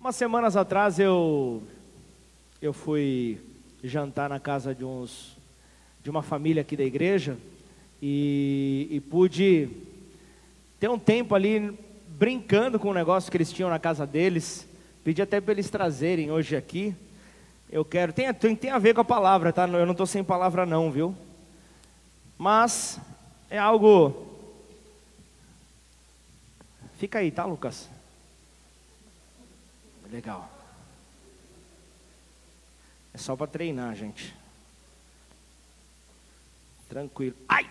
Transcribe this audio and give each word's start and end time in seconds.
Umas 0.00 0.16
semanas 0.16 0.56
atrás 0.56 0.98
eu 0.98 1.62
eu 2.62 2.72
fui 2.72 3.38
jantar 3.84 4.30
na 4.30 4.40
casa 4.40 4.74
de 4.74 4.82
uns 4.82 5.36
de 6.02 6.08
uma 6.08 6.22
família 6.22 6.62
aqui 6.62 6.74
da 6.74 6.84
igreja 6.84 7.36
e, 8.00 8.88
e 8.90 8.98
pude 8.98 9.68
ter 10.78 10.88
um 10.88 10.98
tempo 10.98 11.34
ali 11.34 11.78
brincando 12.08 12.78
com 12.78 12.88
o 12.88 12.94
negócio 12.94 13.30
que 13.30 13.36
eles 13.36 13.52
tinham 13.52 13.68
na 13.68 13.78
casa 13.78 14.06
deles. 14.06 14.66
Pedi 15.04 15.20
até 15.20 15.38
para 15.38 15.52
eles 15.52 15.68
trazerem 15.68 16.30
hoje 16.30 16.56
aqui. 16.56 16.96
Eu 17.70 17.84
quero, 17.84 18.10
tem, 18.10 18.32
tem, 18.32 18.56
tem 18.56 18.70
a 18.70 18.78
ver 18.78 18.94
com 18.94 19.02
a 19.02 19.04
palavra, 19.04 19.52
tá? 19.52 19.68
Eu 19.68 19.84
não 19.84 19.92
estou 19.92 20.06
sem 20.06 20.24
palavra 20.24 20.64
não, 20.64 20.90
viu? 20.90 21.14
Mas 22.38 22.98
é 23.50 23.58
algo. 23.58 24.26
Fica 26.96 27.18
aí, 27.18 27.30
tá, 27.30 27.44
Lucas? 27.44 27.99
Legal. 30.10 30.50
É 33.14 33.18
só 33.18 33.36
para 33.36 33.46
treinar, 33.46 33.94
gente. 33.94 34.34
Tranquilo. 36.88 37.36
Ai! 37.48 37.70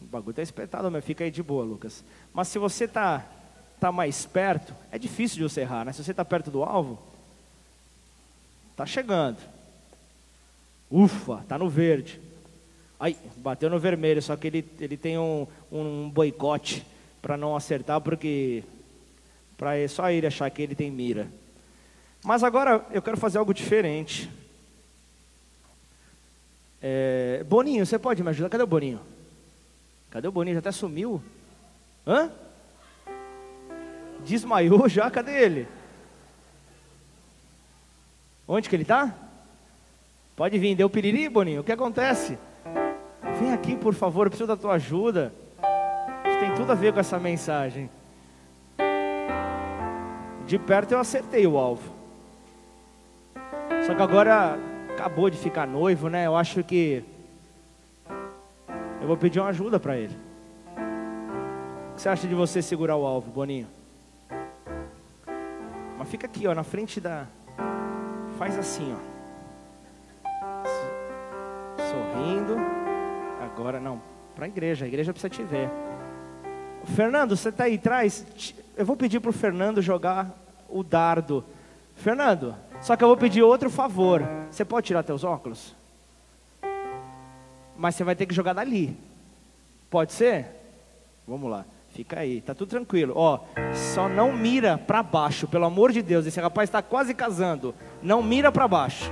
O 0.00 0.06
bagulho 0.06 0.34
tá 0.34 0.42
espetado, 0.42 0.90
mas 0.90 1.04
fica 1.04 1.24
aí 1.24 1.30
de 1.30 1.42
boa, 1.42 1.64
Lucas. 1.64 2.02
Mas 2.32 2.48
se 2.48 2.58
você 2.58 2.88
tá 2.88 3.26
tá 3.78 3.90
mais 3.90 4.26
perto, 4.26 4.74
é 4.92 4.98
difícil 4.98 5.38
de 5.38 5.42
você 5.42 5.62
errar, 5.62 5.86
né? 5.86 5.92
Se 5.92 6.04
você 6.04 6.12
tá 6.12 6.22
perto 6.22 6.50
do 6.50 6.62
alvo, 6.62 6.98
tá 8.76 8.84
chegando. 8.84 9.38
Ufa, 10.90 11.42
tá 11.48 11.58
no 11.58 11.68
verde. 11.68 12.20
Ai, 12.98 13.16
bateu 13.36 13.70
no 13.70 13.78
vermelho, 13.78 14.20
só 14.20 14.36
que 14.36 14.48
ele, 14.48 14.70
ele 14.78 14.98
tem 14.98 15.18
um, 15.18 15.46
um 15.72 16.10
boicote 16.10 16.84
para 17.22 17.38
não 17.38 17.56
acertar, 17.56 18.02
porque 18.02 18.62
para 19.60 19.86
só 19.88 20.10
ele 20.10 20.26
achar 20.26 20.48
que 20.48 20.62
ele 20.62 20.74
tem 20.74 20.90
mira. 20.90 21.28
Mas 22.24 22.42
agora 22.42 22.82
eu 22.92 23.02
quero 23.02 23.18
fazer 23.18 23.36
algo 23.36 23.52
diferente. 23.52 24.30
É, 26.80 27.44
Boninho, 27.46 27.84
você 27.84 27.98
pode 27.98 28.22
me 28.22 28.30
ajudar? 28.30 28.48
Cadê 28.48 28.64
o 28.64 28.66
Boninho? 28.66 29.00
Cadê 30.10 30.26
o 30.26 30.32
Boninho? 30.32 30.54
Já 30.54 30.60
até 30.60 30.72
sumiu? 30.72 31.22
Hã? 32.06 32.32
Desmaiou 34.24 34.88
já? 34.88 35.10
Cadê 35.10 35.32
ele? 35.32 35.68
Onde 38.48 38.66
que 38.66 38.74
ele 38.74 38.84
está? 38.84 39.14
Pode 40.36 40.58
vir, 40.58 40.74
deu 40.74 40.88
piriri, 40.88 41.28
Boninho? 41.28 41.60
O 41.60 41.64
que 41.64 41.72
acontece? 41.72 42.38
Vem 43.38 43.52
aqui, 43.52 43.76
por 43.76 43.92
favor, 43.92 44.26
eu 44.26 44.30
preciso 44.30 44.48
da 44.48 44.56
tua 44.56 44.76
ajuda. 44.76 45.34
Isso 46.26 46.40
tem 46.40 46.54
tudo 46.54 46.72
a 46.72 46.74
ver 46.74 46.94
com 46.94 47.00
essa 47.00 47.18
mensagem. 47.18 47.90
De 50.50 50.58
perto 50.58 50.90
eu 50.90 50.98
acertei 50.98 51.46
o 51.46 51.56
alvo. 51.56 51.92
Só 53.86 53.94
que 53.94 54.02
agora 54.02 54.58
acabou 54.90 55.30
de 55.30 55.38
ficar 55.38 55.64
noivo, 55.64 56.08
né? 56.08 56.26
Eu 56.26 56.34
acho 56.34 56.64
que 56.64 57.04
eu 59.00 59.06
vou 59.06 59.16
pedir 59.16 59.38
uma 59.38 59.50
ajuda 59.50 59.78
para 59.78 59.96
ele. 59.96 60.16
O 61.92 61.94
que 61.94 62.00
você 62.02 62.08
acha 62.08 62.26
de 62.26 62.34
você 62.34 62.60
segurar 62.60 62.96
o 62.96 63.06
alvo, 63.06 63.30
Boninho? 63.30 63.68
Mas 65.96 66.08
fica 66.08 66.26
aqui, 66.26 66.48
ó, 66.48 66.52
na 66.52 66.64
frente 66.64 67.00
da. 67.00 67.28
Faz 68.36 68.58
assim, 68.58 68.92
ó. 68.92 68.98
Sorrindo. 71.78 72.56
Agora, 73.40 73.78
não, 73.78 74.02
para 74.34 74.46
a 74.46 74.48
igreja. 74.48 74.84
A 74.84 74.88
igreja 74.88 75.12
precisa 75.12 75.30
te 75.30 75.44
ver. 75.44 75.70
Fernando, 76.96 77.36
você 77.36 77.50
está 77.50 77.64
aí 77.64 77.76
atrás? 77.76 78.26
Eu 78.76 78.86
vou 78.86 78.96
pedir 78.96 79.20
para 79.20 79.30
o 79.30 79.32
Fernando 79.32 79.82
jogar 79.82 80.30
o 80.68 80.82
dardo. 80.82 81.44
Fernando, 81.96 82.54
só 82.80 82.96
que 82.96 83.04
eu 83.04 83.08
vou 83.08 83.16
pedir 83.16 83.42
outro 83.42 83.68
favor. 83.68 84.22
Você 84.50 84.64
pode 84.64 84.86
tirar 84.86 85.02
teus 85.02 85.24
óculos? 85.24 85.74
Mas 87.76 87.94
você 87.94 88.04
vai 88.04 88.14
ter 88.14 88.26
que 88.26 88.34
jogar 88.34 88.52
dali. 88.52 88.96
Pode 89.90 90.12
ser? 90.12 90.46
Vamos 91.26 91.50
lá. 91.50 91.64
Fica 91.90 92.20
aí, 92.20 92.40
tá 92.40 92.54
tudo 92.54 92.70
tranquilo. 92.70 93.12
Ó, 93.16 93.40
só 93.74 94.08
não 94.08 94.32
mira 94.32 94.78
para 94.78 95.02
baixo, 95.02 95.48
pelo 95.48 95.64
amor 95.64 95.90
de 95.92 96.00
Deus. 96.00 96.24
Esse 96.24 96.40
rapaz 96.40 96.68
está 96.68 96.80
quase 96.80 97.12
casando. 97.12 97.74
Não 98.02 98.22
mira 98.22 98.52
para 98.52 98.68
baixo. 98.68 99.10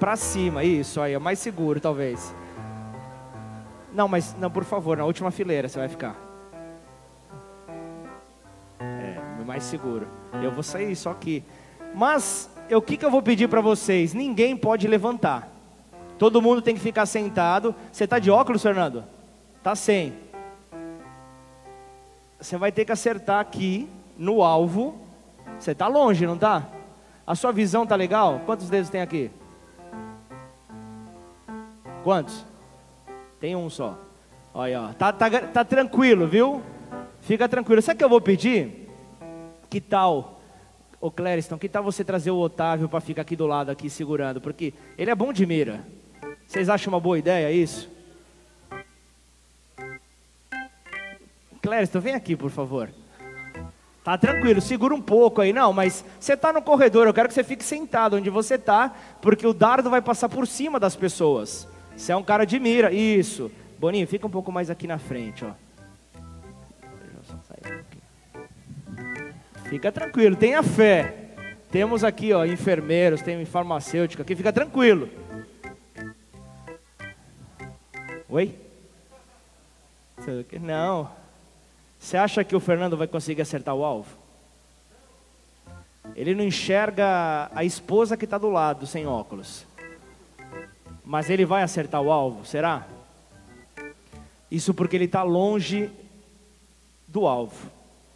Para 0.00 0.16
cima, 0.16 0.64
isso 0.64 1.00
aí, 1.00 1.12
é 1.12 1.18
mais 1.18 1.38
seguro 1.38 1.80
talvez. 1.80 2.34
Não, 3.92 4.08
mas 4.08 4.34
não, 4.38 4.50
por 4.50 4.64
favor, 4.64 4.96
na 4.96 5.04
última 5.04 5.30
fileira 5.30 5.68
você 5.68 5.78
vai 5.78 5.88
ficar. 5.88 6.16
Mais 9.54 9.62
seguro. 9.62 10.08
Eu 10.42 10.50
vou 10.50 10.64
sair 10.64 10.96
só 10.96 11.12
aqui. 11.12 11.44
Mas 11.94 12.50
o 12.72 12.82
que, 12.82 12.96
que 12.96 13.04
eu 13.04 13.10
vou 13.10 13.22
pedir 13.22 13.48
para 13.48 13.60
vocês? 13.60 14.12
Ninguém 14.12 14.56
pode 14.56 14.88
levantar. 14.88 15.48
Todo 16.18 16.42
mundo 16.42 16.60
tem 16.60 16.74
que 16.74 16.80
ficar 16.80 17.06
sentado. 17.06 17.72
Você 17.92 18.02
está 18.02 18.18
de 18.18 18.32
óculos, 18.32 18.60
Fernando? 18.60 19.04
Tá 19.62 19.76
sem. 19.76 20.12
Você 22.40 22.56
vai 22.56 22.72
ter 22.72 22.84
que 22.84 22.90
acertar 22.90 23.38
aqui 23.38 23.88
no 24.18 24.42
alvo. 24.42 25.00
Você 25.56 25.70
está 25.70 25.86
longe, 25.86 26.26
não 26.26 26.34
está? 26.34 26.66
A 27.24 27.36
sua 27.36 27.52
visão 27.52 27.86
tá 27.86 27.94
legal? 27.94 28.40
Quantos 28.44 28.68
dedos 28.68 28.90
tem 28.90 29.02
aqui? 29.02 29.30
Quantos? 32.02 32.44
Tem 33.38 33.54
um 33.54 33.70
só. 33.70 33.96
Olha, 34.52 34.82
ó. 34.82 34.92
Tá, 34.94 35.12
tá, 35.12 35.30
tá 35.30 35.64
tranquilo, 35.64 36.26
viu? 36.26 36.60
Fica 37.20 37.48
tranquilo. 37.48 37.80
Sabe 37.80 37.94
o 37.94 37.98
que 37.98 38.04
eu 38.04 38.08
vou 38.08 38.20
pedir? 38.20 38.83
Que 39.74 39.80
tal 39.80 40.40
Ô 41.00 41.10
Clériston, 41.10 41.58
que 41.58 41.68
tal 41.68 41.82
você 41.82 42.04
trazer 42.04 42.30
o 42.30 42.38
Otávio 42.38 42.88
para 42.88 43.00
ficar 43.00 43.22
aqui 43.22 43.34
do 43.34 43.44
lado, 43.44 43.72
aqui 43.72 43.90
segurando? 43.90 44.40
Porque 44.40 44.72
ele 44.96 45.10
é 45.10 45.14
bom 45.16 45.32
de 45.32 45.44
mira. 45.44 45.84
Vocês 46.46 46.68
acham 46.68 46.92
uma 46.92 47.00
boa 47.00 47.18
ideia 47.18 47.50
isso? 47.50 47.90
Clériston, 51.60 51.98
vem 51.98 52.14
aqui, 52.14 52.36
por 52.36 52.52
favor. 52.52 52.88
Tá 54.04 54.16
tranquilo, 54.16 54.60
segura 54.60 54.94
um 54.94 55.02
pouco 55.02 55.40
aí. 55.40 55.52
Não, 55.52 55.72
mas 55.72 56.04
você 56.20 56.34
está 56.34 56.52
no 56.52 56.62
corredor, 56.62 57.08
eu 57.08 57.12
quero 57.12 57.26
que 57.26 57.34
você 57.34 57.42
fique 57.42 57.64
sentado 57.64 58.14
onde 58.14 58.30
você 58.30 58.54
está, 58.54 58.94
porque 59.20 59.44
o 59.44 59.52
dardo 59.52 59.90
vai 59.90 60.00
passar 60.00 60.28
por 60.28 60.46
cima 60.46 60.78
das 60.78 60.94
pessoas. 60.94 61.66
Você 61.96 62.12
é 62.12 62.16
um 62.16 62.22
cara 62.22 62.44
de 62.44 62.60
mira. 62.60 62.92
Isso. 62.92 63.50
Boninho, 63.76 64.06
fica 64.06 64.24
um 64.24 64.30
pouco 64.30 64.52
mais 64.52 64.70
aqui 64.70 64.86
na 64.86 64.98
frente, 64.98 65.44
ó. 65.44 65.63
Fica 69.68 69.90
tranquilo, 69.90 70.36
tenha 70.36 70.62
fé. 70.62 71.30
Temos 71.70 72.04
aqui, 72.04 72.32
ó, 72.32 72.44
enfermeiros, 72.44 73.22
tem 73.22 73.44
farmacêutica 73.44 74.22
aqui, 74.22 74.36
fica 74.36 74.52
tranquilo. 74.52 75.08
Oi? 78.28 78.54
Não. 80.60 81.10
Você 81.98 82.16
acha 82.16 82.44
que 82.44 82.54
o 82.54 82.60
Fernando 82.60 82.96
vai 82.96 83.06
conseguir 83.06 83.42
acertar 83.42 83.74
o 83.74 83.84
alvo? 83.84 84.16
Ele 86.14 86.34
não 86.34 86.44
enxerga 86.44 87.50
a 87.54 87.64
esposa 87.64 88.16
que 88.16 88.24
está 88.24 88.38
do 88.38 88.50
lado, 88.50 88.86
sem 88.86 89.06
óculos. 89.06 89.66
Mas 91.04 91.30
ele 91.30 91.44
vai 91.44 91.62
acertar 91.62 92.00
o 92.00 92.12
alvo, 92.12 92.44
será? 92.44 92.86
Isso 94.50 94.72
porque 94.72 94.96
ele 94.96 95.06
está 95.06 95.22
longe 95.22 95.90
do 97.08 97.26
alvo. 97.26 97.70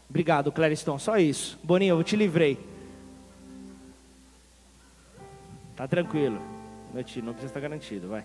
Obrigado, 0.08 0.50
Clariston. 0.50 0.98
Só 0.98 1.18
isso. 1.18 1.58
Boninho, 1.62 1.98
eu 1.98 2.04
te 2.04 2.16
livrei. 2.16 2.58
Tá 5.76 5.86
tranquilo. 5.86 6.40
Meu 6.92 7.04
tio, 7.04 7.22
não 7.22 7.32
precisa 7.32 7.50
estar 7.50 7.60
garantido, 7.60 8.08
vai. 8.08 8.24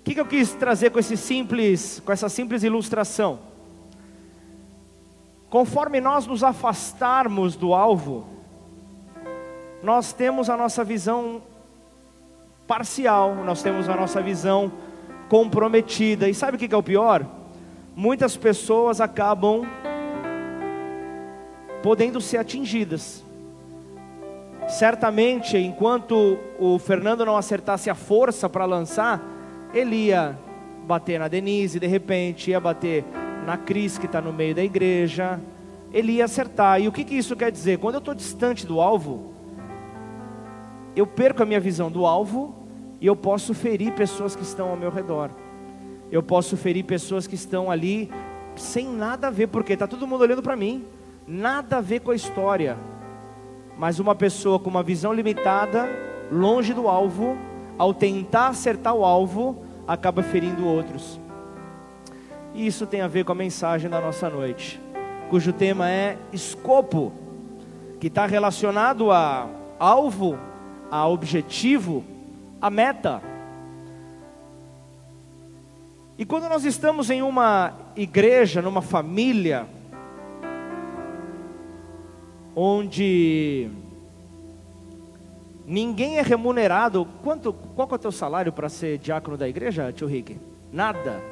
O 0.00 0.02
que, 0.04 0.14
que 0.14 0.20
eu 0.20 0.26
quis 0.26 0.54
trazer 0.54 0.90
com 0.90 0.98
esse 0.98 1.16
simples, 1.16 2.00
com 2.04 2.12
essa 2.12 2.28
simples 2.28 2.62
ilustração? 2.62 3.40
Conforme 5.50 6.00
nós 6.00 6.26
nos 6.26 6.44
afastarmos 6.44 7.56
do 7.56 7.74
alvo, 7.74 8.26
nós 9.82 10.12
temos 10.12 10.48
a 10.48 10.56
nossa 10.56 10.84
visão 10.84 11.42
parcial, 12.66 13.34
nós 13.34 13.62
temos 13.62 13.88
a 13.88 13.96
nossa 13.96 14.22
visão 14.22 14.72
comprometida. 15.28 16.28
E 16.28 16.34
sabe 16.34 16.56
o 16.56 16.58
que 16.58 16.72
é 16.72 16.76
o 16.76 16.82
pior? 16.82 17.39
Muitas 18.00 18.34
pessoas 18.34 18.98
acabam 18.98 19.66
podendo 21.82 22.18
ser 22.18 22.38
atingidas. 22.38 23.22
Certamente, 24.68 25.58
enquanto 25.58 26.38
o 26.58 26.78
Fernando 26.78 27.26
não 27.26 27.36
acertasse 27.36 27.90
a 27.90 27.94
força 27.94 28.48
para 28.48 28.64
lançar, 28.64 29.22
ele 29.74 29.96
ia 30.06 30.34
bater 30.86 31.20
na 31.20 31.28
Denise, 31.28 31.78
de 31.78 31.86
repente, 31.86 32.50
ia 32.50 32.58
bater 32.58 33.04
na 33.44 33.58
Cris, 33.58 33.98
que 33.98 34.06
está 34.06 34.18
no 34.22 34.32
meio 34.32 34.54
da 34.54 34.64
igreja, 34.64 35.38
ele 35.92 36.12
ia 36.12 36.24
acertar. 36.24 36.80
E 36.80 36.88
o 36.88 36.92
que, 36.92 37.04
que 37.04 37.14
isso 37.14 37.36
quer 37.36 37.52
dizer? 37.52 37.76
Quando 37.78 37.96
eu 37.96 38.00
estou 38.00 38.14
distante 38.14 38.66
do 38.66 38.80
alvo, 38.80 39.34
eu 40.96 41.06
perco 41.06 41.42
a 41.42 41.46
minha 41.46 41.60
visão 41.60 41.90
do 41.90 42.06
alvo 42.06 42.54
e 42.98 43.06
eu 43.06 43.14
posso 43.14 43.52
ferir 43.52 43.92
pessoas 43.92 44.34
que 44.34 44.42
estão 44.42 44.70
ao 44.70 44.76
meu 44.76 44.90
redor 44.90 45.30
eu 46.10 46.22
posso 46.22 46.56
ferir 46.56 46.84
pessoas 46.84 47.26
que 47.26 47.34
estão 47.34 47.70
ali 47.70 48.10
sem 48.56 48.86
nada 48.88 49.28
a 49.28 49.30
ver, 49.30 49.46
porque 49.46 49.72
está 49.72 49.86
todo 49.86 50.06
mundo 50.06 50.22
olhando 50.22 50.42
para 50.42 50.56
mim. 50.56 50.84
nada 51.26 51.76
a 51.76 51.80
ver 51.80 52.00
com 52.00 52.10
a 52.10 52.16
história, 52.16 52.76
mas 53.78 54.00
uma 54.00 54.16
pessoa 54.16 54.58
com 54.58 54.68
uma 54.68 54.82
visão 54.82 55.12
limitada, 55.12 55.88
longe 56.30 56.74
do 56.74 56.88
alvo, 56.88 57.36
ao 57.78 57.94
tentar 57.94 58.48
acertar 58.48 58.94
o 58.94 59.04
alvo, 59.04 59.62
acaba 59.86 60.22
ferindo 60.22 60.66
outros. 60.66 61.20
E 62.52 62.66
isso 62.66 62.84
tem 62.84 63.00
a 63.00 63.06
ver 63.06 63.24
com 63.24 63.32
a 63.32 63.34
mensagem 63.34 63.88
da 63.88 64.00
nossa 64.00 64.28
noite, 64.28 64.80
cujo 65.30 65.52
tema 65.52 65.88
é 65.88 66.18
escopo, 66.32 67.12
que 68.00 68.08
está 68.08 68.26
relacionado 68.26 69.12
a 69.12 69.46
alvo, 69.78 70.36
a 70.90 71.06
objetivo, 71.06 72.04
a 72.60 72.68
meta. 72.68 73.22
E 76.20 76.24
quando 76.26 76.50
nós 76.50 76.66
estamos 76.66 77.08
em 77.08 77.22
uma 77.22 77.72
igreja, 77.96 78.60
numa 78.60 78.82
família, 78.82 79.66
onde 82.54 83.70
ninguém 85.66 86.18
é 86.18 86.20
remunerado, 86.20 87.08
quanto, 87.24 87.54
qual 87.54 87.88
é 87.90 87.94
o 87.94 87.98
teu 87.98 88.12
salário 88.12 88.52
para 88.52 88.68
ser 88.68 88.98
diácono 88.98 89.38
da 89.38 89.48
igreja, 89.48 89.90
tio 89.94 90.06
Rick? 90.06 90.38
Nada. 90.70 91.22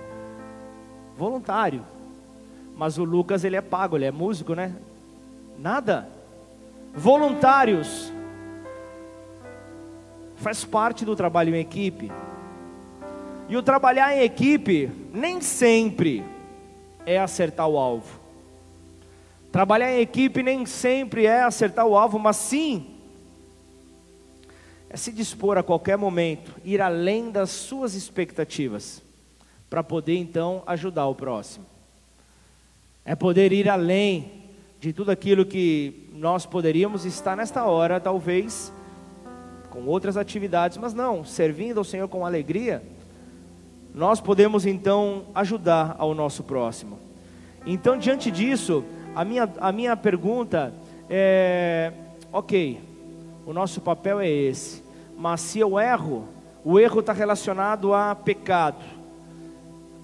Voluntário. 1.18 1.82
Mas 2.74 2.96
o 2.96 3.04
Lucas 3.04 3.44
ele 3.44 3.56
é 3.56 3.60
pago, 3.60 3.94
ele 3.94 4.06
é 4.06 4.10
músico, 4.10 4.54
né? 4.54 4.74
Nada. 5.58 6.08
Voluntários. 6.94 8.10
Faz 10.36 10.64
parte 10.64 11.04
do 11.04 11.14
trabalho 11.14 11.54
em 11.54 11.60
equipe. 11.60 12.10
E 13.48 13.56
o 13.56 13.62
trabalhar 13.62 14.14
em 14.14 14.22
equipe 14.22 14.90
nem 15.12 15.40
sempre 15.40 16.22
é 17.06 17.18
acertar 17.18 17.66
o 17.66 17.78
alvo. 17.78 18.20
Trabalhar 19.50 19.90
em 19.90 20.00
equipe 20.00 20.42
nem 20.42 20.66
sempre 20.66 21.24
é 21.24 21.42
acertar 21.42 21.86
o 21.86 21.96
alvo, 21.96 22.18
mas 22.18 22.36
sim 22.36 22.98
é 24.90 24.96
se 24.96 25.12
dispor 25.12 25.58
a 25.58 25.62
qualquer 25.62 25.98
momento, 25.98 26.54
ir 26.64 26.80
além 26.80 27.30
das 27.30 27.50
suas 27.50 27.94
expectativas, 27.94 29.02
para 29.68 29.82
poder 29.84 30.16
então 30.16 30.62
ajudar 30.66 31.06
o 31.06 31.14
próximo. 31.14 31.66
É 33.04 33.14
poder 33.14 33.52
ir 33.52 33.68
além 33.68 34.44
de 34.80 34.92
tudo 34.92 35.10
aquilo 35.10 35.44
que 35.44 36.08
nós 36.12 36.46
poderíamos 36.46 37.04
estar 37.04 37.36
nesta 37.36 37.64
hora, 37.66 38.00
talvez, 38.00 38.72
com 39.68 39.84
outras 39.84 40.16
atividades, 40.16 40.78
mas 40.78 40.94
não, 40.94 41.24
servindo 41.24 41.78
ao 41.78 41.84
Senhor 41.84 42.08
com 42.08 42.24
alegria 42.24 42.82
nós 43.94 44.20
podemos 44.20 44.66
então 44.66 45.24
ajudar 45.34 45.96
ao 45.98 46.14
nosso 46.14 46.42
próximo. 46.42 46.98
Então, 47.66 47.98
diante 47.98 48.30
disso, 48.30 48.84
a 49.14 49.24
minha, 49.24 49.48
a 49.60 49.72
minha 49.72 49.96
pergunta 49.96 50.72
é: 51.08 51.92
ok, 52.32 52.80
o 53.46 53.52
nosso 53.52 53.80
papel 53.80 54.20
é 54.20 54.28
esse, 54.28 54.82
mas 55.16 55.40
se 55.40 55.58
eu 55.58 55.78
erro, 55.78 56.28
o 56.64 56.78
erro 56.78 57.00
está 57.00 57.12
relacionado 57.12 57.94
a 57.94 58.14
pecado. 58.14 58.84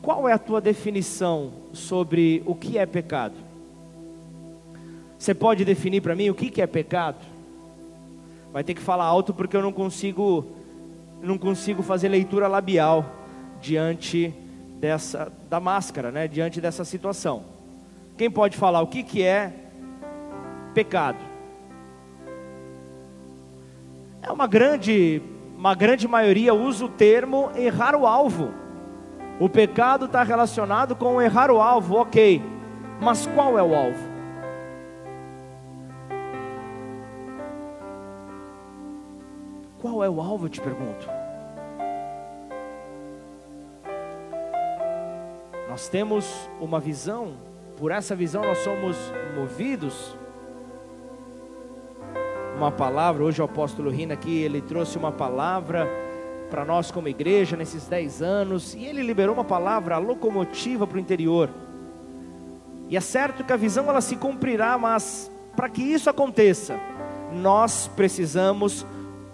Qual 0.03 0.29
é 0.29 0.33
a 0.33 0.39
tua 0.39 0.61
definição 0.61 1.53
sobre 1.73 2.43
o 2.45 2.55
que 2.55 2.77
é 2.77 2.85
pecado? 2.85 3.35
Você 5.19 5.35
pode 5.35 5.65
definir 5.65 6.03
para 6.03 6.15
mim 6.15 6.29
o 6.29 6.35
que, 6.35 6.51
que 6.51 6.61
é 6.61 6.67
pecado? 6.67 7.25
Vai 8.53 8.63
ter 8.63 8.75
que 8.75 8.83
falar 8.83 9.05
alto 9.05 9.33
porque 9.33 9.57
eu 9.57 9.63
não 9.63 9.73
consigo, 9.73 10.45
não 11.23 11.39
consigo 11.39 11.83
fazer 11.83 12.09
leitura 12.09 12.47
labial 12.47 13.07
diante 13.65 14.29
dessa 14.79 15.33
da 15.49 15.59
máscara, 15.59 16.13
né? 16.13 16.29
Diante 16.29 16.61
dessa 16.61 16.85
situação. 16.85 17.43
Quem 18.17 18.31
pode 18.31 18.57
falar 18.57 18.83
o 18.83 18.87
que 18.87 19.03
que 19.03 19.23
é 19.23 19.53
pecado? 20.75 21.19
É 24.23 24.31
uma 24.31 24.47
grande 24.47 25.23
uma 25.57 25.75
grande 25.75 26.07
maioria 26.07 26.53
usa 26.53 26.85
o 26.85 26.89
termo 26.89 27.51
errar 27.57 27.97
o 27.97 28.07
alvo. 28.07 28.53
O 29.41 29.49
pecado 29.49 30.05
está 30.05 30.23
relacionado 30.23 30.95
com 30.95 31.21
errar 31.21 31.51
o 31.51 31.61
alvo, 31.61 31.97
ok. 31.97 32.43
Mas 33.01 33.27
qual 33.27 33.59
é 33.59 33.63
o 33.63 33.75
alvo? 33.75 34.15
Qual 39.81 40.05
é 40.05 40.09
o 40.09 40.21
alvo, 40.21 40.47
eu 40.47 40.51
te 40.51 40.61
pergunto? 40.61 41.14
Nós 45.75 45.89
temos 45.89 46.49
uma 46.61 46.79
visão, 46.79 47.33
por 47.77 47.91
essa 47.91 48.15
visão 48.15 48.45
nós 48.45 48.59
somos 48.59 48.97
movidos. 49.35 50.17
Uma 52.57 52.71
palavra, 52.71 53.25
hoje 53.25 53.43
o 53.43 53.45
apóstolo 53.45 53.91
Rina 53.91 54.15
aqui, 54.15 54.41
ele 54.41 54.61
trouxe 54.61 54.97
uma 54.97 55.11
palavra 55.11 55.89
para 56.49 56.65
nós 56.65 56.93
como 56.93 57.09
igreja 57.09 57.57
nesses 57.57 57.89
dez 57.89 58.23
anos, 58.23 58.73
e 58.73 58.85
ele 58.85 59.03
liberou 59.03 59.35
uma 59.35 59.43
palavra, 59.43 59.97
a 59.97 59.99
locomotiva 59.99 60.87
para 60.87 60.97
o 60.97 61.01
interior. 61.01 61.51
E 62.89 62.97
é 62.97 63.01
certo 63.01 63.43
que 63.43 63.53
a 63.53 63.57
visão 63.57 63.89
ela 63.89 64.01
se 64.01 64.15
cumprirá, 64.15 64.79
mas 64.79 65.29
para 65.57 65.69
que 65.69 65.83
isso 65.83 66.09
aconteça, 66.09 66.79
nós 67.33 67.91
precisamos 67.97 68.87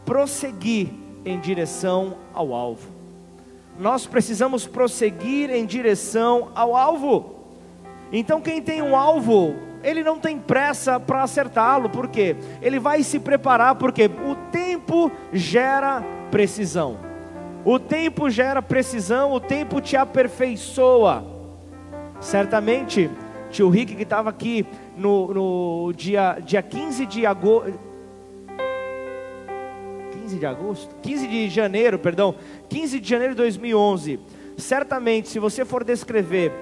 prosseguir 0.06 0.88
em 1.22 1.38
direção 1.38 2.16
ao 2.32 2.54
alvo 2.54 2.99
nós 3.80 4.06
precisamos 4.06 4.66
prosseguir 4.66 5.50
em 5.50 5.64
direção 5.64 6.50
ao 6.54 6.76
alvo. 6.76 7.36
Então, 8.12 8.38
quem 8.38 8.60
tem 8.60 8.82
um 8.82 8.94
alvo, 8.94 9.54
ele 9.82 10.04
não 10.04 10.18
tem 10.18 10.38
pressa 10.38 11.00
para 11.00 11.22
acertá-lo, 11.22 11.88
porque 11.88 12.36
ele 12.60 12.78
vai 12.78 13.02
se 13.02 13.18
preparar, 13.18 13.76
porque 13.76 14.04
o 14.04 14.34
tempo 14.52 15.10
gera 15.32 16.04
precisão. 16.30 16.98
O 17.64 17.78
tempo 17.78 18.28
gera 18.28 18.60
precisão, 18.60 19.32
o 19.32 19.40
tempo 19.40 19.80
te 19.80 19.96
aperfeiçoa. 19.96 21.24
Certamente, 22.20 23.10
tio 23.50 23.70
Rick 23.70 23.96
que 23.96 24.02
estava 24.02 24.28
aqui 24.28 24.66
no, 24.94 25.32
no, 25.32 25.92
dia, 25.94 26.38
dia 26.44 26.62
15 26.62 27.06
de 27.06 27.24
agosto 27.24 27.90
15 30.30 30.38
de 30.38 30.46
agosto, 30.46 30.94
15 31.02 31.26
de 31.26 31.48
janeiro, 31.48 31.98
perdão, 31.98 32.34
15 32.70 33.00
de 33.00 33.08
janeiro 33.08 33.34
de 33.34 33.38
2011. 33.38 34.20
Certamente, 34.56 35.28
se 35.28 35.38
você 35.38 35.64
for 35.64 35.84
descrever 35.84 36.52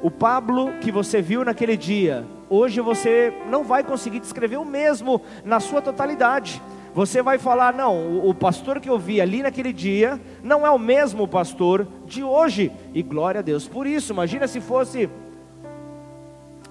o 0.00 0.10
Pablo 0.10 0.72
que 0.80 0.92
você 0.92 1.20
viu 1.20 1.44
naquele 1.44 1.76
dia, 1.76 2.24
hoje 2.48 2.80
você 2.80 3.34
não 3.50 3.64
vai 3.64 3.82
conseguir 3.82 4.20
descrever 4.20 4.56
o 4.56 4.64
mesmo 4.64 5.20
na 5.44 5.58
sua 5.58 5.82
totalidade. 5.82 6.62
Você 6.94 7.20
vai 7.20 7.36
falar, 7.36 7.74
não, 7.74 8.26
o 8.26 8.32
pastor 8.32 8.80
que 8.80 8.88
eu 8.88 8.98
vi 8.98 9.20
ali 9.20 9.42
naquele 9.42 9.72
dia 9.72 10.18
não 10.42 10.66
é 10.66 10.70
o 10.70 10.78
mesmo 10.78 11.28
pastor 11.28 11.86
de 12.06 12.22
hoje. 12.22 12.72
E 12.94 13.02
glória 13.02 13.40
a 13.40 13.42
Deus 13.42 13.68
por 13.68 13.86
isso. 13.86 14.12
Imagina 14.12 14.48
se 14.48 14.60
fosse 14.60 15.10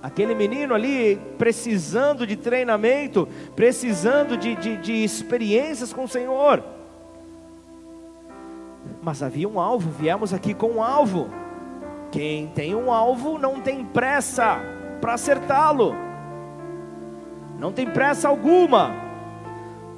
Aquele 0.05 0.36
menino 0.36 0.75
ali 0.75 1.19
precisando 1.36 2.27
de 2.27 2.36
treinamento, 2.36 3.27
precisando 3.55 4.38
de, 4.38 4.55
de, 4.55 4.77
de 4.77 5.03
experiências 5.03 5.91
com 5.91 6.03
o 6.03 6.08
Senhor. 6.08 6.63
Mas 9.05 9.21
havia 9.21 9.47
um 9.47 9.59
alvo, 9.59 9.91
viemos 9.91 10.33
aqui 10.33 10.51
com 10.51 10.65
um 10.65 10.83
alvo. 10.83 11.29
Quem 12.12 12.47
tem 12.47 12.74
um 12.74 12.91
alvo 12.91 13.38
não 13.38 13.62
tem 13.62 13.85
pressa 13.85 14.57
para 15.00 15.13
acertá-lo, 15.13 15.95
não 17.59 17.71
tem 17.71 17.85
pressa 17.85 18.27
alguma. 18.27 18.95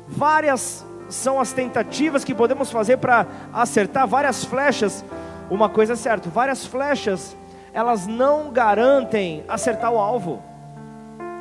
Várias 0.06 0.86
são 1.08 1.40
as 1.40 1.54
tentativas 1.54 2.26
que 2.26 2.36
podemos 2.36 2.70
fazer 2.70 2.98
para 2.98 3.26
acertar 3.54 4.06
várias 4.06 4.44
flechas. 4.44 5.06
Uma 5.50 5.70
coisa 5.70 5.94
é 5.94 5.96
certa, 5.96 6.30
várias 6.30 6.66
flechas 6.66 7.34
elas 7.74 8.08
não 8.08 8.52
garantem 8.52 9.46
acertar 9.48 9.90
o 9.90 9.98
alvo. 9.98 10.44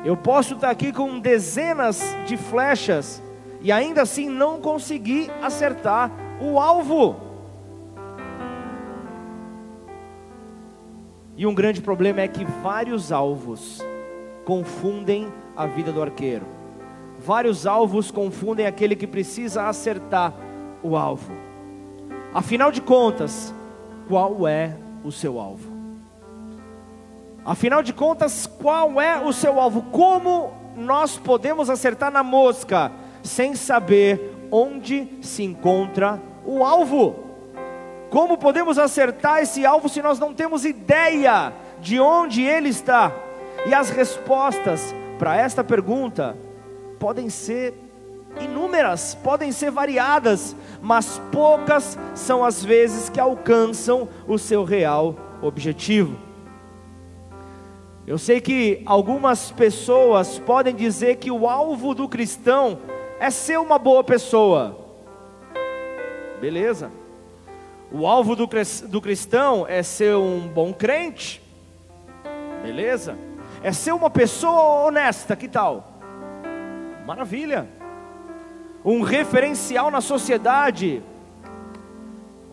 Eu 0.05 0.15
posso 0.15 0.53
estar 0.53 0.69
aqui 0.69 0.93
com 0.93 1.19
dezenas 1.19 2.01
de 2.25 2.37
flechas 2.37 3.21
e 3.59 3.73
ainda 3.73 4.03
assim 4.03 4.29
não 4.29 4.61
conseguir 4.61 5.29
acertar 5.43 6.09
o 6.39 6.57
alvo. 6.61 7.26
E 11.37 11.45
um 11.45 11.53
grande 11.53 11.81
problema 11.81 12.21
é 12.21 12.27
que 12.27 12.43
vários 12.43 13.11
alvos 13.11 13.79
confundem 14.43 15.31
a 15.55 15.67
vida 15.67 15.91
do 15.91 16.01
arqueiro. 16.01 16.47
Vários 17.19 17.67
alvos 17.67 18.09
confundem 18.09 18.65
aquele 18.65 18.95
que 18.95 19.05
precisa 19.05 19.67
acertar 19.67 20.33
o 20.81 20.97
alvo. 20.97 21.31
Afinal 22.33 22.71
de 22.71 22.81
contas, 22.81 23.53
qual 24.07 24.47
é 24.47 24.75
o 25.03 25.11
seu 25.11 25.39
alvo? 25.39 25.71
Afinal 27.45 27.83
de 27.83 27.93
contas, 27.93 28.47
qual 28.47 28.99
é 28.99 29.23
o 29.23 29.31
seu 29.31 29.59
alvo? 29.59 29.83
Como 29.91 30.51
nós 30.75 31.19
podemos 31.19 31.69
acertar 31.69 32.11
na 32.11 32.23
mosca 32.23 32.91
sem 33.21 33.53
saber 33.53 34.33
onde 34.51 35.07
se 35.21 35.43
encontra 35.43 36.19
o 36.43 36.63
alvo? 36.63 37.26
Como 38.09 38.37
podemos 38.37 38.79
acertar 38.79 39.41
esse 39.41 39.65
alvo 39.65 39.89
se 39.89 40.01
nós 40.01 40.17
não 40.17 40.33
temos 40.33 40.65
ideia 40.65 41.53
de 41.79 41.99
onde 41.99 42.41
ele 42.41 42.69
está? 42.69 43.11
E 43.65 43.73
as 43.73 43.89
respostas 43.89 44.95
para 45.19 45.35
esta 45.35 45.63
pergunta 45.63 46.37
podem 46.99 47.29
ser 47.29 47.73
inúmeras, 48.39 49.15
podem 49.15 49.51
ser 49.51 49.71
variadas, 49.71 50.55
mas 50.81 51.21
poucas 51.31 51.97
são 52.15 52.45
as 52.45 52.63
vezes 52.63 53.09
que 53.09 53.19
alcançam 53.19 54.07
o 54.27 54.37
seu 54.37 54.63
real 54.63 55.15
objetivo. 55.41 56.17
Eu 58.05 58.17
sei 58.17 58.39
que 58.39 58.81
algumas 58.85 59.51
pessoas 59.51 60.39
podem 60.39 60.73
dizer 60.73 61.17
que 61.17 61.29
o 61.29 61.47
alvo 61.47 61.93
do 61.93 62.07
cristão 62.07 62.79
é 63.19 63.29
ser 63.29 63.59
uma 63.59 63.77
boa 63.77 64.01
pessoa. 64.01 64.77
Beleza. 66.39 66.89
O 67.91 68.05
alvo 68.05 68.35
do, 68.35 68.47
do 68.87 69.01
cristão 69.01 69.65
é 69.67 69.81
ser 69.81 70.15
um 70.15 70.47
bom 70.47 70.73
crente. 70.73 71.41
Beleza. 72.61 73.17
É 73.63 73.71
ser 73.71 73.93
uma 73.93 74.09
pessoa 74.09 74.85
honesta, 74.85 75.35
que 75.35 75.47
tal? 75.47 75.99
Maravilha 77.05 77.77
um 78.87 79.01
referencial 79.01 79.91
na 79.91 79.99
sociedade. 79.99 81.03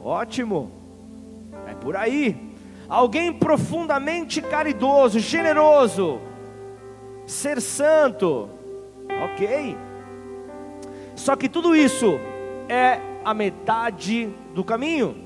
Ótimo, 0.02 0.72
é 1.68 1.74
por 1.74 1.96
aí. 1.96 2.52
Alguém 2.88 3.32
profundamente 3.32 4.42
caridoso, 4.42 5.20
generoso, 5.20 6.20
ser 7.24 7.60
santo, 7.60 8.48
ok. 9.24 9.76
Só 11.14 11.36
que 11.36 11.48
tudo 11.48 11.76
isso 11.76 12.18
é 12.68 12.98
a 13.24 13.32
metade 13.32 14.28
do 14.52 14.64
caminho. 14.64 15.23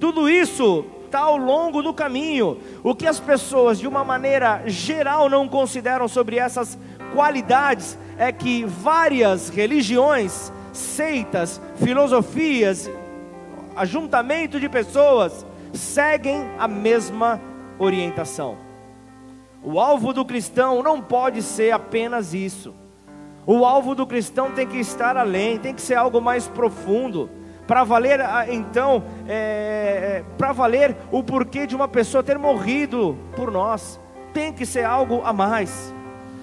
Tudo 0.00 0.30
isso 0.30 0.86
está 1.04 1.20
ao 1.20 1.36
longo 1.36 1.82
do 1.82 1.92
caminho. 1.92 2.58
O 2.82 2.94
que 2.94 3.06
as 3.06 3.20
pessoas, 3.20 3.78
de 3.78 3.86
uma 3.86 4.02
maneira 4.02 4.62
geral, 4.66 5.28
não 5.28 5.46
consideram 5.46 6.08
sobre 6.08 6.38
essas 6.38 6.78
qualidades 7.14 7.98
é 8.16 8.32
que 8.32 8.64
várias 8.64 9.50
religiões, 9.50 10.50
seitas, 10.72 11.60
filosofias, 11.76 12.90
ajuntamento 13.76 14.58
de 14.58 14.68
pessoas 14.68 15.44
seguem 15.72 16.48
a 16.58 16.66
mesma 16.66 17.40
orientação. 17.78 18.56
O 19.62 19.78
alvo 19.78 20.14
do 20.14 20.24
cristão 20.24 20.82
não 20.82 21.02
pode 21.02 21.42
ser 21.42 21.72
apenas 21.72 22.32
isso. 22.32 22.74
O 23.46 23.66
alvo 23.66 23.94
do 23.94 24.06
cristão 24.06 24.52
tem 24.52 24.66
que 24.66 24.78
estar 24.78 25.16
além, 25.16 25.58
tem 25.58 25.74
que 25.74 25.82
ser 25.82 25.94
algo 25.94 26.20
mais 26.20 26.48
profundo. 26.48 27.28
Para 27.70 27.84
valer, 27.84 28.18
então, 28.48 29.04
é, 29.28 30.24
é 30.24 30.24
para 30.36 30.50
valer 30.50 30.96
o 31.12 31.22
porquê 31.22 31.68
de 31.68 31.76
uma 31.76 31.86
pessoa 31.86 32.20
ter 32.20 32.36
morrido 32.36 33.16
por 33.36 33.48
nós, 33.48 34.00
tem 34.34 34.52
que 34.52 34.66
ser 34.66 34.84
algo 34.84 35.22
a 35.24 35.32
mais. 35.32 35.94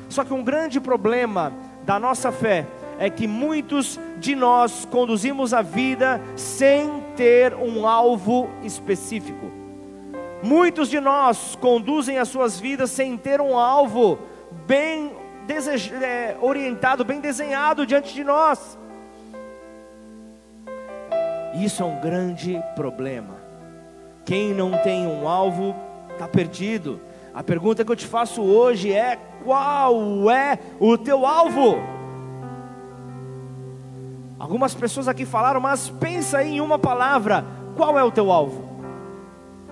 Só 0.08 0.24
que 0.24 0.34
um 0.34 0.42
grande 0.42 0.80
problema 0.80 1.52
da 1.84 2.00
nossa 2.00 2.32
fé 2.32 2.66
é 2.98 3.10
que 3.10 3.28
muitos 3.28 4.00
de 4.20 4.38
nós 4.38 4.88
conduzimos 4.90 5.54
a 5.54 5.62
vida 5.62 6.22
sem 6.38 7.04
ter 7.18 7.54
um 7.56 7.86
alvo 7.86 8.50
específico. 8.64 9.52
Muitos 10.42 10.90
de 10.90 11.02
nós 11.02 11.58
conduzem 11.60 12.20
as 12.20 12.30
suas 12.30 12.58
vidas 12.58 12.90
sem 12.90 13.18
ter 13.18 13.42
um 13.42 13.58
alvo 13.58 14.18
bem 14.66 15.12
é, 16.02 16.38
orientado, 16.40 17.04
bem 17.04 17.20
desenhado 17.20 17.86
diante 17.86 18.14
de 18.14 18.24
nós. 18.24 18.80
Isso 21.54 21.82
é 21.82 21.86
um 21.86 22.00
grande 22.00 22.62
problema. 22.76 23.36
Quem 24.26 24.54
não 24.54 24.78
tem 24.80 25.08
um 25.08 25.28
alvo 25.28 25.76
está 26.12 26.28
perdido. 26.28 27.00
A 27.34 27.44
pergunta 27.44 27.86
que 27.86 27.92
eu 27.92 27.96
te 27.96 28.06
faço 28.06 28.42
hoje 28.42 28.92
é: 28.92 29.18
qual 29.44 30.30
é 30.30 30.60
o 30.80 30.98
teu 30.98 31.26
alvo? 31.26 31.78
Algumas 34.40 34.76
pessoas 34.76 35.08
aqui 35.08 35.26
falaram, 35.26 35.60
mas 35.60 35.90
pensa 35.90 36.44
em 36.44 36.60
uma 36.60 36.78
palavra: 36.78 37.46
qual 37.76 37.98
é 37.98 38.04
o 38.04 38.12
teu 38.12 38.32
alvo? 38.32 38.68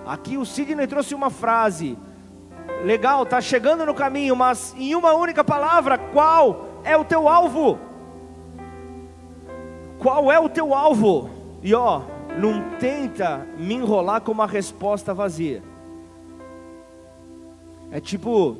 Aqui 0.06 0.38
o 0.38 0.46
Sidney 0.46 0.86
trouxe 0.86 1.14
uma 1.14 1.30
frase, 1.30 1.98
legal, 2.84 3.24
está 3.24 3.40
chegando 3.40 3.84
no 3.84 3.92
caminho, 3.92 4.36
mas 4.36 4.74
em 4.78 4.94
uma 4.94 5.12
única 5.14 5.42
palavra, 5.42 5.98
qual 5.98 6.80
é 6.84 6.96
o 6.96 7.04
teu 7.04 7.28
alvo? 7.28 7.78
Qual 9.98 10.30
é 10.30 10.38
o 10.38 10.48
teu 10.48 10.72
alvo? 10.72 11.35
E 11.66 11.74
ó, 11.74 12.02
não 12.38 12.78
tenta 12.78 13.44
me 13.58 13.74
enrolar 13.74 14.20
com 14.20 14.30
uma 14.30 14.46
resposta 14.46 15.12
vazia. 15.12 15.64
É 17.90 17.98
tipo, 17.98 18.56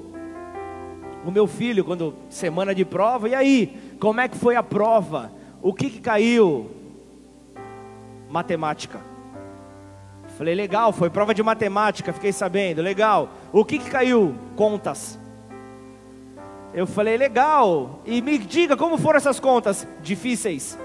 o 1.24 1.30
meu 1.30 1.46
filho, 1.46 1.84
quando 1.84 2.16
semana 2.28 2.74
de 2.74 2.84
prova, 2.84 3.28
e 3.28 3.34
aí, 3.36 3.94
como 4.00 4.20
é 4.20 4.26
que 4.26 4.36
foi 4.36 4.56
a 4.56 4.62
prova? 4.62 5.30
O 5.62 5.72
que, 5.72 5.88
que 5.88 6.00
caiu? 6.00 6.68
Matemática. 8.28 8.98
Falei, 10.36 10.56
legal, 10.56 10.92
foi 10.92 11.08
prova 11.08 11.32
de 11.32 11.44
matemática, 11.44 12.12
fiquei 12.12 12.32
sabendo, 12.32 12.82
legal. 12.82 13.28
O 13.52 13.64
que, 13.64 13.78
que 13.78 13.88
caiu? 13.88 14.34
Contas. 14.56 15.16
Eu 16.74 16.88
falei, 16.88 17.16
legal, 17.16 18.00
e 18.04 18.20
me 18.20 18.36
diga 18.36 18.76
como 18.76 18.98
foram 18.98 19.18
essas 19.18 19.38
contas? 19.38 19.86
Difíceis. 20.02 20.76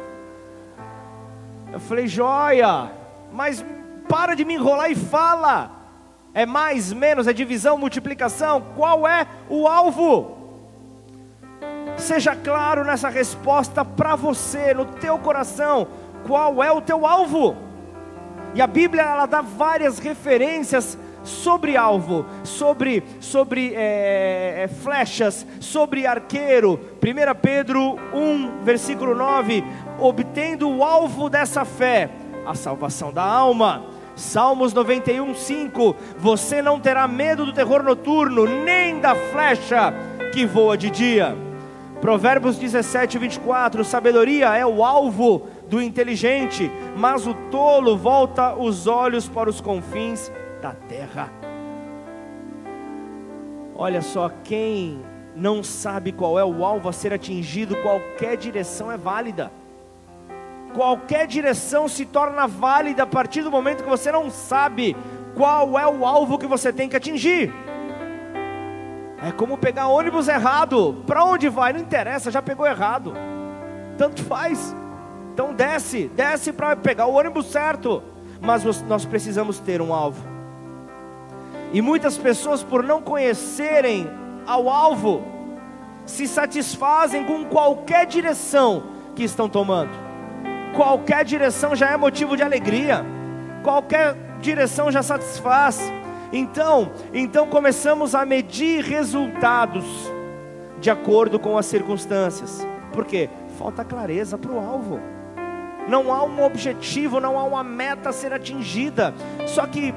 Eu 1.71 1.79
falei, 1.79 2.07
joia, 2.07 2.91
mas 3.31 3.63
para 4.09 4.35
de 4.35 4.43
me 4.43 4.55
enrolar 4.55 4.91
e 4.91 4.95
fala. 4.95 5.71
É 6.33 6.45
mais, 6.45 6.93
menos, 6.93 7.27
é 7.27 7.33
divisão, 7.33 7.77
multiplicação? 7.77 8.63
Qual 8.75 9.07
é 9.07 9.27
o 9.49 9.67
alvo? 9.67 10.37
Seja 11.97 12.35
claro 12.35 12.83
nessa 12.83 13.09
resposta 13.09 13.83
para 13.83 14.15
você, 14.15 14.73
no 14.73 14.85
teu 14.85 15.17
coração, 15.19 15.87
qual 16.25 16.63
é 16.63 16.71
o 16.71 16.81
teu 16.81 17.05
alvo? 17.05 17.55
E 18.53 18.61
a 18.61 18.67
Bíblia 18.67 19.03
ela 19.03 19.25
dá 19.25 19.41
várias 19.41 19.99
referências 19.99 20.97
sobre 21.23 21.77
alvo, 21.77 22.25
sobre, 22.43 23.03
sobre 23.19 23.73
é, 23.75 24.69
flechas, 24.81 25.45
sobre 25.59 26.07
arqueiro. 26.07 26.79
1 26.97 27.39
Pedro 27.41 27.97
1, 28.13 28.63
versículo 28.63 29.15
9: 29.15 29.63
obtendo 30.01 30.67
o 30.69 30.83
alvo 30.83 31.29
dessa 31.29 31.63
fé, 31.63 32.09
a 32.45 32.55
salvação 32.55 33.13
da 33.13 33.23
alma. 33.23 33.85
Salmos 34.15 34.73
91, 34.73 35.33
5: 35.35 35.95
Você 36.17 36.61
não 36.61 36.79
terá 36.79 37.07
medo 37.07 37.45
do 37.45 37.53
terror 37.53 37.83
noturno, 37.83 38.45
nem 38.45 38.99
da 38.99 39.15
flecha 39.15 39.93
que 40.33 40.45
voa 40.45 40.77
de 40.77 40.89
dia. 40.89 41.35
Provérbios 42.01 42.57
17, 42.57 43.17
24: 43.17 43.85
Sabedoria 43.85 44.55
é 44.55 44.65
o 44.65 44.83
alvo 44.83 45.47
do 45.69 45.81
inteligente, 45.81 46.69
mas 46.97 47.25
o 47.25 47.33
tolo 47.49 47.95
volta 47.95 48.55
os 48.55 48.87
olhos 48.87 49.29
para 49.29 49.49
os 49.49 49.61
confins 49.61 50.31
da 50.61 50.71
terra. 50.73 51.31
Olha 53.75 54.01
só, 54.01 54.29
quem 54.43 55.01
não 55.35 55.63
sabe 55.63 56.11
qual 56.11 56.37
é 56.37 56.43
o 56.43 56.65
alvo 56.65 56.89
a 56.89 56.93
ser 56.93 57.13
atingido, 57.13 57.75
qualquer 57.77 58.35
direção 58.35 58.91
é 58.91 58.97
válida 58.97 59.51
qualquer 60.73 61.27
direção 61.27 61.87
se 61.87 62.05
torna 62.05 62.47
válida 62.47 63.03
a 63.03 63.07
partir 63.07 63.43
do 63.43 63.51
momento 63.51 63.83
que 63.83 63.89
você 63.89 64.11
não 64.11 64.29
sabe 64.29 64.95
qual 65.35 65.77
é 65.77 65.87
o 65.87 66.05
alvo 66.05 66.37
que 66.37 66.47
você 66.47 66.73
tem 66.73 66.89
que 66.89 66.95
atingir. 66.95 67.53
É 69.23 69.31
como 69.31 69.57
pegar 69.57 69.87
ônibus 69.87 70.27
errado. 70.27 71.03
Para 71.05 71.23
onde 71.23 71.47
vai? 71.47 71.73
Não 71.73 71.79
interessa, 71.79 72.31
já 72.31 72.41
pegou 72.41 72.65
errado. 72.65 73.13
Tanto 73.97 74.23
faz. 74.23 74.75
Então 75.33 75.53
desce, 75.53 76.09
desce 76.15 76.51
para 76.51 76.75
pegar 76.75 77.05
o 77.05 77.13
ônibus 77.13 77.45
certo. 77.45 78.01
Mas 78.41 78.63
nós 78.83 79.05
precisamos 79.05 79.59
ter 79.59 79.81
um 79.81 79.93
alvo. 79.93 80.25
E 81.71 81.81
muitas 81.81 82.17
pessoas, 82.17 82.63
por 82.63 82.83
não 82.83 83.01
conhecerem 83.01 84.09
ao 84.45 84.67
alvo, 84.67 85.23
se 86.05 86.27
satisfazem 86.27 87.23
com 87.25 87.45
qualquer 87.45 88.05
direção 88.07 88.83
que 89.15 89.23
estão 89.23 89.47
tomando 89.47 90.10
qualquer 90.75 91.23
direção 91.25 91.75
já 91.75 91.89
é 91.89 91.97
motivo 91.97 92.35
de 92.35 92.43
alegria, 92.43 93.05
qualquer 93.63 94.15
direção 94.39 94.91
já 94.91 95.03
satisfaz. 95.03 95.79
Então, 96.33 96.91
então 97.13 97.47
começamos 97.47 98.15
a 98.15 98.25
medir 98.25 98.83
resultados 98.83 99.85
de 100.79 100.89
acordo 100.89 101.39
com 101.39 101.57
as 101.57 101.65
circunstâncias. 101.65 102.65
Por 102.93 103.05
quê? 103.05 103.29
Falta 103.57 103.83
clareza 103.83 104.37
para 104.37 104.51
o 104.51 104.59
alvo. 104.59 104.99
Não 105.87 106.11
há 106.11 106.23
um 106.23 106.43
objetivo, 106.43 107.19
não 107.19 107.37
há 107.37 107.43
uma 107.43 107.63
meta 107.63 108.09
a 108.09 108.13
ser 108.13 108.33
atingida. 108.33 109.13
Só 109.45 109.65
que 109.65 109.93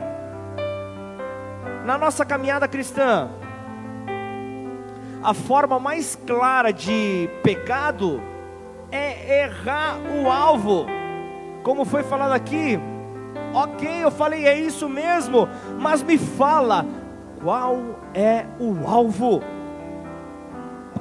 na 1.85 1.99
nossa 1.99 2.25
caminhada 2.25 2.67
cristã, 2.67 3.31
a 5.23 5.35
forma 5.35 5.79
mais 5.79 6.17
clara 6.27 6.73
de 6.73 7.29
pecado 7.43 8.21
é 8.95 9.45
errar 9.45 9.99
o 10.15 10.31
alvo. 10.31 10.87
Como 11.65 11.85
foi 11.85 12.03
falado 12.03 12.33
aqui, 12.33 12.79
ok, 13.53 14.05
eu 14.05 14.11
falei 14.11 14.47
é 14.47 14.57
isso 14.57 14.89
mesmo, 14.89 15.49
mas 15.81 16.03
me 16.03 16.17
fala 16.17 16.87
qual 17.43 17.79
é 18.15 18.45
o 18.61 18.87
alvo. 18.87 19.43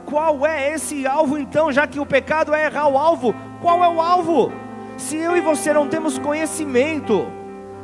qual 0.05 0.45
é 0.45 0.73
esse 0.73 1.07
alvo 1.07 1.37
então, 1.37 1.71
já 1.71 1.87
que 1.87 1.99
o 1.99 2.05
pecado 2.05 2.53
é 2.53 2.65
errar 2.65 2.87
o 2.87 2.97
alvo? 2.97 3.33
Qual 3.61 3.83
é 3.83 3.89
o 3.89 4.01
alvo? 4.01 4.51
Se 4.97 5.17
eu 5.17 5.35
e 5.35 5.41
você 5.41 5.73
não 5.73 5.87
temos 5.87 6.19
conhecimento, 6.19 7.27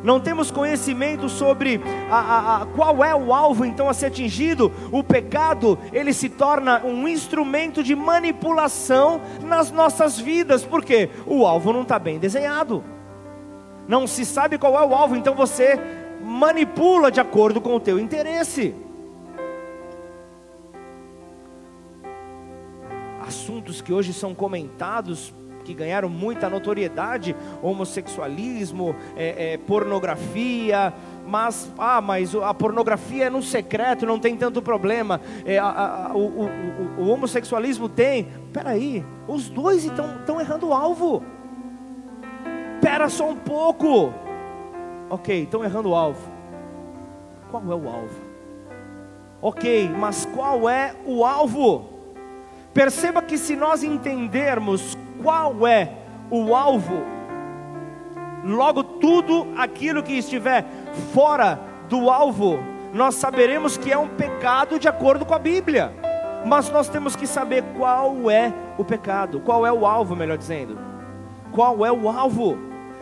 não 0.04 0.20
temos 0.20 0.50
conhecimento 0.50 1.28
sobre 1.28 1.82
a, 2.10 2.18
a, 2.18 2.62
a, 2.62 2.66
qual 2.68 3.04
é 3.04 3.14
o 3.14 3.34
alvo 3.34 3.66
então 3.66 3.90
a 3.90 3.94
ser 3.94 4.08
atingido, 4.08 4.72
o 4.92 5.04
pecado 5.04 5.78
ele 5.92 6.14
se 6.14 6.30
torna 6.30 6.84
um 6.86 7.08
instrumento 7.08 7.84
de 7.84 7.96
manipulação 7.96 9.22
nas 9.44 9.72
nossas 9.72 10.18
vidas, 10.18 10.64
porque 10.64 11.10
o 11.26 11.46
alvo 11.46 11.74
não 11.74 11.82
está 11.82 12.00
bem 12.00 12.18
desenhado, 12.18 12.84
não 13.88 14.08
se 14.08 14.26
sabe 14.26 14.58
qual 14.58 14.80
é 14.80 14.86
o 14.86 14.94
alvo, 14.94 15.16
então 15.16 15.36
você 15.36 15.80
manipula 16.22 17.12
de 17.12 17.20
acordo 17.20 17.60
com 17.60 17.76
o 17.76 17.80
teu 17.80 18.00
interesse. 18.00 18.76
Assuntos 23.26 23.82
que 23.82 23.94
hoje 23.94 24.14
são 24.14 24.34
comentados 24.34 25.34
que 25.70 25.74
ganharam 25.76 26.10
muita 26.10 26.50
notoriedade, 26.50 27.36
homossexualismo, 27.62 28.96
é, 29.16 29.54
é, 29.54 29.58
pornografia, 29.58 30.92
mas 31.28 31.72
ah, 31.78 32.02
mas 32.02 32.34
a 32.34 32.52
pornografia 32.56 33.26
é 33.26 33.30
no 33.30 33.44
secreto, 33.44 34.04
não 34.04 34.18
tem 34.18 34.36
tanto 34.36 34.64
problema. 34.64 35.22
É, 35.46 35.60
a, 35.60 36.08
a, 36.10 36.14
o, 36.16 36.18
o, 36.18 36.46
o, 36.46 37.02
o, 37.04 37.10
homossexualismo 37.10 37.88
tem. 37.88 38.28
Peraí, 38.52 39.06
os 39.28 39.48
dois 39.48 39.86
estão 39.86 40.42
errando 40.42 40.70
o 40.70 40.74
alvo. 40.74 41.24
Pera 42.82 43.08
só 43.08 43.30
um 43.30 43.36
pouco. 43.36 44.12
Ok, 45.08 45.44
estão 45.44 45.64
errando 45.64 45.90
o 45.90 45.96
alvo. 45.96 46.32
Qual 47.52 47.64
é 47.64 47.76
o 47.76 47.88
alvo? 47.88 48.22
Ok, 49.40 49.88
mas 49.90 50.26
qual 50.34 50.68
é 50.68 50.96
o 51.06 51.24
alvo? 51.24 51.86
Perceba 52.74 53.22
que 53.22 53.38
se 53.38 53.56
nós 53.56 53.84
entendermos 53.84 54.98
qual 55.22 55.68
é 55.68 55.92
o 56.30 56.56
alvo, 56.56 57.04
logo 58.44 58.84
tudo 58.84 59.48
aquilo 59.58 60.04
que 60.04 60.14
estiver 60.14 60.66
fora 61.14 61.60
do 61.88 62.10
alvo, 62.10 62.60
nós 62.94 63.16
saberemos 63.16 63.78
que 63.78 63.92
é 63.92 63.98
um 63.98 64.08
pecado 64.08 64.80
de 64.80 64.88
acordo 64.88 65.26
com 65.26 65.34
a 65.34 65.40
Bíblia. 65.40 65.94
Mas 66.46 66.70
nós 66.70 66.88
temos 66.88 67.16
que 67.16 67.28
saber 67.28 67.64
qual 67.78 68.30
é 68.32 68.54
o 68.78 68.86
pecado, 68.86 69.42
qual 69.42 69.66
é 69.66 69.72
o 69.72 69.86
alvo, 69.86 70.16
melhor 70.16 70.38
dizendo. 70.38 70.80
Qual 71.52 71.86
é 71.86 71.92
o 71.92 72.08
alvo? 72.08 72.58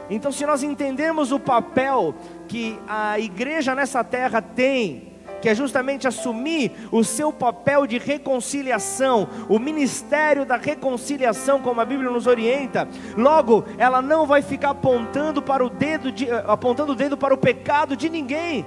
Então, 0.09 0.31
se 0.31 0.45
nós 0.45 0.63
entendermos 0.63 1.31
o 1.31 1.39
papel 1.39 2.15
que 2.47 2.79
a 2.87 3.19
igreja 3.19 3.75
nessa 3.75 4.03
terra 4.03 4.41
tem 4.41 5.06
que 5.41 5.49
é 5.49 5.55
justamente 5.55 6.07
assumir 6.07 6.71
o 6.91 7.03
seu 7.03 7.31
papel 7.31 7.85
de 7.85 7.97
reconciliação, 7.97 9.27
o 9.49 9.59
ministério 9.59 10.45
da 10.45 10.57
reconciliação, 10.57 11.61
como 11.61 11.81
a 11.81 11.85
Bíblia 11.85 12.09
nos 12.09 12.27
orienta. 12.27 12.87
Logo, 13.15 13.65
ela 13.77 14.01
não 14.01 14.25
vai 14.25 14.41
ficar 14.41 14.71
apontando 14.71 15.41
para 15.41 15.65
o 15.65 15.69
dedo, 15.69 16.11
de, 16.11 16.29
eh, 16.29 16.43
apontando 16.47 16.93
o 16.93 16.95
dedo 16.95 17.17
para 17.17 17.33
o 17.33 17.37
pecado 17.37 17.95
de 17.95 18.09
ninguém, 18.09 18.65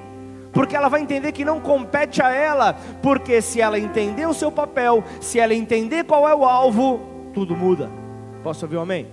porque 0.53 0.77
ela 0.77 0.89
vai 0.89 1.01
entender 1.01 1.33
que 1.33 1.45
não 1.45 1.61
compete 1.61 2.23
a 2.23 2.31
ela, 2.31 2.77
porque 3.03 3.41
se 3.41 3.61
ela 3.61 3.79
entender 3.79 4.27
o 4.27 4.35
seu 4.35 4.51
papel, 4.51 5.05
se 5.21 5.39
ela 5.39 5.55
entender 5.55 6.05
qual 6.05 6.29
é 6.29 6.35
o 6.35 6.45
alvo, 6.45 7.01
tudo 7.33 7.57
muda. 7.57 7.91
Posso 8.43 8.65
ouvir 8.65 8.77
um 8.77 8.83
amém? 8.83 9.07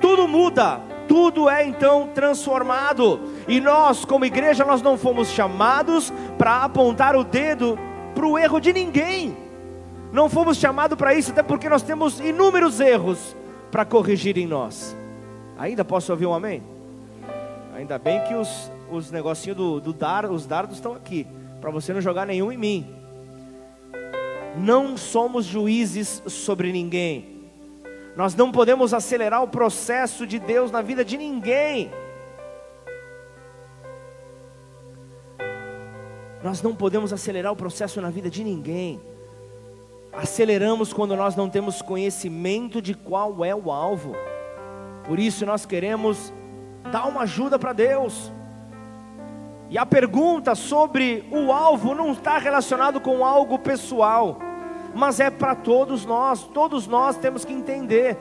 Tudo 0.00 0.28
muda 0.28 0.80
tudo 1.08 1.48
é 1.48 1.66
então 1.66 2.10
transformado. 2.14 3.18
E 3.48 3.60
nós, 3.60 4.04
como 4.04 4.24
igreja, 4.24 4.64
nós 4.64 4.82
não 4.82 4.98
fomos 4.98 5.28
chamados 5.30 6.12
para 6.36 6.62
apontar 6.62 7.16
o 7.16 7.24
dedo 7.24 7.78
para 8.14 8.26
o 8.26 8.38
erro 8.38 8.60
de 8.60 8.72
ninguém. 8.72 9.36
Não 10.12 10.28
fomos 10.28 10.58
chamados 10.58 10.96
para 10.96 11.14
isso, 11.14 11.32
até 11.32 11.42
porque 11.42 11.68
nós 11.68 11.82
temos 11.82 12.20
inúmeros 12.20 12.78
erros 12.78 13.34
para 13.70 13.84
corrigir 13.84 14.36
em 14.36 14.46
nós. 14.46 14.96
Ainda 15.58 15.84
posso 15.84 16.12
ouvir 16.12 16.26
um 16.26 16.34
amém? 16.34 16.62
Ainda 17.74 17.98
bem 17.98 18.22
que 18.24 18.34
os, 18.34 18.70
os 18.90 19.10
negocinhos 19.10 19.56
do, 19.56 19.80
do 19.80 19.92
dar, 19.92 20.30
os 20.30 20.46
dardos 20.46 20.76
estão 20.76 20.92
aqui, 20.94 21.26
para 21.60 21.70
você 21.70 21.92
não 21.92 22.00
jogar 22.00 22.26
nenhum 22.26 22.52
em 22.52 22.58
mim. 22.58 22.94
Não 24.56 24.96
somos 24.96 25.44
juízes 25.44 26.22
sobre 26.26 26.72
ninguém 26.72 27.38
nós 28.18 28.34
não 28.34 28.50
podemos 28.50 28.92
acelerar 28.92 29.44
o 29.44 29.46
processo 29.46 30.26
de 30.26 30.40
Deus 30.40 30.72
na 30.72 30.82
vida 30.82 31.04
de 31.04 31.16
ninguém. 31.16 31.88
Nós 36.42 36.62
não 36.62 36.74
podemos 36.74 37.12
acelerar 37.12 37.52
o 37.52 37.56
processo 37.56 38.00
na 38.00 38.10
vida 38.10 38.30
de 38.30 38.44
ninguém. 38.44 39.00
Aceleramos 40.12 40.92
quando 40.92 41.16
nós 41.16 41.36
não 41.36 41.48
temos 41.48 41.82
conhecimento 41.82 42.80
de 42.80 42.94
qual 42.94 43.44
é 43.44 43.54
o 43.54 43.70
alvo. 43.70 44.14
Por 45.04 45.18
isso 45.18 45.44
nós 45.44 45.66
queremos 45.66 46.32
dar 46.90 47.06
uma 47.06 47.22
ajuda 47.22 47.58
para 47.58 47.72
Deus. 47.72 48.32
E 49.70 49.76
a 49.76 49.84
pergunta 49.84 50.54
sobre 50.54 51.24
o 51.30 51.52
alvo 51.52 51.94
não 51.94 52.12
está 52.12 52.38
relacionado 52.38 53.00
com 53.00 53.24
algo 53.24 53.58
pessoal 53.58 54.38
mas 54.94 55.20
é 55.20 55.30
para 55.30 55.54
todos 55.54 56.04
nós, 56.04 56.42
todos 56.42 56.86
nós 56.86 57.16
temos 57.16 57.44
que 57.44 57.52
entender 57.52 58.16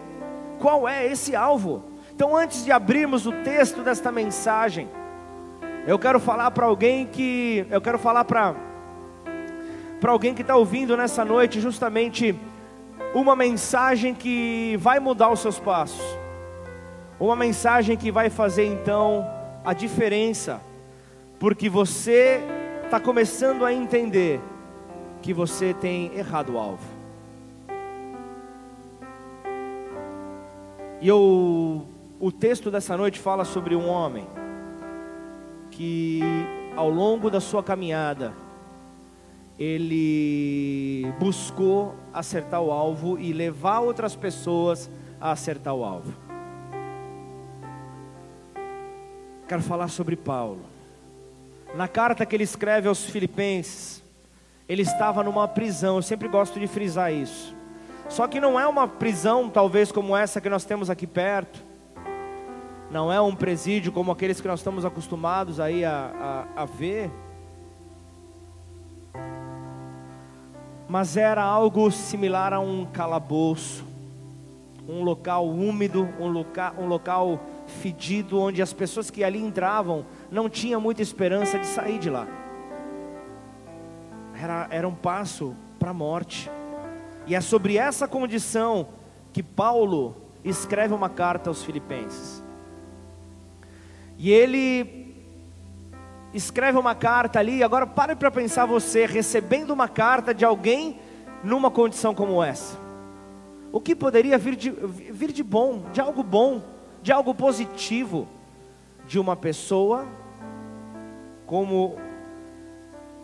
qual 0.60 0.88
é 0.88 1.06
esse 1.06 1.36
alvo. 1.36 1.84
Então, 2.14 2.36
antes 2.36 2.64
de 2.66 2.72
abrirmos 2.72 3.26
o 3.26 3.32
texto 3.44 3.82
desta 3.82 4.12
mensagem, 4.12 4.90
eu 5.88 5.98
quero 5.98 6.20
falar 6.20 6.52
para 6.52 6.66
alguém 6.66 7.06
que, 7.06 7.66
eu 7.72 7.80
quero 7.80 7.98
falar 7.98 8.26
para 8.26 8.54
para 10.02 10.12
alguém 10.12 10.36
que 10.36 10.42
está 10.42 10.56
ouvindo 10.56 10.96
nessa 10.96 11.26
noite 11.26 11.60
justamente 11.60 12.36
uma 13.16 13.36
mensagem 13.36 14.14
que 14.14 14.78
vai 14.80 15.00
mudar 15.00 15.32
os 15.32 15.40
seus 15.40 15.58
passos, 15.58 16.06
uma 17.20 17.36
mensagem 17.36 17.98
que 17.98 18.12
vai 18.12 18.30
fazer 18.30 18.66
então 18.66 19.26
a 19.66 19.74
diferença, 19.74 20.62
porque 21.40 21.68
você 21.68 22.42
está 22.84 23.00
começando 23.00 23.66
a 23.66 23.74
entender 23.74 24.40
que 25.22 25.34
você 25.34 25.74
tem 25.74 26.14
errado 26.16 26.54
o 26.54 26.58
alvo. 26.60 26.86
E 31.02 31.08
eu, 31.08 31.88
o 32.20 32.32
texto 32.32 32.70
dessa 32.70 32.96
noite 32.96 33.18
fala 33.20 33.46
sobre 33.46 33.76
um 33.76 33.88
homem 33.88 34.28
que, 35.78 36.20
ao 36.76 36.90
longo 36.90 37.30
da 37.30 37.40
sua 37.40 37.62
caminhada, 37.62 38.34
ele 39.60 41.06
buscou 41.20 41.94
acertar 42.12 42.60
o 42.64 42.72
alvo 42.72 43.20
e 43.20 43.32
levar 43.32 43.82
outras 43.82 44.16
pessoas 44.16 44.90
a 45.22 45.32
acertar 45.32 45.76
o 45.76 45.86
alvo. 45.86 46.12
Quero 49.48 49.62
falar 49.62 49.88
sobre 49.90 50.16
Paulo. 50.16 50.62
Na 51.76 51.88
carta 51.88 52.26
que 52.26 52.36
ele 52.36 52.44
escreve 52.44 52.88
aos 52.88 53.06
Filipenses, 53.06 54.04
ele 54.68 54.82
estava 54.82 55.22
numa 55.22 55.48
prisão. 55.48 55.98
Eu 55.98 56.02
sempre 56.02 56.28
gosto 56.28 56.60
de 56.60 56.66
frisar 56.66 57.14
isso. 57.14 57.56
Só 58.10 58.28
que 58.28 58.40
não 58.40 58.60
é 58.60 58.66
uma 58.66 58.88
prisão, 58.88 59.48
talvez 59.48 59.92
como 59.92 60.18
essa 60.18 60.42
que 60.42 60.50
nós 60.50 60.66
temos 60.66 60.90
aqui 60.90 61.06
perto. 61.06 61.67
Não 62.90 63.12
é 63.12 63.20
um 63.20 63.36
presídio 63.36 63.92
como 63.92 64.12
aqueles 64.12 64.40
que 64.40 64.48
nós 64.48 64.60
estamos 64.60 64.86
acostumados 64.86 65.60
aí 65.60 65.84
a, 65.84 66.46
a, 66.56 66.64
a 66.64 66.66
ver. 66.66 67.12
Mas 70.88 71.18
era 71.18 71.44
algo 71.44 71.92
similar 71.92 72.54
a 72.54 72.60
um 72.60 72.86
calabouço, 72.86 73.86
um 74.88 75.04
local 75.04 75.48
úmido, 75.48 76.08
um 76.20 76.28
local, 76.28 76.74
um 76.78 76.88
local 76.88 77.40
fedido, 77.82 78.40
onde 78.40 78.62
as 78.62 78.72
pessoas 78.72 79.10
que 79.10 79.24
ali 79.24 79.40
entravam 79.40 80.06
não 80.32 80.50
tinham 80.50 80.80
muita 80.80 81.02
esperança 81.02 81.60
de 81.60 81.66
sair 81.66 82.00
de 82.00 82.10
lá 82.10 82.26
era, 84.42 84.68
era 84.70 84.88
um 84.88 84.94
passo 84.94 85.56
para 85.80 85.90
a 85.90 85.94
morte. 85.94 86.50
E 87.26 87.36
é 87.36 87.42
sobre 87.42 87.78
essa 87.78 88.08
condição 88.08 88.88
que 89.34 89.44
Paulo 89.44 90.16
escreve 90.44 90.94
uma 90.94 91.10
carta 91.10 91.50
aos 91.50 91.64
Filipenses. 91.64 92.37
E 94.18 94.32
ele 94.32 95.16
escreve 96.34 96.78
uma 96.78 96.96
carta 96.96 97.40
ali, 97.40 97.64
agora 97.64 97.86
pare 97.86 98.16
para 98.16 98.32
pensar 98.32 98.66
você 98.66 99.06
recebendo 99.06 99.72
uma 99.72 99.88
carta 99.88 100.34
de 100.34 100.44
alguém 100.44 101.00
numa 101.44 101.70
condição 101.70 102.14
como 102.14 102.44
essa. 102.44 102.78
O 103.72 103.80
que 103.80 103.96
poderia 103.96 104.38
vir 104.38 104.56
de, 104.56 104.70
vir 104.70 105.32
de 105.32 105.44
bom, 105.44 105.84
de 105.92 106.02
algo 106.02 106.24
bom, 106.24 106.64
de 107.02 107.12
algo 107.12 107.34
positivo, 107.34 108.28
de 109.06 109.20
uma 109.20 109.36
pessoa 109.36 110.06
como 111.46 111.96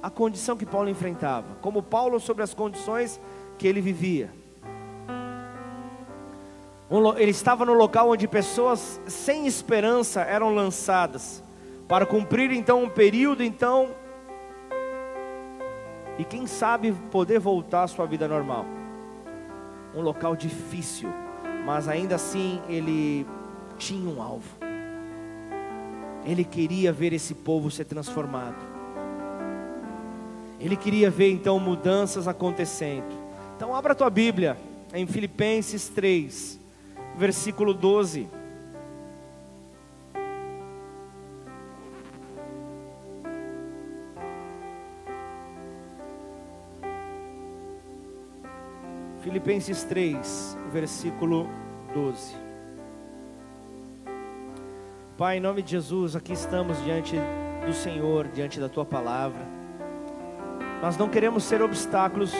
a 0.01 0.09
condição 0.09 0.55
que 0.55 0.65
Paulo 0.65 0.89
enfrentava, 0.89 1.55
como 1.61 1.81
Paulo 1.81 2.19
sobre 2.19 2.43
as 2.43 2.53
condições 2.53 3.19
que 3.57 3.67
ele 3.67 3.81
vivia. 3.81 4.42
Ele 7.17 7.31
estava 7.31 7.65
no 7.65 7.73
local 7.73 8.11
onde 8.11 8.27
pessoas 8.27 9.01
sem 9.07 9.47
esperança 9.47 10.21
eram 10.21 10.53
lançadas 10.53 11.43
para 11.87 12.05
cumprir 12.05 12.51
então 12.51 12.83
um 12.83 12.89
período 12.89 13.43
então 13.43 13.95
e 16.19 16.23
quem 16.23 16.45
sabe 16.45 16.91
poder 17.11 17.39
voltar 17.39 17.83
à 17.83 17.87
sua 17.87 18.05
vida 18.05 18.27
normal. 18.27 18.65
um 19.95 20.01
local 20.01 20.35
difícil, 20.35 21.09
mas 21.65 21.87
ainda 21.87 22.15
assim 22.15 22.59
ele 22.67 23.27
tinha 23.77 24.09
um 24.09 24.21
alvo. 24.21 24.49
Ele 26.25 26.43
queria 26.43 26.91
ver 26.91 27.13
esse 27.13 27.33
povo 27.33 27.69
ser 27.69 27.85
transformado. 27.85 28.55
Ele 30.59 30.75
queria 30.75 31.09
ver 31.09 31.31
então 31.31 31.59
mudanças 31.59 32.27
acontecendo. 32.27 33.13
Então 33.55 33.75
abra 33.75 33.91
a 33.91 33.95
tua 33.95 34.09
Bíblia 34.09 34.57
em 34.93 35.05
Filipenses 35.05 35.89
3, 35.89 36.59
versículo 37.15 37.73
12. 37.73 38.29
Filipenses 49.21 49.83
3, 49.85 50.57
versículo 50.71 51.47
12. 51.93 52.35
Pai, 55.17 55.37
em 55.37 55.39
nome 55.39 55.61
de 55.61 55.71
Jesus, 55.71 56.15
aqui 56.15 56.33
estamos 56.33 56.83
diante 56.83 57.15
do 57.65 57.73
Senhor, 57.73 58.27
diante 58.27 58.59
da 58.59 58.67
tua 58.67 58.83
palavra. 58.83 59.41
Nós 60.81 60.97
não 60.97 61.07
queremos 61.07 61.45
ser 61.45 61.61
obstáculos 61.61 62.33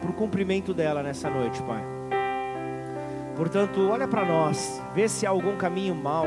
para 0.00 0.10
o 0.10 0.14
cumprimento 0.14 0.74
dela 0.74 1.02
nessa 1.02 1.30
noite, 1.30 1.62
Pai. 1.62 1.95
Portanto, 3.36 3.88
olha 3.90 4.08
para 4.08 4.24
nós, 4.24 4.82
vê 4.94 5.08
se 5.08 5.26
há 5.26 5.30
algum 5.30 5.56
caminho 5.56 5.94
mal, 5.94 6.26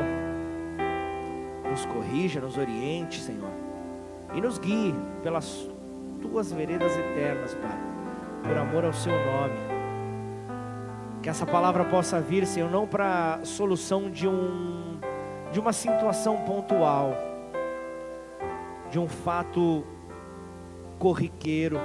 nos 1.68 1.84
corrija, 1.86 2.40
nos 2.40 2.56
oriente, 2.56 3.20
Senhor, 3.20 3.50
e 4.34 4.40
nos 4.40 4.58
guie 4.58 4.94
pelas 5.22 5.68
tuas 6.22 6.52
veredas 6.52 6.96
eternas, 6.96 7.54
Pai 7.54 7.90
por 8.42 8.56
amor 8.56 8.84
ao 8.84 8.92
seu 8.92 9.12
nome. 9.12 9.54
Que 11.22 11.28
essa 11.28 11.46
palavra 11.46 11.84
possa 11.84 12.20
vir, 12.20 12.46
Senhor, 12.46 12.70
não 12.70 12.86
para 12.86 13.40
solução 13.44 14.10
de 14.10 14.26
um 14.26 14.98
de 15.52 15.58
uma 15.58 15.72
situação 15.72 16.36
pontual, 16.44 17.12
de 18.88 19.00
um 19.00 19.08
fato 19.08 19.84
corriqueiro, 20.96 21.76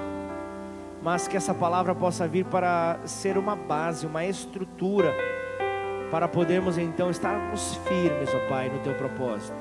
mas 1.05 1.27
que 1.27 1.37
essa 1.37 1.53
palavra 1.53 1.93
possa 1.93 2.27
vir 2.27 2.45
para 2.45 2.97
ser 3.05 3.37
uma 3.37 3.55
base, 3.55 4.07
uma 4.07 4.25
estrutura 4.25 5.13
para 6.09 6.27
podermos 6.27 6.79
então 6.79 7.11
estarmos 7.11 7.75
firmes, 7.87 8.33
ó 8.33 8.49
Pai, 8.49 8.69
no 8.69 8.79
teu 8.79 8.95
propósito. 8.95 9.55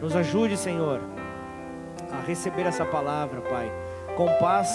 Nos 0.00 0.14
ajude, 0.14 0.56
Senhor, 0.56 1.00
a 2.12 2.24
receber 2.24 2.62
essa 2.62 2.84
palavra, 2.84 3.40
Pai, 3.40 3.72
com 4.16 4.28
paz 4.38 4.70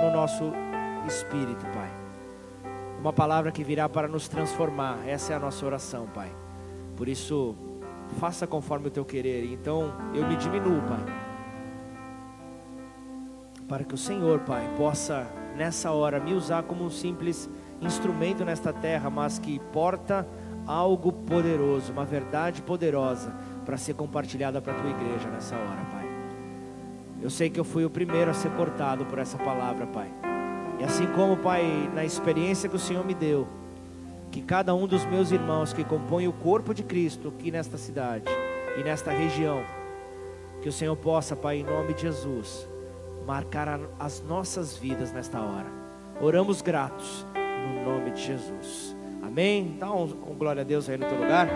no 0.00 0.12
nosso 0.12 0.52
Espírito, 1.08 1.66
Pai. 1.74 1.90
Uma 3.00 3.12
palavra 3.12 3.50
que 3.50 3.64
virá 3.64 3.88
para 3.88 4.06
nos 4.06 4.28
transformar. 4.28 4.98
Essa 5.04 5.32
é 5.32 5.36
a 5.36 5.40
nossa 5.40 5.66
oração, 5.66 6.06
Pai. 6.14 6.30
Por 6.96 7.08
isso, 7.08 7.56
faça 8.20 8.46
conforme 8.46 8.86
o 8.86 8.90
teu 8.92 9.04
querer. 9.04 9.44
Então, 9.52 9.92
eu 10.14 10.24
me 10.24 10.36
diminuo, 10.36 10.80
Pai. 10.82 11.31
Para 13.72 13.84
que 13.84 13.94
o 13.94 13.96
Senhor, 13.96 14.40
Pai, 14.40 14.68
possa 14.76 15.26
nessa 15.56 15.90
hora 15.92 16.20
me 16.20 16.34
usar 16.34 16.62
como 16.62 16.84
um 16.84 16.90
simples 16.90 17.48
instrumento 17.80 18.44
nesta 18.44 18.70
terra, 18.70 19.08
mas 19.08 19.38
que 19.38 19.58
porta 19.72 20.28
algo 20.66 21.10
poderoso, 21.10 21.90
uma 21.90 22.04
verdade 22.04 22.60
poderosa 22.60 23.32
para 23.64 23.78
ser 23.78 23.94
compartilhada 23.94 24.60
para 24.60 24.74
a 24.74 24.76
tua 24.76 24.90
igreja 24.90 25.26
nessa 25.30 25.56
hora, 25.56 25.86
Pai. 25.90 26.06
Eu 27.22 27.30
sei 27.30 27.48
que 27.48 27.58
eu 27.58 27.64
fui 27.64 27.82
o 27.82 27.88
primeiro 27.88 28.30
a 28.30 28.34
ser 28.34 28.50
cortado 28.50 29.06
por 29.06 29.18
essa 29.18 29.38
palavra, 29.38 29.86
Pai. 29.86 30.12
E 30.78 30.84
assim 30.84 31.06
como, 31.06 31.38
Pai, 31.38 31.90
na 31.94 32.04
experiência 32.04 32.68
que 32.68 32.76
o 32.76 32.78
Senhor 32.78 33.06
me 33.06 33.14
deu, 33.14 33.48
que 34.30 34.42
cada 34.42 34.74
um 34.74 34.86
dos 34.86 35.06
meus 35.06 35.30
irmãos 35.32 35.72
que 35.72 35.82
compõem 35.82 36.28
o 36.28 36.32
corpo 36.34 36.74
de 36.74 36.82
Cristo 36.82 37.28
aqui 37.28 37.50
nesta 37.50 37.78
cidade 37.78 38.26
e 38.78 38.82
nesta 38.84 39.10
região, 39.12 39.62
que 40.60 40.68
o 40.68 40.72
Senhor 40.72 40.94
possa, 40.94 41.34
Pai, 41.34 41.60
em 41.60 41.64
nome 41.64 41.94
de 41.94 42.02
Jesus, 42.02 42.70
marcar 43.26 43.80
as 43.98 44.22
nossas 44.22 44.76
vidas 44.76 45.12
nesta 45.12 45.40
hora. 45.40 45.66
Oramos 46.20 46.62
gratos 46.62 47.26
no 47.34 47.84
nome 47.84 48.10
de 48.12 48.22
Jesus. 48.22 48.96
Amém? 49.22 49.72
Então, 49.76 50.08
com 50.08 50.34
glória 50.34 50.62
a 50.62 50.64
Deus 50.64 50.88
aí 50.88 50.98
no 50.98 51.06
teu 51.06 51.18
lugar. 51.18 51.48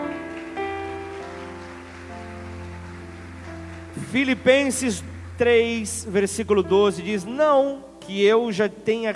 Filipenses 4.11 5.03
3, 5.37 6.07
versículo 6.09 6.63
12 6.63 7.01
diz: 7.01 7.25
Não 7.25 7.83
que 7.99 8.23
eu 8.23 8.51
já 8.51 8.69
tenha 8.69 9.15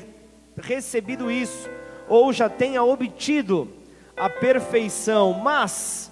recebido 0.58 1.32
isso, 1.32 1.70
ou 2.08 2.34
já 2.34 2.50
tenha 2.50 2.84
obtido 2.84 3.68
a 4.18 4.30
perfeição, 4.30 5.34
mas 5.34 6.12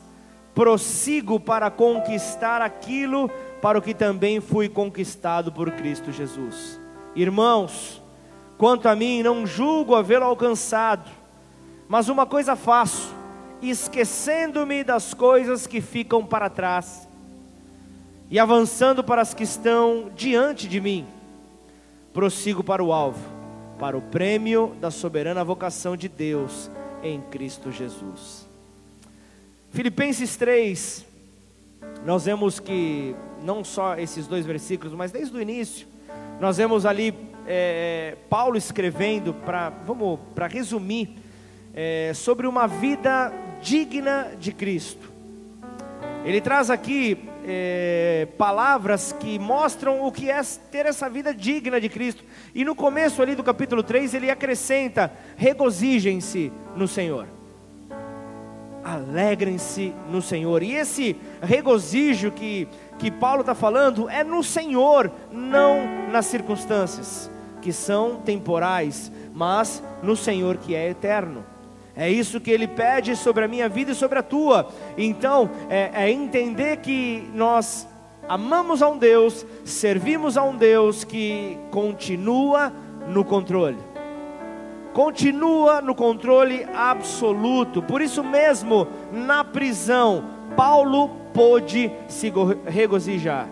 prossigo 0.56 1.40
para 1.40 1.70
conquistar 1.70 2.62
aquilo 2.62 3.30
para 3.62 3.78
o 3.78 3.82
que 3.82 3.94
também 3.94 4.40
fui 4.40 4.70
conquistado 4.70 5.52
por 5.52 5.72
Cristo 5.72 6.12
Jesus. 6.12 6.80
Irmãos, 7.16 8.02
quanto 8.58 8.88
a 8.88 8.96
mim, 8.96 9.22
não 9.22 9.46
julgo 9.46 9.96
havê-lo 9.96 10.26
alcançado, 10.26 11.10
mas 11.88 12.08
uma 12.08 12.26
coisa 12.26 12.56
faço, 12.56 13.14
esquecendo-me 13.62 14.84
das 14.84 15.14
coisas 15.14 15.68
que 15.68 15.82
ficam 15.82 16.26
para 16.26 16.50
trás 16.50 17.08
e 18.30 18.40
avançando 18.40 19.04
para 19.04 19.22
as 19.22 19.34
que 19.34 19.44
estão 19.44 20.12
diante 20.16 20.68
de 20.68 20.80
mim 20.80 21.06
prossigo 22.14 22.64
para 22.64 22.84
o 22.84 22.92
alvo, 22.92 23.24
para 23.78 23.98
o 23.98 24.02
prêmio 24.02 24.76
da 24.80 24.92
soberana 24.92 25.44
vocação 25.44 25.96
de 25.96 26.10
Deus 26.10 26.70
em 27.04 27.22
Cristo 27.22 27.72
Jesus. 27.72 28.48
Filipenses 29.72 30.36
3, 30.36 31.06
nós 32.06 32.26
vemos 32.26 32.60
que 32.60 33.16
não 33.44 33.64
só 33.64 33.96
esses 33.96 34.28
dois 34.28 34.46
versículos, 34.46 34.94
mas 34.94 35.12
desde 35.12 35.36
o 35.36 35.42
início, 35.42 35.88
nós 36.40 36.58
vemos 36.58 36.86
ali 36.86 37.14
é, 37.48 38.16
Paulo 38.30 38.58
escrevendo 38.58 39.34
para, 39.34 39.70
vamos, 39.70 40.20
para 40.36 40.48
resumir, 40.48 41.18
é, 41.74 42.12
sobre 42.14 42.48
uma 42.48 42.68
vida 42.68 43.34
digna 43.62 44.32
de 44.40 44.52
Cristo. 44.52 45.10
Ele 46.24 46.42
traz 46.42 46.70
aqui 46.70 47.18
é, 47.46 48.28
palavras 48.38 49.12
que 49.14 49.40
mostram 49.40 50.06
o 50.06 50.12
que 50.12 50.30
é 50.30 50.40
ter 50.72 50.86
essa 50.86 51.10
vida 51.10 51.34
digna 51.34 51.80
de 51.80 51.90
Cristo. 51.90 52.24
E 52.54 52.64
no 52.64 52.76
começo 52.76 53.22
ali 53.22 53.36
do 53.36 53.44
capítulo 53.44 53.82
3, 53.82 54.14
ele 54.14 54.30
acrescenta: 54.30 55.12
regozijem-se 55.36 56.52
no 56.76 56.88
Senhor. 56.88 57.28
Alegrem-se 58.84 59.94
no 60.10 60.22
Senhor. 60.22 60.62
E 60.62 60.74
esse 60.74 61.16
regozijo 61.42 62.32
que, 62.32 62.68
que 63.00 63.10
Paulo 63.10 63.42
está 63.42 63.56
falando 63.56 64.10
é 64.10 64.24
no 64.24 64.44
Senhor, 64.44 65.10
não 65.32 66.10
nas 66.12 66.26
circunstâncias, 66.26 67.32
que 67.62 67.72
são 67.72 68.18
temporais, 68.18 69.12
mas 69.34 69.82
no 70.04 70.16
Senhor 70.16 70.58
que 70.58 70.76
é 70.76 70.90
eterno. 70.90 71.44
É 71.96 72.10
isso 72.10 72.40
que 72.40 72.52
ele 72.52 72.68
pede 72.68 73.16
sobre 73.16 73.46
a 73.46 73.48
minha 73.48 73.68
vida 73.68 73.92
e 73.92 73.96
sobre 73.96 74.20
a 74.20 74.24
tua. 74.24 74.70
Então, 74.98 75.50
é, 75.70 75.92
é 75.94 76.12
entender 76.12 76.78
que 76.78 77.30
nós 77.34 77.88
amamos 78.28 78.82
a 78.82 78.90
um 78.90 78.98
Deus, 78.98 79.46
servimos 79.66 80.38
a 80.38 80.44
um 80.44 80.56
Deus 80.56 81.04
que 81.04 81.58
continua 81.72 82.72
no 83.08 83.26
controle. 83.26 83.78
Continua 84.94 85.82
no 85.82 85.96
controle 85.96 86.66
absoluto. 86.74 87.82
Por 87.82 88.02
isso 88.02 88.24
mesmo, 88.24 88.88
na 89.12 89.44
prisão, 89.44 90.24
Paulo 90.56 91.19
pôde 91.34 91.92
se 92.08 92.32
regozijar. 92.66 93.48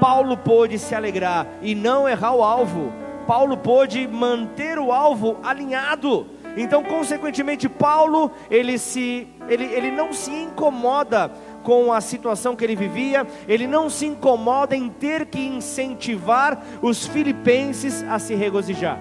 Paulo 0.00 0.36
pôde 0.36 0.78
se 0.78 0.94
alegrar 0.94 1.46
e 1.62 1.74
não 1.74 2.08
errar 2.08 2.34
o 2.34 2.42
alvo. 2.42 2.92
Paulo 3.26 3.56
pôde 3.56 4.06
manter 4.06 4.78
o 4.78 4.92
alvo 4.92 5.38
alinhado. 5.42 6.26
Então, 6.56 6.82
consequentemente, 6.82 7.68
Paulo, 7.68 8.30
ele, 8.50 8.78
se, 8.78 9.28
ele, 9.46 9.64
ele 9.64 9.90
não 9.90 10.12
se 10.12 10.30
incomoda 10.30 11.30
com 11.62 11.92
a 11.92 12.00
situação 12.00 12.56
que 12.56 12.64
ele 12.64 12.74
vivia, 12.74 13.26
ele 13.46 13.66
não 13.66 13.90
se 13.90 14.06
incomoda 14.06 14.74
em 14.74 14.88
ter 14.88 15.26
que 15.26 15.40
incentivar 15.40 16.62
os 16.80 17.06
filipenses 17.06 18.02
a 18.04 18.18
se 18.18 18.34
regozijar. 18.34 18.98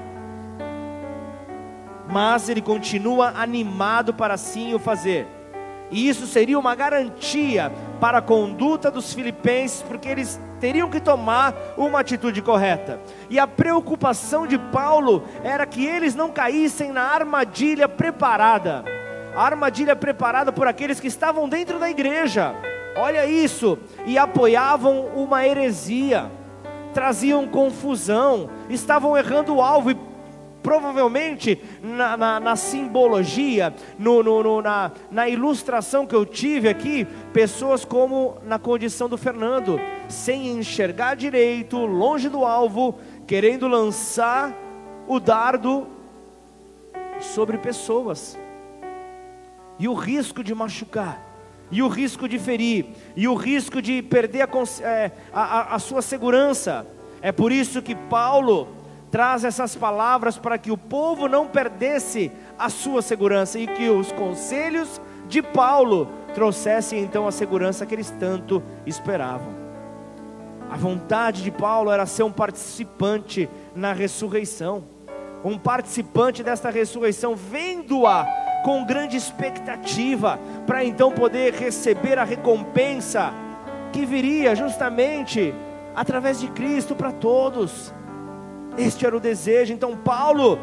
Mas 2.11 2.49
ele 2.49 2.61
continua 2.61 3.33
animado 3.37 4.13
para 4.13 4.33
assim 4.33 4.73
o 4.73 4.79
fazer. 4.79 5.27
E 5.91 6.07
isso 6.09 6.25
seria 6.25 6.57
uma 6.57 6.75
garantia 6.75 7.71
para 7.99 8.17
a 8.17 8.21
conduta 8.21 8.89
dos 8.89 9.13
filipenses, 9.13 9.83
porque 9.83 10.09
eles 10.09 10.39
teriam 10.59 10.89
que 10.89 10.99
tomar 10.99 11.53
uma 11.77 11.99
atitude 11.99 12.41
correta. 12.41 12.99
E 13.29 13.37
a 13.37 13.45
preocupação 13.45 14.47
de 14.47 14.57
Paulo 14.57 15.23
era 15.43 15.65
que 15.65 15.85
eles 15.85 16.15
não 16.15 16.31
caíssem 16.31 16.91
na 16.91 17.03
armadilha 17.03 17.87
preparada. 17.87 18.83
A 19.35 19.43
armadilha 19.43 19.95
preparada 19.95 20.51
por 20.51 20.67
aqueles 20.67 20.99
que 20.99 21.07
estavam 21.07 21.47
dentro 21.47 21.77
da 21.77 21.89
igreja. 21.89 22.55
Olha 22.97 23.25
isso, 23.25 23.77
e 24.05 24.17
apoiavam 24.17 25.07
uma 25.15 25.45
heresia, 25.45 26.31
traziam 26.93 27.45
confusão, 27.45 28.49
estavam 28.69 29.17
errando 29.17 29.55
o 29.55 29.61
alvo. 29.61 29.91
E 29.91 29.97
Provavelmente 30.65 31.61
na, 31.79 32.17
na, 32.17 32.39
na 32.39 32.55
simbologia, 32.55 33.71
no, 33.99 34.23
no, 34.23 34.41
no, 34.41 34.61
na, 34.63 34.91
na 35.11 35.29
ilustração 35.29 36.07
que 36.07 36.15
eu 36.15 36.25
tive 36.25 36.67
aqui, 36.67 37.05
pessoas 37.31 37.85
como 37.85 38.39
na 38.43 38.57
condição 38.57 39.07
do 39.07 39.15
Fernando, 39.15 39.79
sem 40.09 40.47
enxergar 40.47 41.15
direito, 41.15 41.77
longe 41.77 42.29
do 42.29 42.43
alvo, 42.43 42.97
querendo 43.27 43.67
lançar 43.67 44.55
o 45.07 45.19
dardo 45.19 45.85
sobre 47.19 47.59
pessoas, 47.59 48.35
e 49.77 49.87
o 49.87 49.93
risco 49.93 50.43
de 50.43 50.55
machucar, 50.55 51.21
e 51.69 51.83
o 51.83 51.87
risco 51.87 52.27
de 52.27 52.39
ferir, 52.39 52.87
e 53.15 53.27
o 53.27 53.35
risco 53.35 53.83
de 53.83 54.01
perder 54.01 54.41
a, 54.41 54.49
é, 54.81 55.11
a, 55.31 55.75
a 55.75 55.77
sua 55.77 56.01
segurança. 56.01 56.87
É 57.21 57.31
por 57.31 57.51
isso 57.51 57.83
que 57.83 57.93
Paulo 57.93 58.83
traz 59.15 59.45
essas 59.45 59.73
palavras 59.77 60.37
para 60.37 60.57
que 60.57 60.69
o 60.69 60.77
povo 60.77 61.29
não 61.29 61.47
perdesse 61.47 62.29
a 62.59 62.67
sua 62.67 63.01
segurança 63.01 63.57
e 63.57 63.65
que 63.65 63.89
os 63.89 64.11
conselhos 64.11 64.99
de 65.25 65.41
Paulo 65.41 66.09
trouxessem 66.33 66.99
então 66.99 67.25
a 67.25 67.31
segurança 67.31 67.85
que 67.85 67.95
eles 67.95 68.13
tanto 68.19 68.61
esperavam. 68.85 69.53
A 70.69 70.75
vontade 70.75 71.43
de 71.43 71.49
Paulo 71.49 71.91
era 71.91 72.05
ser 72.05 72.23
um 72.23 72.31
participante 72.31 73.49
na 73.73 73.93
ressurreição, 73.93 74.83
um 75.45 75.57
participante 75.57 76.43
desta 76.43 76.69
ressurreição, 76.69 77.37
vendo-a 77.37 78.25
com 78.65 78.83
grande 78.83 79.15
expectativa, 79.15 80.37
para 80.67 80.83
então 80.83 81.09
poder 81.09 81.53
receber 81.53 82.19
a 82.19 82.25
recompensa 82.25 83.33
que 83.93 84.05
viria 84.05 84.53
justamente 84.57 85.55
através 85.95 86.37
de 86.37 86.49
Cristo 86.49 86.93
para 86.97 87.13
todos. 87.13 87.93
Este 88.77 89.05
era 89.05 89.15
o 89.15 89.19
desejo. 89.19 89.73
Então, 89.73 89.95
Paulo, 89.95 90.59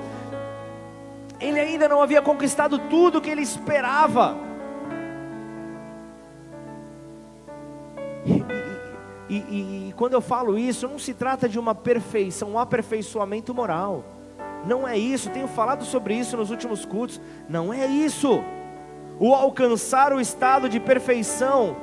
ele 1.40 1.59
ainda 1.59 1.88
não 1.88 2.03
havia 2.03 2.22
conquistado 2.22 2.79
tudo 2.79 3.20
que 3.20 3.31
ele 3.31 3.42
esperava. 3.42 4.37
E, 8.25 8.44
e, 9.29 9.35
e, 9.35 9.88
e, 9.88 9.92
quando 9.96 10.12
eu 10.12 10.20
falo 10.20 10.59
isso, 10.59 10.87
não 10.87 10.98
se 10.98 11.12
trata 11.12 11.48
de 11.48 11.59
uma 11.59 11.75
perfeição, 11.75 12.53
um 12.53 12.59
aperfeiçoamento 12.59 13.53
moral. 13.53 14.05
Não 14.64 14.87
é 14.87 14.96
isso, 14.96 15.31
tenho 15.31 15.48
falado 15.48 15.85
sobre 15.85 16.14
isso 16.14 16.37
nos 16.37 16.51
últimos 16.51 16.85
cultos. 16.85 17.20
Não 17.48 17.72
é 17.72 17.87
isso. 17.87 18.42
O 19.18 19.35
alcançar 19.35 20.12
o 20.12 20.20
estado 20.20 20.68
de 20.68 20.79
perfeição 20.79 21.77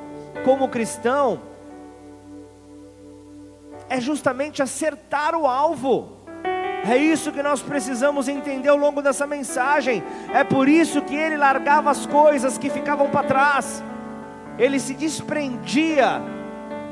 como 0.44 0.68
cristão 0.68 1.40
é 3.88 4.00
justamente 4.00 4.62
acertar 4.62 5.34
o 5.34 5.46
alvo. 5.46 6.19
É 6.84 6.96
isso 6.96 7.30
que 7.30 7.42
nós 7.42 7.60
precisamos 7.60 8.28
entender 8.28 8.68
ao 8.68 8.76
longo 8.76 9.02
dessa 9.02 9.26
mensagem. 9.26 10.02
É 10.32 10.42
por 10.42 10.68
isso 10.68 11.02
que 11.02 11.14
ele 11.14 11.36
largava 11.36 11.90
as 11.90 12.06
coisas 12.06 12.56
que 12.56 12.70
ficavam 12.70 13.08
para 13.08 13.26
trás. 13.26 13.82
Ele 14.58 14.78
se 14.78 14.94
desprendia 14.94 16.22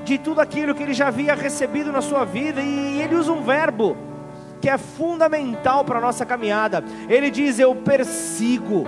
de 0.05 0.19
tudo 0.19 0.41
aquilo 0.41 0.75
que 0.75 0.83
ele 0.83 0.95
já 0.95 1.09
havia 1.09 1.35
recebido 1.35 1.93
na 1.93 2.01
sua 2.01 2.25
vida 2.25 2.61
e 2.61 3.01
ele 3.01 3.15
usa 3.15 3.33
um 3.33 3.43
verbo 3.43 3.97
que 4.61 4.69
é 4.69 4.77
fundamental 4.77 5.85
para 5.85 5.99
a 5.99 6.03
nossa 6.03 6.27
caminhada. 6.27 6.85
Ele 7.09 7.31
diz: 7.31 7.59
Eu 7.59 7.75
persigo, 7.75 8.87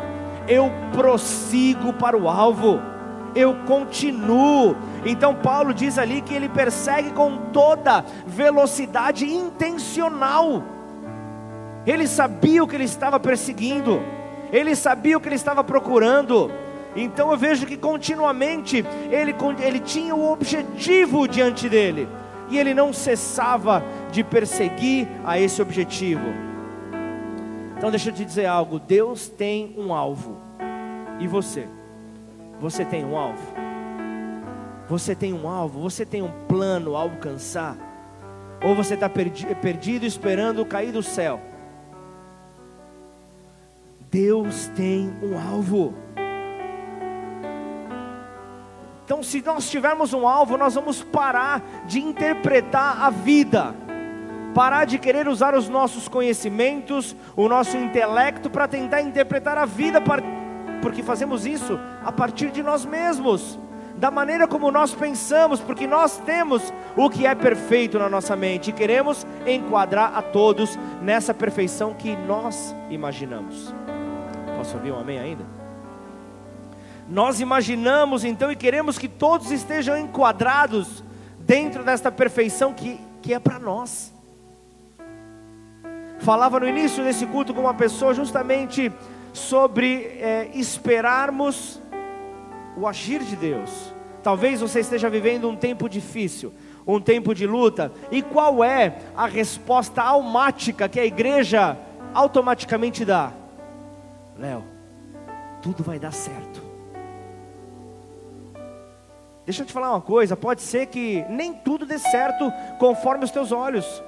eu 0.49 0.71
prossigo 0.93 1.93
para 1.93 2.17
o 2.17 2.29
alvo, 2.29 2.81
eu 3.35 3.55
continuo. 3.67 4.77
Então, 5.05 5.35
Paulo 5.35 5.73
diz 5.73 5.99
ali 5.99 6.21
que 6.21 6.35
ele 6.35 6.49
persegue 6.49 7.11
com 7.13 7.37
toda 7.53 8.05
velocidade 8.27 9.25
intencional. 9.25 10.80
Ele 11.90 12.07
sabia 12.07 12.62
o 12.62 12.68
que 12.68 12.76
ele 12.76 12.85
estava 12.85 13.18
perseguindo, 13.18 14.00
ele 14.53 14.76
sabia 14.76 15.16
o 15.16 15.20
que 15.20 15.26
ele 15.26 15.35
estava 15.35 15.64
procurando. 15.64 16.48
Então 16.94 17.33
eu 17.33 17.37
vejo 17.37 17.66
que 17.66 17.76
continuamente 17.76 18.85
ele, 19.11 19.35
ele 19.61 19.81
tinha 19.81 20.14
o 20.14 20.31
objetivo 20.31 21.26
diante 21.26 21.68
dele 21.68 22.09
e 22.48 22.59
ele 22.61 22.74
não 22.74 22.92
cessava 22.92 23.83
de 24.12 24.22
perseguir 24.22 25.09
a 25.24 25.37
esse 25.37 25.61
objetivo. 25.61 26.22
Então 27.76 27.90
deixa 27.90 28.11
eu 28.11 28.14
te 28.14 28.24
dizer 28.24 28.46
algo: 28.46 28.79
Deus 28.79 29.29
tem 29.29 29.74
um 29.76 29.92
alvo, 29.92 30.38
e 31.18 31.26
você? 31.26 31.66
Você 32.61 32.85
tem 32.85 33.05
um 33.05 33.16
alvo? 33.16 33.53
Você 34.88 35.16
tem 35.16 35.33
um 35.33 35.48
alvo? 35.48 35.81
Você 35.81 36.07
tem 36.07 36.22
um 36.22 36.31
plano 36.46 36.94
a 36.94 37.00
alcançar? 37.00 37.76
Ou 38.62 38.76
você 38.76 38.94
está 38.94 39.09
perdido 39.09 40.07
esperando 40.07 40.64
cair 40.64 40.92
do 40.92 41.03
céu? 41.03 41.50
Deus 44.11 44.66
tem 44.75 45.12
um 45.23 45.38
alvo. 45.38 45.94
Então, 49.05 49.23
se 49.23 49.40
nós 49.40 49.70
tivermos 49.70 50.12
um 50.12 50.27
alvo, 50.27 50.57
nós 50.57 50.75
vamos 50.75 51.03
parar 51.03 51.62
de 51.87 52.01
interpretar 52.01 53.01
a 53.03 53.11
vida, 53.11 53.75
parar 54.53 54.85
de 54.85 54.99
querer 54.99 55.29
usar 55.29 55.55
os 55.55 55.68
nossos 55.68 56.09
conhecimentos, 56.09 57.14
o 57.37 57.49
nosso 57.49 57.77
intelecto 57.77 58.51
para 58.51 58.66
tentar 58.66 59.01
interpretar 59.01 59.57
a 59.57 59.64
vida, 59.64 60.01
porque 60.83 61.03
fazemos 61.03 61.46
isso 61.46 61.79
a 62.05 62.11
partir 62.11 62.51
de 62.51 62.62
nós 62.62 62.85
mesmos, 62.85 63.59
da 63.96 64.11
maneira 64.11 64.49
como 64.49 64.70
nós 64.73 64.92
pensamos, 64.92 65.61
porque 65.61 65.87
nós 65.87 66.18
temos 66.18 66.73
o 66.96 67.11
que 67.11 67.27
é 67.27 67.35
perfeito 67.35 67.99
na 67.99 68.09
nossa 68.09 68.35
mente 68.35 68.70
e 68.70 68.73
queremos 68.73 69.27
enquadrar 69.46 70.16
a 70.16 70.23
todos 70.23 70.77
nessa 71.03 71.35
perfeição 71.35 71.94
que 71.94 72.16
nós 72.16 72.75
imaginamos. 72.88 73.73
Posso 74.61 74.77
ouvir 74.77 74.92
um 74.92 75.01
amém 75.01 75.18
ainda? 75.18 75.42
Nós 77.09 77.40
imaginamos 77.40 78.25
então 78.25 78.53
e 78.53 78.55
queremos 78.55 78.99
que 78.99 79.09
todos 79.09 79.51
estejam 79.51 79.96
enquadrados 79.96 81.03
dentro 81.38 81.83
desta 81.83 82.12
perfeição 82.12 82.75
que, 82.75 83.01
que 83.23 83.33
é 83.33 83.38
para 83.38 83.59
nós. 83.59 84.12
Falava 86.18 86.61
no 86.61 86.68
início 86.68 87.03
desse 87.03 87.25
culto 87.25 87.55
com 87.55 87.62
uma 87.62 87.73
pessoa 87.73 88.12
justamente 88.12 88.92
sobre 89.33 90.18
é, 90.20 90.51
esperarmos 90.53 91.81
o 92.77 92.87
agir 92.87 93.23
de 93.23 93.37
Deus. 93.37 93.94
Talvez 94.23 94.61
você 94.61 94.81
esteja 94.81 95.09
vivendo 95.09 95.49
um 95.49 95.57
tempo 95.57 95.88
difícil, 95.88 96.53
um 96.87 97.01
tempo 97.01 97.35
de 97.35 97.46
luta. 97.46 97.90
E 98.11 98.20
qual 98.20 98.62
é 98.62 98.99
a 99.16 99.25
resposta 99.25 100.03
automática 100.03 100.87
que 100.87 101.01
a 101.01 101.07
igreja 101.07 101.79
automaticamente 102.12 103.07
dá? 103.07 103.39
Léo, 104.40 104.64
tudo 105.61 105.85
vai 105.85 105.98
dar 105.98 106.12
certo. 106.14 106.62
Deixa 109.44 109.62
eu 109.62 109.66
te 109.66 109.72
falar 109.72 109.90
uma 109.90 110.00
coisa: 110.00 110.35
pode 110.35 110.62
ser 110.62 110.87
que 110.87 111.22
nem 111.29 111.53
tudo 111.53 111.85
dê 111.85 111.98
certo 111.98 112.50
conforme 112.79 113.24
os 113.24 113.31
teus 113.31 113.53
olhos, 113.53 114.03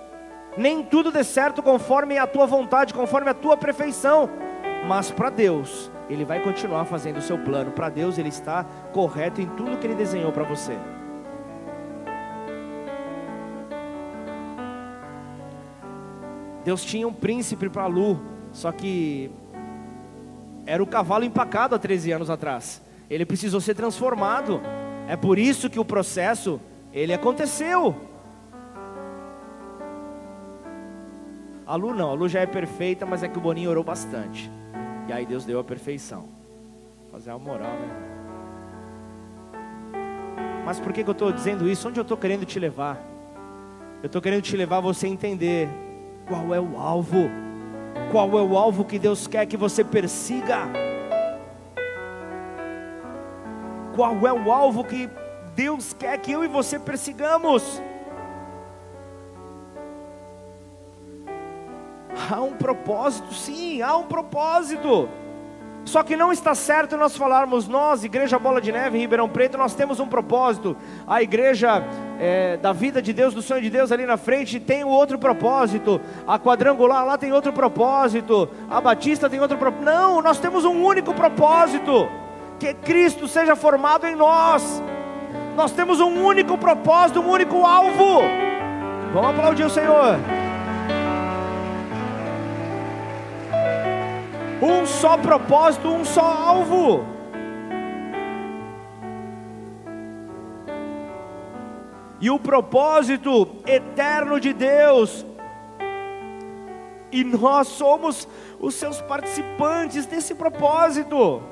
nem 0.57 0.83
tudo 0.83 1.13
dê 1.13 1.23
certo 1.23 1.63
conforme 1.63 2.17
a 2.17 2.27
tua 2.27 2.47
vontade, 2.47 2.95
conforme 2.95 3.29
a 3.29 3.35
tua 3.35 3.59
perfeição, 3.59 4.31
mas 4.89 5.11
para 5.11 5.29
Deus, 5.29 5.91
Ele 6.09 6.25
vai 6.25 6.41
continuar 6.41 6.87
fazendo 6.87 7.19
o 7.19 7.23
seu 7.23 7.39
plano, 7.39 7.71
para 7.71 7.91
Deus, 7.91 8.17
Ele 8.17 8.31
está 8.31 8.65
correto 8.91 9.39
em 9.39 9.47
tudo 9.49 9.77
que 9.77 9.87
Ele 9.87 9.95
desenhou 9.95 10.33
para 10.33 10.45
você. 10.45 10.79
Deus 16.65 16.83
tinha 16.83 17.07
um 17.07 17.13
príncipe 17.13 17.69
para 17.69 17.87
Lu, 17.87 18.19
só 18.53 18.73
que 18.73 19.31
era 20.67 20.83
o 20.83 20.87
cavalo 20.87 21.25
empacado 21.25 21.75
há 21.75 21.79
13 21.79 22.13
anos 22.13 22.31
atrás. 22.31 22.83
Ele 23.11 23.27
precisou 23.27 23.61
ser 23.61 23.75
transformado. 23.75 24.61
É 25.09 25.17
por 25.17 25.39
isso 25.39 25.69
que 25.69 25.79
o 25.79 25.85
processo 25.85 26.61
ele 26.93 27.13
aconteceu. 27.13 27.95
A 31.67 31.75
Lu 31.75 31.95
não, 31.95 32.11
a 32.11 32.15
Lu 32.15 32.29
já 32.29 32.41
é 32.41 32.47
perfeita, 32.47 33.07
mas 33.07 33.23
é 33.23 33.29
que 33.29 33.39
o 33.39 33.41
Boninho 33.41 33.71
orou 33.71 33.85
bastante. 33.85 34.51
E 35.09 35.13
aí 35.13 35.25
Deus 35.25 35.45
deu 35.45 35.59
a 35.59 35.65
perfeição. 35.65 36.29
Fazer 37.11 37.31
a 37.31 37.39
moral, 37.39 37.73
né? 37.73 38.13
Mas 40.65 40.79
por 40.79 40.93
que, 40.93 41.03
que 41.03 41.11
eu 41.11 41.13
estou 41.13 41.33
dizendo 41.33 41.69
isso? 41.69 41.89
Onde 41.89 41.99
eu 41.99 42.03
estou 42.03 42.17
querendo 42.17 42.45
te 42.45 42.59
levar? 42.59 43.01
Eu 44.03 44.07
estou 44.07 44.23
querendo 44.23 44.43
te 44.43 44.57
levar 44.57 44.79
a 44.79 44.81
você 44.81 45.07
entender 45.07 45.69
qual 46.27 46.55
é 46.55 46.61
o 46.61 46.79
alvo. 46.79 47.29
Qual 48.11 48.39
é 48.39 48.43
o 48.43 48.57
alvo 48.57 48.85
que 48.85 48.99
Deus 48.99 49.27
quer 49.27 49.47
que 49.47 49.57
você 49.57 49.83
persiga? 49.83 50.69
qual 53.95 54.27
é 54.27 54.33
o 54.33 54.51
alvo 54.51 54.85
que 54.85 55.09
Deus 55.55 55.93
quer 55.93 56.19
que 56.19 56.33
eu 56.33 56.43
e 56.45 56.49
você 56.49 56.79
persigamos. 56.79 57.81
Há 62.31 62.41
um 62.41 62.55
propósito, 62.55 63.33
sim, 63.35 63.83
há 63.83 63.97
um 63.97 64.05
propósito. 64.05 65.09
Só 65.85 66.03
que 66.03 66.17
não 66.17 66.33
está 66.33 66.55
certo 66.55 66.97
nós 66.97 67.17
falarmos, 67.17 67.67
nós, 67.67 68.05
Igreja 68.05 68.39
Bola 68.39 68.61
de 68.61 68.71
Neve, 68.71 68.99
Ribeirão 68.99 69.29
Preto, 69.29 69.59
nós 69.59 69.75
temos 69.75 69.99
um 69.99 70.07
propósito. 70.07 70.77
A 71.07 71.23
igreja 71.23 71.85
é, 72.21 72.57
da 72.57 72.73
vida 72.73 73.03
de 73.03 73.13
Deus, 73.13 73.35
do 73.35 73.43
sonho 73.43 73.63
de 73.63 73.71
Deus 73.71 73.91
ali 73.91 74.07
na 74.07 74.17
frente, 74.17 74.61
tem 74.61 74.85
outro 74.85 75.19
propósito. 75.19 76.01
A 76.27 76.39
quadrangular 76.39 77.05
lá 77.05 77.19
tem 77.19 77.33
outro 77.33 77.53
propósito. 77.53 78.49
A 78.71 78.81
Batista 78.81 79.29
tem 79.29 79.41
outro 79.41 79.59
propósito. 79.59 79.85
Não, 79.85 80.23
nós 80.23 80.39
temos 80.39 80.65
um 80.65 80.85
único 80.85 81.13
propósito: 81.13 82.09
que 82.61 82.73
Cristo 82.75 83.27
seja 83.27 83.57
formado 83.57 84.07
em 84.07 84.15
nós. 84.15 84.83
Nós 85.57 85.73
temos 85.73 86.01
um 86.01 86.25
único 86.25 86.57
propósito, 86.57 87.21
um 87.21 87.29
único 87.29 87.67
alvo. 87.67 88.21
Vamos 89.13 89.31
aplaudir 89.31 89.65
o 89.65 89.71
Senhor. 89.71 90.19
Um 94.63 94.87
só 94.87 95.19
propósito, 95.19 95.89
um 95.89 96.05
só 96.05 96.23
alvo. 96.23 97.05
E 102.21 102.31
o 102.31 102.39
propósito 102.39 103.49
eterno 103.67 104.39
de 104.39 104.53
Deus, 104.53 105.27
e 107.11 107.25
nós 107.25 107.67
somos 107.67 108.29
os 108.61 108.77
seus 108.77 109.01
participantes 109.01 110.07
desse 110.07 110.33
propósito. 110.33 111.43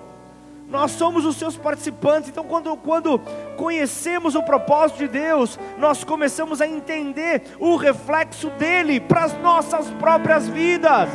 Nós 0.68 0.92
somos 0.92 1.24
os 1.24 1.36
seus 1.36 1.56
participantes. 1.56 2.28
Então, 2.28 2.44
quando, 2.44 2.76
quando 2.76 3.20
conhecemos 3.56 4.36
o 4.36 4.42
propósito 4.44 4.98
de 4.98 5.08
Deus, 5.08 5.58
nós 5.76 6.04
começamos 6.04 6.60
a 6.60 6.68
entender 6.68 7.42
o 7.58 7.74
reflexo 7.74 8.48
dele 8.50 9.00
para 9.00 9.24
as 9.24 9.36
nossas 9.42 9.90
próprias 9.90 10.46
vidas 10.46 11.10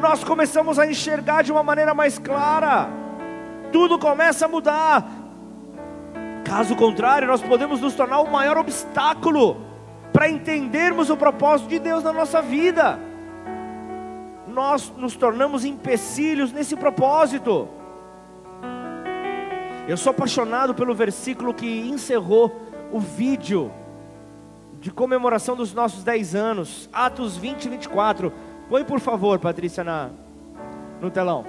nós 0.00 0.24
começamos 0.24 0.78
a 0.78 0.86
enxergar 0.86 1.42
de 1.42 1.52
uma 1.52 1.62
maneira 1.62 1.94
mais 1.94 2.18
clara, 2.18 2.88
tudo 3.70 3.98
começa 3.98 4.46
a 4.46 4.48
mudar. 4.48 5.06
Caso 6.44 6.74
contrário, 6.74 7.28
nós 7.28 7.42
podemos 7.42 7.80
nos 7.80 7.94
tornar 7.94 8.20
o 8.20 8.30
maior 8.30 8.56
obstáculo 8.58 9.58
para 10.12 10.28
entendermos 10.28 11.10
o 11.10 11.16
propósito 11.16 11.68
de 11.68 11.78
Deus 11.78 12.02
na 12.02 12.12
nossa 12.12 12.42
vida. 12.42 12.98
Nós 14.48 14.92
nos 14.96 15.14
tornamos 15.14 15.64
empecilhos 15.64 16.52
nesse 16.52 16.74
propósito. 16.74 17.68
Eu 19.86 19.96
sou 19.96 20.10
apaixonado 20.10 20.74
pelo 20.74 20.94
versículo 20.94 21.54
que 21.54 21.88
encerrou 21.88 22.60
o 22.90 22.98
vídeo 22.98 23.70
de 24.80 24.90
comemoração 24.90 25.54
dos 25.54 25.74
nossos 25.74 26.02
10 26.02 26.34
anos, 26.34 26.88
Atos 26.92 27.36
20 27.36 27.64
e 27.64 27.68
24. 27.68 28.32
Põe 28.70 28.84
por 28.84 29.00
favor, 29.00 29.36
Patrícia, 29.40 29.82
na, 29.82 30.10
no 31.00 31.10
telão. 31.10 31.44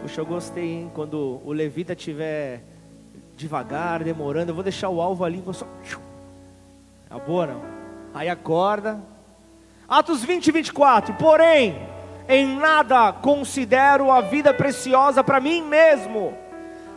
Puxa, 0.00 0.22
eu 0.22 0.26
gostei, 0.26 0.72
hein? 0.72 0.90
Quando 0.94 1.42
o 1.44 1.52
levita 1.52 1.92
estiver 1.92 2.62
devagar, 3.36 4.02
demorando, 4.02 4.52
eu 4.52 4.54
vou 4.54 4.64
deixar 4.64 4.88
o 4.88 5.02
alvo 5.02 5.22
ali, 5.22 5.42
vou 5.42 5.52
só. 5.52 5.66
Tá 7.10 7.18
boa, 7.18 7.46
não? 7.46 7.60
Aí 8.14 8.30
acorda. 8.30 8.98
Atos 9.86 10.24
20 10.24 10.46
e 10.46 10.50
24. 10.50 11.12
Porém, 11.16 11.76
em 12.26 12.56
nada 12.56 13.12
considero 13.12 14.10
a 14.10 14.22
vida 14.22 14.54
preciosa 14.54 15.22
para 15.22 15.40
mim 15.40 15.60
mesmo, 15.60 16.32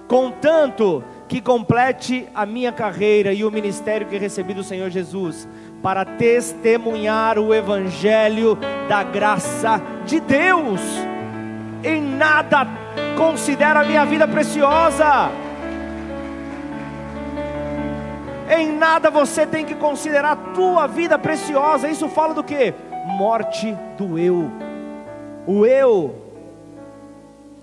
contanto 0.08 1.04
que 1.28 1.42
complete 1.42 2.28
a 2.34 2.46
minha 2.46 2.72
carreira 2.72 3.34
e 3.34 3.44
o 3.44 3.52
ministério 3.52 4.08
que 4.08 4.18
recebi 4.18 4.54
do 4.54 4.64
Senhor 4.64 4.90
Jesus, 4.90 5.48
para 5.82 6.06
testemunhar 6.06 7.38
o 7.38 7.54
Evangelho 7.54 8.58
da 8.88 9.04
graça 9.04 9.82
de 10.06 10.20
Deus. 10.20 10.82
Em 11.84 12.02
nada 12.02 12.68
considero 13.16 13.80
a 13.80 13.84
minha 13.84 14.06
vida 14.06 14.28
preciosa. 14.28 15.30
Em 18.50 18.72
nada 18.72 19.10
você 19.10 19.46
tem 19.46 19.66
que 19.66 19.76
considerar 19.76 20.32
a 20.32 20.36
tua 20.36 20.88
vida 20.88 21.20
preciosa. 21.20 21.90
Isso 21.90 22.08
fala 22.08 22.34
do 22.34 22.44
que? 22.44 22.74
Morte 23.06 23.78
do 23.98 24.18
eu. 24.18 24.50
O 25.46 25.66
eu 25.66 26.27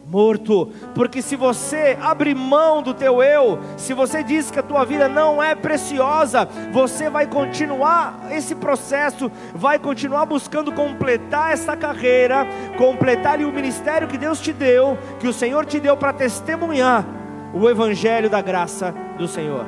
morto, 0.06 0.70
porque 0.94 1.22
se 1.22 1.36
você 1.36 1.96
abre 2.00 2.34
mão 2.34 2.82
do 2.82 2.94
teu 2.94 3.22
eu, 3.22 3.58
se 3.76 3.94
você 3.94 4.22
diz 4.22 4.50
que 4.50 4.58
a 4.58 4.62
tua 4.62 4.84
vida 4.84 5.08
não 5.08 5.42
é 5.42 5.54
preciosa, 5.54 6.48
você 6.72 7.08
vai 7.08 7.26
continuar 7.26 8.26
esse 8.30 8.54
processo, 8.54 9.30
vai 9.54 9.78
continuar 9.78 10.26
buscando 10.26 10.72
completar 10.72 11.52
essa 11.52 11.76
carreira, 11.76 12.46
completar 12.76 13.40
o 13.40 13.52
ministério 13.52 14.08
que 14.08 14.18
Deus 14.18 14.40
te 14.40 14.52
deu, 14.52 14.98
que 15.18 15.28
o 15.28 15.32
Senhor 15.32 15.64
te 15.66 15.80
deu 15.80 15.96
para 15.96 16.12
testemunhar 16.12 17.04
o 17.52 17.68
evangelho 17.68 18.28
da 18.28 18.40
graça 18.40 18.94
do 19.16 19.26
Senhor. 19.26 19.64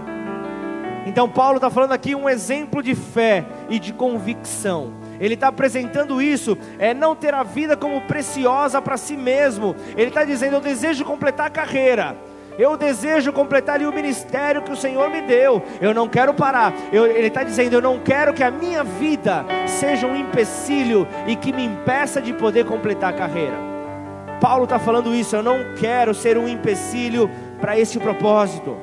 Então 1.06 1.28
Paulo 1.28 1.56
está 1.56 1.70
falando 1.70 1.92
aqui 1.92 2.14
um 2.14 2.28
exemplo 2.28 2.82
de 2.82 2.94
fé 2.94 3.44
e 3.68 3.78
de 3.78 3.92
convicção 3.92 4.92
ele 5.20 5.34
está 5.34 5.48
apresentando 5.48 6.20
isso, 6.20 6.56
é 6.78 6.92
não 6.94 7.14
ter 7.14 7.34
a 7.34 7.42
vida 7.42 7.76
como 7.76 8.00
preciosa 8.02 8.80
para 8.80 8.96
si 8.96 9.16
mesmo. 9.16 9.74
Ele 9.96 10.08
está 10.08 10.24
dizendo: 10.24 10.56
Eu 10.56 10.60
desejo 10.60 11.04
completar 11.04 11.46
a 11.46 11.50
carreira. 11.50 12.16
Eu 12.58 12.74
desejo 12.76 13.32
completar 13.32 13.82
o 13.82 13.92
ministério 13.92 14.62
que 14.62 14.72
o 14.72 14.76
Senhor 14.76 15.10
me 15.10 15.20
deu. 15.20 15.62
Eu 15.78 15.92
não 15.92 16.08
quero 16.08 16.32
parar. 16.32 16.72
Eu, 16.90 17.06
ele 17.06 17.28
está 17.28 17.42
dizendo: 17.42 17.74
Eu 17.74 17.82
não 17.82 17.98
quero 17.98 18.32
que 18.32 18.42
a 18.42 18.50
minha 18.50 18.82
vida 18.82 19.44
seja 19.66 20.06
um 20.06 20.16
empecilho 20.16 21.06
e 21.26 21.36
que 21.36 21.52
me 21.52 21.64
impeça 21.64 22.20
de 22.20 22.32
poder 22.32 22.64
completar 22.64 23.12
a 23.12 23.16
carreira. 23.16 23.56
Paulo 24.40 24.64
está 24.64 24.78
falando 24.78 25.14
isso. 25.14 25.36
Eu 25.36 25.42
não 25.42 25.74
quero 25.78 26.14
ser 26.14 26.38
um 26.38 26.48
empecilho 26.48 27.30
para 27.60 27.78
esse 27.78 27.98
propósito. 27.98 28.76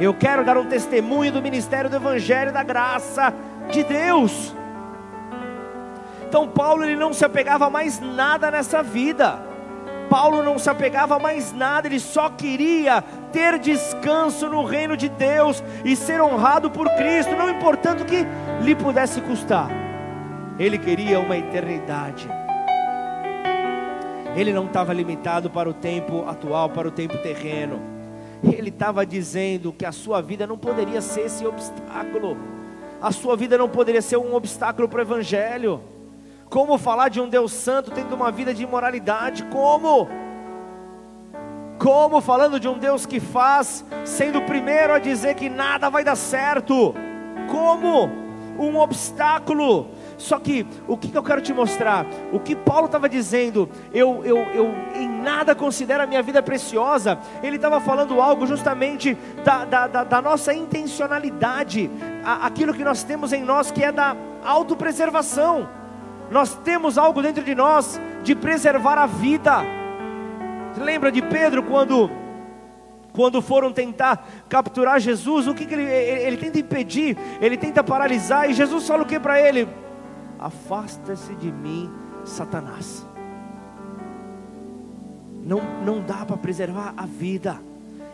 Eu 0.00 0.14
quero 0.14 0.44
dar 0.44 0.56
um 0.56 0.66
testemunho 0.66 1.32
do 1.32 1.42
ministério 1.42 1.90
do 1.90 1.96
Evangelho 1.96 2.52
da 2.52 2.62
graça 2.62 3.34
de 3.70 3.82
Deus. 3.82 4.54
Então 6.28 6.46
Paulo 6.46 6.84
ele 6.84 6.94
não 6.94 7.14
se 7.14 7.24
apegava 7.24 7.70
mais 7.70 7.98
nada 8.00 8.50
nessa 8.50 8.82
vida. 8.82 9.38
Paulo 10.10 10.42
não 10.42 10.58
se 10.58 10.68
apegava 10.68 11.18
mais 11.18 11.54
nada, 11.54 11.88
ele 11.88 11.98
só 11.98 12.28
queria 12.28 13.02
ter 13.32 13.58
descanso 13.58 14.46
no 14.48 14.62
reino 14.62 14.94
de 14.94 15.08
Deus 15.08 15.62
e 15.84 15.96
ser 15.96 16.20
honrado 16.20 16.70
por 16.70 16.86
Cristo, 16.96 17.34
não 17.34 17.48
importando 17.48 18.02
o 18.02 18.06
que 18.06 18.26
lhe 18.62 18.74
pudesse 18.74 19.22
custar. 19.22 19.70
Ele 20.58 20.76
queria 20.76 21.18
uma 21.18 21.36
eternidade. 21.36 22.28
Ele 24.36 24.52
não 24.52 24.66
estava 24.66 24.92
limitado 24.92 25.48
para 25.48 25.68
o 25.68 25.74
tempo 25.74 26.26
atual, 26.28 26.68
para 26.68 26.88
o 26.88 26.90
tempo 26.90 27.16
terreno. 27.18 27.80
Ele 28.42 28.68
estava 28.68 29.06
dizendo 29.06 29.72
que 29.72 29.86
a 29.86 29.92
sua 29.92 30.20
vida 30.20 30.46
não 30.46 30.58
poderia 30.58 31.00
ser 31.00 31.22
esse 31.22 31.46
obstáculo. 31.46 32.36
A 33.00 33.12
sua 33.12 33.34
vida 33.34 33.56
não 33.56 33.68
poderia 33.68 34.02
ser 34.02 34.18
um 34.18 34.34
obstáculo 34.34 34.88
para 34.88 34.98
o 34.98 35.02
Evangelho. 35.02 35.80
Como 36.50 36.78
falar 36.78 37.10
de 37.10 37.20
um 37.20 37.28
Deus 37.28 37.52
santo 37.52 37.90
tendo 37.90 38.14
uma 38.14 38.32
vida 38.32 38.54
de 38.54 38.62
imoralidade? 38.62 39.44
Como? 39.44 40.08
Como 41.78 42.20
falando 42.20 42.58
de 42.58 42.66
um 42.66 42.78
Deus 42.78 43.04
que 43.04 43.20
faz, 43.20 43.84
sendo 44.04 44.38
o 44.38 44.46
primeiro 44.46 44.94
a 44.94 44.98
dizer 44.98 45.34
que 45.34 45.50
nada 45.50 45.90
vai 45.90 46.02
dar 46.02 46.16
certo? 46.16 46.94
Como? 47.50 48.10
Um 48.58 48.78
obstáculo. 48.78 49.88
Só 50.16 50.40
que 50.40 50.66
o 50.88 50.96
que, 50.96 51.14
eu 51.14 51.22
quero 51.22 51.42
te 51.42 51.52
mostrar? 51.52 52.06
O 52.32 52.40
que 52.40 52.56
Paulo 52.56 52.86
estava 52.86 53.08
dizendo, 53.08 53.68
eu, 53.92 54.24
eu, 54.24 54.38
eu 54.38 54.74
em 54.96 55.06
nada 55.06 55.54
considero 55.54 56.02
a 56.02 56.06
minha 56.06 56.22
vida 56.22 56.42
preciosa. 56.42 57.18
Ele 57.42 57.56
estava 57.56 57.78
falando 57.78 58.20
algo 58.20 58.46
justamente 58.46 59.16
da, 59.44 59.64
da, 59.66 59.86
da, 59.86 60.04
da 60.04 60.22
nossa 60.22 60.52
intencionalidade, 60.52 61.90
aquilo 62.24 62.72
que 62.74 62.82
nós 62.82 63.02
temos 63.02 63.34
em 63.34 63.42
nós 63.42 63.70
que 63.70 63.84
é 63.84 63.92
da 63.92 64.16
autopreservação. 64.42 65.77
Nós 66.30 66.54
temos 66.54 66.98
algo 66.98 67.22
dentro 67.22 67.42
de 67.42 67.54
nós 67.54 68.00
de 68.22 68.34
preservar 68.34 68.98
a 68.98 69.06
vida. 69.06 69.62
Você 70.72 70.82
lembra 70.82 71.10
de 71.10 71.22
Pedro 71.22 71.62
quando 71.62 72.10
quando 73.12 73.42
foram 73.42 73.72
tentar 73.72 74.28
capturar 74.48 75.00
Jesus, 75.00 75.48
o 75.48 75.54
que, 75.54 75.66
que 75.66 75.74
ele, 75.74 75.82
ele, 75.82 76.22
ele, 76.22 76.36
tenta 76.36 76.58
impedir, 76.60 77.18
ele 77.40 77.56
tenta 77.56 77.82
paralisar, 77.82 78.48
e 78.48 78.54
Jesus 78.54 78.86
fala 78.86 79.02
o 79.02 79.06
que 79.06 79.18
para 79.18 79.40
ele? 79.40 79.68
Afasta-se 80.38 81.34
de 81.34 81.50
mim, 81.50 81.90
Satanás. 82.24 83.04
Não, 85.42 85.60
não 85.84 86.00
dá 86.00 86.24
para 86.24 86.36
preservar 86.36 86.94
a 86.96 87.06
vida, 87.06 87.60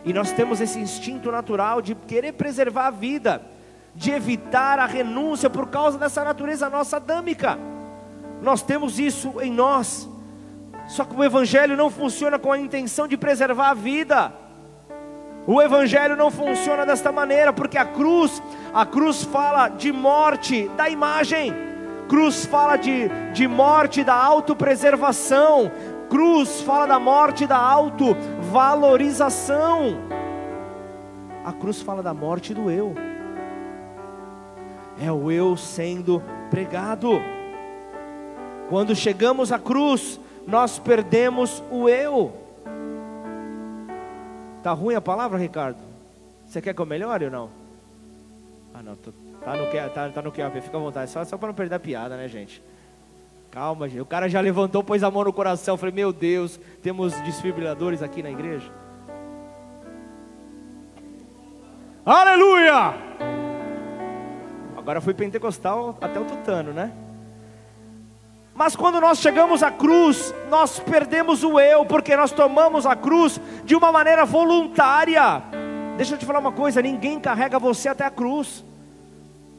e 0.03 0.11
nós 0.11 0.31
temos 0.31 0.59
esse 0.59 0.79
instinto 0.79 1.31
natural 1.31 1.83
de 1.83 1.93
querer 1.93 2.31
preservar 2.31 2.87
a 2.87 2.91
vida, 2.91 3.43
de 3.93 4.09
evitar 4.09 4.79
a 4.79 4.87
renúncia 4.87 5.51
por 5.51 5.67
causa 5.67 5.99
dessa 5.99 6.23
natureza 6.23 6.67
nossa 6.67 6.97
adâmica. 6.97 7.59
Nós 8.41 8.61
temos 8.61 8.99
isso 8.99 9.41
em 9.41 9.51
nós. 9.51 10.09
Só 10.87 11.03
que 11.03 11.15
o 11.15 11.23
Evangelho 11.23 11.75
não 11.75 11.89
funciona 11.89 12.37
com 12.37 12.51
a 12.51 12.59
intenção 12.59 13.07
de 13.07 13.17
preservar 13.17 13.69
a 13.69 13.73
vida. 13.73 14.31
O 15.47 15.59
Evangelho 15.61 16.15
não 16.15 16.31
funciona 16.31 16.85
desta 16.85 17.11
maneira, 17.11 17.51
porque 17.53 17.77
a 17.77 17.85
cruz, 17.85 18.41
a 18.73 18.83
cruz 18.85 19.23
fala 19.23 19.69
de 19.69 19.91
morte 19.91 20.67
da 20.69 20.89
imagem. 20.89 21.53
Cruz 22.07 22.45
fala 22.45 22.77
de, 22.77 23.09
de 23.33 23.47
morte 23.47 24.03
da 24.03 24.15
autopreservação. 24.15 25.71
Cruz 26.09 26.61
fala 26.61 26.87
da 26.87 26.99
morte 26.99 27.47
da 27.47 27.57
autovalorização. 27.57 29.97
A 31.43 31.51
cruz 31.51 31.81
fala 31.81 32.01
da 32.01 32.13
morte 32.13 32.53
do 32.53 32.71
eu. 32.71 32.95
É 34.99 35.11
o 35.11 35.29
eu 35.31 35.57
sendo 35.57 36.23
pregado. 36.49 37.21
Quando 38.69 38.95
chegamos 38.95 39.51
à 39.51 39.59
cruz, 39.59 40.19
nós 40.47 40.79
perdemos 40.79 41.63
o 41.71 41.87
eu. 41.87 42.33
Tá 44.63 44.73
ruim 44.73 44.95
a 44.95 45.01
palavra, 45.01 45.37
Ricardo? 45.37 45.77
Você 46.47 46.61
quer 46.61 46.73
que 46.73 46.81
eu 46.81 46.85
melhore 46.85 47.25
ou 47.25 47.31
não? 47.31 47.49
Ah, 48.73 48.81
não, 48.81 48.95
tô, 48.95 49.11
tá 49.43 49.55
no 49.55 49.69
que, 49.69 49.77
tá, 49.89 50.09
tá 50.09 50.21
no 50.21 50.31
que, 50.31 50.61
fica 50.61 50.77
à 50.77 50.79
vontade, 50.79 51.11
só, 51.11 51.23
só 51.23 51.37
para 51.37 51.47
não 51.47 51.55
perder 51.55 51.75
a 51.75 51.79
piada, 51.79 52.17
né, 52.17 52.27
gente? 52.27 52.61
Calma, 53.51 53.87
gente. 53.87 54.01
O 54.01 54.05
cara 54.05 54.27
já 54.27 54.41
levantou, 54.41 54.83
pôs 54.83 55.03
a 55.03 55.11
mão 55.11 55.23
no 55.23 55.31
coração. 55.31 55.77
falei, 55.77 55.93
meu 55.93 56.11
Deus, 56.11 56.59
temos 56.81 57.13
desfibriladores 57.21 58.01
aqui 58.01 58.21
na 58.21 58.31
igreja? 58.31 58.69
Aleluia! 62.05 62.93
Agora 64.77 64.99
fui 64.99 65.13
pentecostal 65.13 65.97
até 66.01 66.19
o 66.19 66.25
tutano, 66.25 66.73
né? 66.73 66.91
Mas 68.55 68.73
quando 68.73 69.01
nós 69.01 69.19
chegamos 69.19 69.61
à 69.61 69.69
cruz, 69.69 70.33
nós 70.49 70.79
perdemos 70.79 71.43
o 71.43 71.59
eu, 71.59 71.85
porque 71.85 72.15
nós 72.15 72.31
tomamos 72.31 72.85
a 72.85 72.95
cruz 72.95 73.39
de 73.65 73.75
uma 73.75 73.91
maneira 73.91 74.23
voluntária. 74.23 75.43
Deixa 75.97 76.15
eu 76.15 76.17
te 76.17 76.25
falar 76.25 76.39
uma 76.39 76.53
coisa: 76.53 76.81
ninguém 76.81 77.19
carrega 77.19 77.59
você 77.59 77.89
até 77.89 78.05
a 78.05 78.09
cruz. 78.09 78.63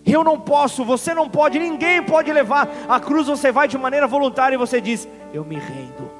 Eu 0.05 0.24
não 0.24 0.40
posso, 0.40 0.82
você 0.82 1.12
não 1.12 1.28
pode, 1.28 1.59
ninguém 1.59 2.03
pode 2.03 2.32
levar 2.32 2.70
a 2.88 2.99
cruz. 2.99 3.26
Você 3.26 3.53
vai 3.53 3.68
de 3.68 3.76
maneira 3.76 4.07
voluntária 4.07 4.55
e 4.55 4.59
você 4.59 4.80
diz: 4.80 5.07
Eu 5.30 5.44
me 5.44 5.57
rendo, 5.57 6.11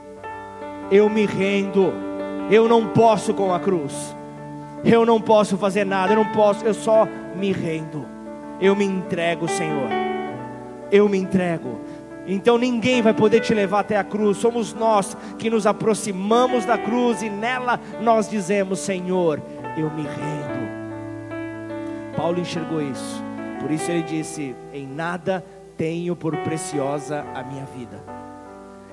eu 0.91 1.09
me 1.09 1.24
rendo, 1.24 1.95
eu 2.51 2.68
não 2.68 2.89
posso 2.89 3.33
com 3.33 3.55
a 3.55 3.59
cruz, 3.59 4.14
eu 4.85 5.07
não 5.07 5.18
posso 5.18 5.57
fazer 5.57 5.87
nada, 5.87 6.12
eu 6.12 6.16
não 6.16 6.31
posso, 6.31 6.62
eu 6.62 6.74
só 6.74 7.09
me 7.37 7.53
rendo, 7.53 8.05
eu 8.61 8.77
me 8.77 8.85
entrego, 8.85 9.49
Senhor, 9.49 9.89
eu 10.93 11.09
me 11.09 11.16
entrego. 11.16 11.86
Então 12.27 12.59
ninguém 12.59 13.01
vai 13.01 13.14
poder 13.14 13.41
te 13.41 13.55
levar 13.55 13.81
até 13.81 13.97
a 13.97 14.03
cruz, 14.03 14.39
somos 14.39 14.74
nós 14.74 15.16
que 15.39 15.49
nos 15.49 15.66
aproximamos 15.66 16.64
da 16.64 16.77
cruz 16.77 17.22
e 17.22 17.31
nela 17.31 17.79
nós 18.01 18.29
dizemos: 18.29 18.81
Senhor, 18.81 19.41
eu 19.77 19.89
me 19.91 20.03
rendo. 20.03 20.66
Paulo 22.16 22.41
enxergou 22.41 22.83
isso, 22.83 23.22
por 23.61 23.70
isso 23.70 23.91
ele 23.91 24.03
disse: 24.03 24.57
Em 24.72 24.87
nada 24.87 25.45
tenho 25.79 26.16
por 26.16 26.37
preciosa 26.39 27.24
a 27.33 27.45
minha 27.45 27.64
vida, 27.64 28.03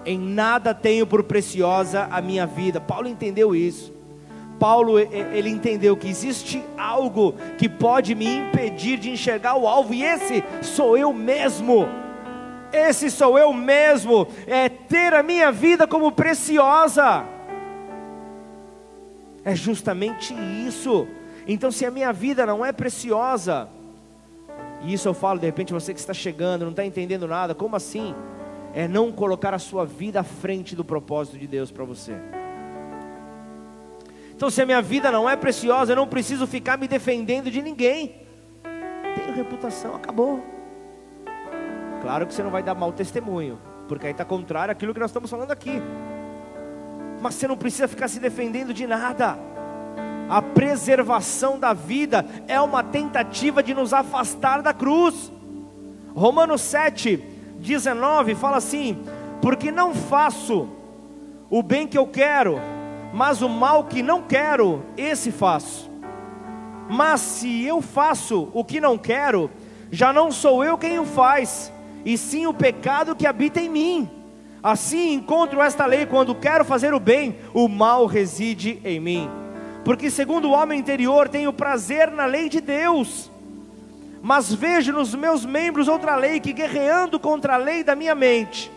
em 0.05 0.19
nada 0.19 0.73
tenho 0.73 1.07
por 1.07 1.23
preciosa 1.23 2.07
a 2.11 2.21
minha 2.21 2.45
vida. 2.45 2.79
Paulo 2.79 3.07
entendeu 3.07 3.55
isso. 3.55 3.91
Paulo 4.59 4.99
ele 4.99 5.49
entendeu 5.49 5.97
que 5.97 6.07
existe 6.07 6.63
algo 6.77 7.33
que 7.57 7.67
pode 7.67 8.13
me 8.13 8.27
impedir 8.37 8.99
de 8.99 9.09
enxergar 9.09 9.55
o 9.55 9.67
alvo, 9.67 9.93
e 9.93 10.03
esse 10.03 10.43
sou 10.61 10.95
eu 10.95 11.11
mesmo 11.11 12.02
esse 12.73 13.11
sou 13.11 13.37
eu 13.37 13.53
mesmo, 13.53 14.27
é 14.47 14.67
ter 14.67 15.13
a 15.13 15.21
minha 15.21 15.51
vida 15.51 15.87
como 15.87 16.11
preciosa. 16.11 17.23
É 19.45 19.55
justamente 19.55 20.33
isso. 20.67 21.07
Então, 21.47 21.71
se 21.71 21.85
a 21.85 21.91
minha 21.91 22.11
vida 22.11 22.45
não 22.45 22.65
é 22.65 22.71
preciosa, 22.71 23.69
e 24.81 24.93
isso 24.93 25.07
eu 25.07 25.13
falo 25.13 25.39
de 25.39 25.45
repente 25.45 25.71
você 25.71 25.93
que 25.93 25.99
está 25.99 26.13
chegando, 26.13 26.63
não 26.63 26.71
está 26.71 26.85
entendendo 26.85 27.27
nada, 27.27 27.53
como 27.53 27.75
assim? 27.75 28.15
É 28.73 28.87
não 28.87 29.11
colocar 29.11 29.53
a 29.53 29.59
sua 29.59 29.85
vida 29.85 30.21
à 30.21 30.23
frente 30.23 30.75
do 30.75 30.83
propósito 30.83 31.37
de 31.37 31.45
Deus 31.45 31.69
para 31.69 31.83
você. 31.83 32.15
Então, 34.35 34.49
se 34.49 34.61
a 34.61 34.65
minha 34.65 34.81
vida 34.81 35.11
não 35.11 35.29
é 35.29 35.35
preciosa, 35.35 35.91
eu 35.91 35.95
não 35.95 36.07
preciso 36.07 36.47
ficar 36.47 36.77
me 36.77 36.87
defendendo 36.87 37.51
de 37.51 37.61
ninguém. 37.61 38.15
Tenho 39.15 39.33
reputação, 39.35 39.95
acabou. 39.95 40.52
Claro 42.03 42.27
que 42.27 42.33
você 42.33 42.43
não 42.43 42.51
vai 42.51 42.61
dar 42.61 42.75
mau 42.75 42.91
testemunho, 42.91 43.57
porque 43.87 44.05
aí 44.05 44.11
está 44.11 44.25
contrário 44.25 44.73
àquilo 44.73 44.93
que 44.93 44.99
nós 44.99 45.09
estamos 45.09 45.31
falando 45.31 45.51
aqui. 45.51 45.81
Mas 47.21 47.35
você 47.35 47.47
não 47.47 47.55
precisa 47.55 47.87
ficar 47.87 48.09
se 48.09 48.19
defendendo 48.19 48.73
de 48.73 48.85
nada. 48.85 49.37
A 50.29 50.41
preservação 50.41 51.57
da 51.57 51.71
vida 51.71 52.25
é 52.45 52.59
uma 52.59 52.83
tentativa 52.83 53.63
de 53.63 53.73
nos 53.73 53.93
afastar 53.93 54.61
da 54.61 54.73
cruz. 54.73 55.31
Romanos 56.13 56.59
7, 56.59 57.23
19 57.59 58.35
fala 58.35 58.57
assim: 58.57 59.01
Porque 59.41 59.71
não 59.71 59.95
faço 59.95 60.67
o 61.49 61.63
bem 61.63 61.87
que 61.87 61.97
eu 61.97 62.05
quero, 62.05 62.59
mas 63.13 63.41
o 63.41 63.47
mal 63.47 63.85
que 63.85 64.03
não 64.03 64.23
quero, 64.23 64.83
esse 64.97 65.31
faço. 65.31 65.89
Mas 66.89 67.21
se 67.21 67.63
eu 67.63 67.81
faço 67.81 68.49
o 68.53 68.61
que 68.61 68.81
não 68.81 68.97
quero, 68.97 69.49
já 69.89 70.11
não 70.11 70.31
sou 70.31 70.65
eu 70.65 70.77
quem 70.77 70.99
o 70.99 71.05
faz, 71.05 71.72
e 72.05 72.17
sim 72.17 72.45
o 72.45 72.53
pecado 72.53 73.15
que 73.15 73.27
habita 73.27 73.59
em 73.59 73.69
mim. 73.69 74.09
Assim 74.61 75.13
encontro 75.13 75.61
esta 75.61 75.85
lei 75.85 76.05
quando 76.05 76.35
quero 76.35 76.63
fazer 76.63 76.93
o 76.93 76.99
bem, 76.99 77.35
o 77.53 77.67
mal 77.67 78.05
reside 78.05 78.79
em 78.83 78.99
mim. 78.99 79.29
Porque 79.83 80.09
segundo 80.09 80.49
o 80.49 80.51
homem 80.51 80.79
interior 80.79 81.27
tenho 81.27 81.51
prazer 81.51 82.09
na 82.09 82.25
lei 82.25 82.47
de 82.47 82.61
Deus, 82.61 83.29
mas 84.21 84.53
vejo 84.53 84.93
nos 84.93 85.13
meus 85.13 85.45
membros 85.45 85.89
outra 85.89 86.15
lei 86.15 86.39
que 86.39 86.53
guerreando 86.53 87.19
contra 87.19 87.55
a 87.55 87.57
lei 87.57 87.83
da 87.83 87.93
minha 87.93 88.15
mente, 88.15 88.71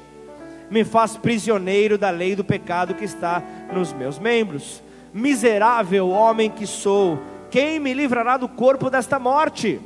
me 0.68 0.84
faz 0.84 1.16
prisioneiro 1.16 1.96
da 1.96 2.10
lei 2.10 2.34
do 2.34 2.42
pecado 2.42 2.94
que 2.94 3.04
está 3.04 3.40
nos 3.72 3.92
meus 3.92 4.18
membros. 4.18 4.82
Miserável 5.14 6.08
homem 6.08 6.50
que 6.50 6.66
sou, 6.66 7.20
quem 7.48 7.78
me 7.78 7.94
livrará 7.94 8.36
do 8.36 8.48
corpo 8.48 8.90
desta 8.90 9.20
morte? 9.20 9.80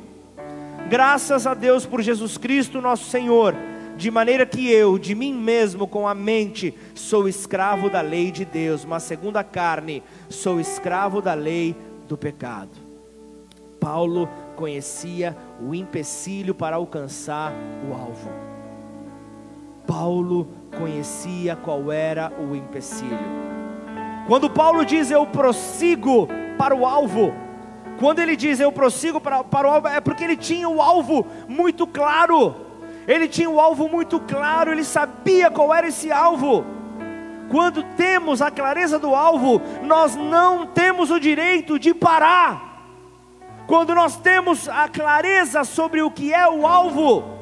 Graças 0.91 1.47
a 1.47 1.55
Deus 1.55 1.87
por 1.87 2.03
Jesus 2.03 2.37
Cristo, 2.37 2.81
nosso 2.81 3.05
Senhor, 3.05 3.55
de 3.97 4.11
maneira 4.11 4.45
que 4.45 4.69
eu, 4.69 4.99
de 4.99 5.15
mim 5.15 5.33
mesmo, 5.33 5.87
com 5.87 6.09
a 6.09 6.17
mente, 6.17 6.75
sou 6.97 7.29
escravo 7.29 7.89
da 7.89 8.01
lei 8.01 8.33
de 8.33 8.45
Deus, 8.45 8.85
mas 8.85 9.05
segundo 9.05 9.37
a 9.37 9.45
carne, 9.45 10.03
sou 10.29 10.59
escravo 10.59 11.23
da 11.23 11.33
lei 11.33 11.77
do 12.09 12.17
pecado. 12.17 12.73
Paulo 13.79 14.29
conhecia 14.57 15.37
o 15.65 15.77
empecilho 15.77 16.57
para 16.57 16.75
alcançar 16.75 17.53
o 17.89 17.95
alvo. 17.95 18.29
Paulo 19.87 20.49
conhecia 20.77 21.55
qual 21.55 21.93
era 21.93 22.33
o 22.37 22.57
empecilho. 22.57 23.17
Quando 24.27 24.51
Paulo 24.51 24.85
diz 24.85 25.09
eu 25.09 25.25
prossigo 25.25 26.27
para 26.59 26.75
o 26.75 26.85
alvo, 26.85 27.33
quando 28.01 28.19
ele 28.21 28.35
diz 28.35 28.59
eu 28.59 28.73
prossigo 28.73 29.21
para, 29.21 29.45
para 29.45 29.69
o 29.69 29.71
alvo, 29.71 29.89
é 29.89 30.01
porque 30.01 30.25
ele 30.25 30.37
tinha 30.37 30.67
o 30.67 30.81
alvo 30.81 31.27
muito 31.47 31.87
claro. 31.87 32.57
Ele 33.07 33.29
tinha 33.29 33.51
o 33.51 33.61
alvo 33.61 33.91
muito 33.91 34.19
claro, 34.19 34.73
ele 34.73 34.85
sabia 34.85 35.51
qual 35.51 35.75
era 35.75 35.87
esse 35.87 36.11
alvo. 36.11 36.65
Quando 37.51 37.83
temos 37.83 38.41
a 38.41 38.51
clareza 38.51 38.99
do 38.99 39.15
alvo, 39.15 39.61
nós 39.83 40.17
não 40.17 40.67
temos 40.67 41.11
o 41.11 41.21
direito 41.21 41.79
de 41.79 41.93
parar. 41.93 42.87
Quando 43.67 43.95
nós 43.95 44.17
temos 44.17 44.67
a 44.67 44.89
clareza 44.89 45.63
sobre 45.63 46.01
o 46.01 46.11
que 46.11 46.33
é 46.33 46.49
o 46.49 46.67
alvo, 46.67 47.40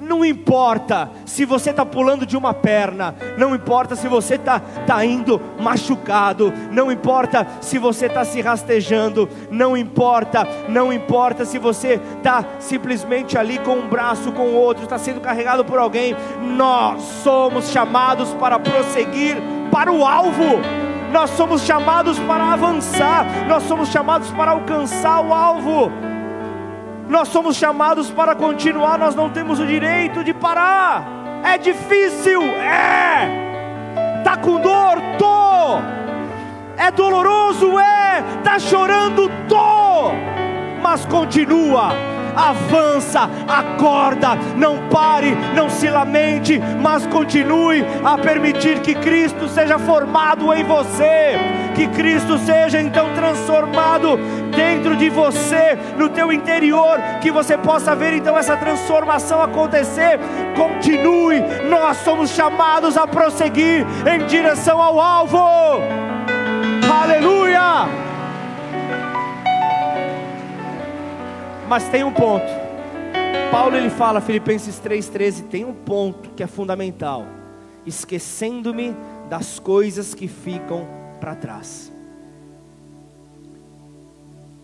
não 0.00 0.24
importa 0.24 1.10
se 1.26 1.44
você 1.44 1.70
está 1.70 1.84
pulando 1.84 2.24
de 2.24 2.36
uma 2.36 2.54
perna, 2.54 3.14
não 3.36 3.54
importa 3.54 3.94
se 3.94 4.08
você 4.08 4.34
está 4.34 4.58
tá 4.58 5.04
indo 5.04 5.40
machucado, 5.60 6.52
não 6.72 6.90
importa 6.90 7.46
se 7.60 7.78
você 7.78 8.06
está 8.06 8.24
se 8.24 8.40
rastejando, 8.40 9.28
não 9.50 9.76
importa, 9.76 10.48
não 10.68 10.92
importa 10.92 11.44
se 11.44 11.58
você 11.58 12.00
está 12.16 12.44
simplesmente 12.58 13.36
ali 13.36 13.58
com 13.58 13.76
um 13.76 13.88
braço, 13.88 14.32
com 14.32 14.48
o 14.48 14.54
outro, 14.54 14.84
está 14.84 14.98
sendo 14.98 15.20
carregado 15.20 15.64
por 15.64 15.78
alguém, 15.78 16.16
nós 16.40 17.02
somos 17.22 17.70
chamados 17.70 18.30
para 18.34 18.58
prosseguir 18.58 19.36
para 19.70 19.92
o 19.92 20.04
alvo. 20.04 20.60
Nós 21.12 21.30
somos 21.30 21.62
chamados 21.62 22.20
para 22.20 22.52
avançar, 22.52 23.26
nós 23.48 23.64
somos 23.64 23.88
chamados 23.88 24.30
para 24.30 24.52
alcançar 24.52 25.20
o 25.20 25.34
alvo 25.34 26.09
nós 27.10 27.28
somos 27.28 27.56
chamados 27.56 28.08
para 28.08 28.36
continuar, 28.36 28.96
nós 28.96 29.16
não 29.16 29.28
temos 29.28 29.58
o 29.58 29.66
direito 29.66 30.22
de 30.22 30.32
parar. 30.32 31.04
É 31.42 31.58
difícil, 31.58 32.40
é. 32.40 34.22
Tá 34.22 34.36
com 34.36 34.60
dor, 34.60 35.02
tô. 35.18 35.78
É 36.80 36.88
doloroso, 36.92 37.76
é. 37.80 38.22
Tá 38.44 38.60
chorando, 38.60 39.28
tô. 39.48 40.12
Mas 40.80 41.04
continua 41.04 41.92
avança, 42.36 43.28
acorda, 43.48 44.36
não 44.56 44.88
pare, 44.88 45.34
não 45.54 45.68
se 45.68 45.90
lamente, 45.90 46.58
mas 46.80 47.06
continue 47.06 47.84
a 48.04 48.16
permitir 48.18 48.80
que 48.80 48.94
Cristo 48.94 49.48
seja 49.48 49.78
formado 49.78 50.52
em 50.54 50.64
você, 50.64 51.38
que 51.74 51.86
Cristo 51.88 52.38
seja 52.38 52.80
então 52.80 53.12
transformado 53.14 54.18
dentro 54.54 54.96
de 54.96 55.08
você, 55.08 55.76
no 55.96 56.08
teu 56.08 56.32
interior, 56.32 56.98
que 57.20 57.30
você 57.30 57.56
possa 57.56 57.94
ver 57.94 58.14
então 58.14 58.36
essa 58.36 58.56
transformação 58.56 59.42
acontecer. 59.42 60.18
Continue, 60.56 61.40
nós 61.68 61.98
somos 61.98 62.30
chamados 62.30 62.96
a 62.96 63.06
prosseguir 63.06 63.86
em 64.06 64.26
direção 64.26 64.80
ao 64.80 65.00
alvo. 65.00 65.38
Aleluia! 66.92 67.88
Mas 71.68 71.88
tem 71.88 72.02
um 72.02 72.12
ponto. 72.12 72.46
Paulo 73.50 73.76
ele 73.76 73.90
fala, 73.90 74.20
Filipenses 74.20 74.80
3,13, 74.80 75.44
tem 75.48 75.64
um 75.64 75.72
ponto 75.72 76.30
que 76.30 76.42
é 76.42 76.46
fundamental: 76.46 77.26
esquecendo-me 77.86 78.96
das 79.28 79.58
coisas 79.58 80.14
que 80.14 80.26
ficam 80.26 80.99
para 81.20 81.36
trás. 81.36 81.92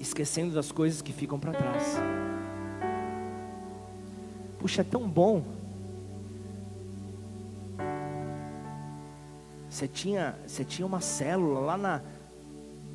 Esquecendo 0.01 0.55
das 0.55 0.73
coisas 0.73 1.03
que 1.03 1.13
ficam 1.13 1.39
para 1.39 1.53
trás. 1.53 1.97
Puxa, 4.59 4.81
é 4.81 4.85
tão 4.85 5.07
bom. 5.07 5.45
Você 9.71 9.87
tinha, 9.87 10.35
você 10.47 10.65
tinha 10.65 10.87
uma 10.87 11.01
célula 11.01 11.61
lá 11.61 11.77
na, 11.77 12.01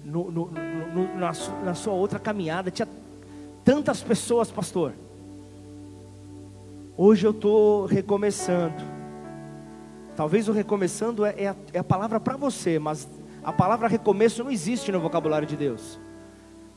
no, 0.03 0.31
no, 0.31 0.45
no, 0.47 1.17
na, 1.17 1.31
na 1.63 1.75
sua 1.75 1.93
outra 1.93 2.17
caminhada, 2.17 2.71
tinha 2.71 2.87
tantas 3.63 4.01
pessoas, 4.01 4.49
pastor. 4.49 4.93
Hoje 6.97 7.25
eu 7.25 7.31
estou 7.31 7.85
recomeçando. 7.85 8.83
Talvez 10.15 10.49
o 10.49 10.51
recomeçando 10.51 11.23
é, 11.23 11.35
é, 11.37 11.47
a, 11.47 11.55
é 11.73 11.79
a 11.79 11.83
palavra 11.83 12.19
para 12.19 12.35
você, 12.35 12.77
mas 12.79 13.07
a 13.43 13.51
palavra 13.51 13.87
recomeço 13.87 14.43
não 14.43 14.51
existe 14.51 14.91
no 14.91 14.99
vocabulário 14.99 15.47
de 15.47 15.57
Deus. 15.57 15.99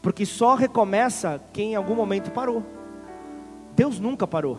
Porque 0.01 0.27
só 0.27 0.55
recomeça 0.55 1.41
quem 1.53 1.73
em 1.73 1.77
algum 1.77 1.95
momento 1.95 2.31
parou. 2.31 2.63
Deus 3.75 3.99
nunca 3.99 4.27
parou. 4.27 4.59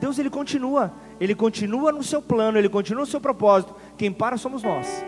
Deus 0.00 0.18
ele 0.18 0.30
continua, 0.30 0.92
ele 1.18 1.34
continua 1.34 1.90
no 1.90 2.02
seu 2.02 2.22
plano, 2.22 2.56
ele 2.56 2.68
continua 2.68 3.00
no 3.00 3.06
seu 3.06 3.20
propósito. 3.20 3.74
Quem 3.96 4.12
para 4.12 4.36
somos 4.36 4.62
nós. 4.62 5.04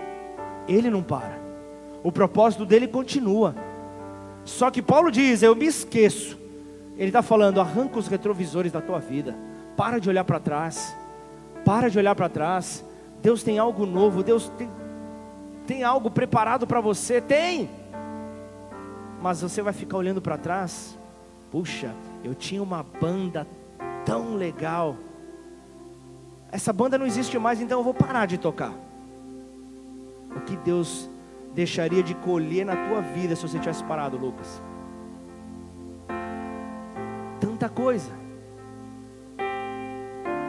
Ele 0.66 0.90
não 0.90 1.02
para. 1.02 1.38
O 2.02 2.10
propósito 2.10 2.66
dele 2.66 2.88
continua. 2.88 3.54
Só 4.44 4.70
que 4.70 4.82
Paulo 4.82 5.10
diz: 5.10 5.42
Eu 5.42 5.54
me 5.54 5.66
esqueço. 5.66 6.38
Ele 6.96 7.08
está 7.08 7.22
falando: 7.22 7.60
arranca 7.60 7.98
os 7.98 8.08
retrovisores 8.08 8.72
da 8.72 8.80
tua 8.80 8.98
vida. 8.98 9.36
Para 9.76 9.98
de 9.98 10.08
olhar 10.08 10.24
para 10.24 10.40
trás. 10.40 10.96
Para 11.64 11.88
de 11.88 11.98
olhar 11.98 12.14
para 12.14 12.28
trás. 12.28 12.84
Deus 13.22 13.42
tem 13.42 13.58
algo 13.58 13.86
novo. 13.86 14.22
Deus 14.22 14.50
tem, 14.58 14.68
tem 15.70 15.84
algo 15.84 16.10
preparado 16.10 16.66
para 16.66 16.80
você. 16.80 17.20
Tem. 17.20 17.70
Mas 19.22 19.40
você 19.40 19.62
vai 19.62 19.72
ficar 19.72 19.98
olhando 19.98 20.20
para 20.20 20.36
trás. 20.36 20.98
Puxa, 21.48 21.94
eu 22.24 22.34
tinha 22.34 22.60
uma 22.60 22.82
banda 22.82 23.46
tão 24.04 24.34
legal. 24.34 24.96
Essa 26.50 26.72
banda 26.72 26.98
não 26.98 27.06
existe 27.06 27.38
mais, 27.38 27.60
então 27.60 27.78
eu 27.78 27.84
vou 27.84 27.94
parar 27.94 28.26
de 28.26 28.36
tocar. 28.36 28.72
O 30.34 30.40
que 30.40 30.56
Deus 30.56 31.08
deixaria 31.54 32.02
de 32.02 32.16
colher 32.16 32.66
na 32.66 32.74
tua 32.88 33.00
vida 33.00 33.36
se 33.36 33.42
você 33.42 33.60
tivesse 33.60 33.84
parado, 33.84 34.16
Lucas? 34.16 34.60
Tanta 37.38 37.68
coisa. 37.68 38.10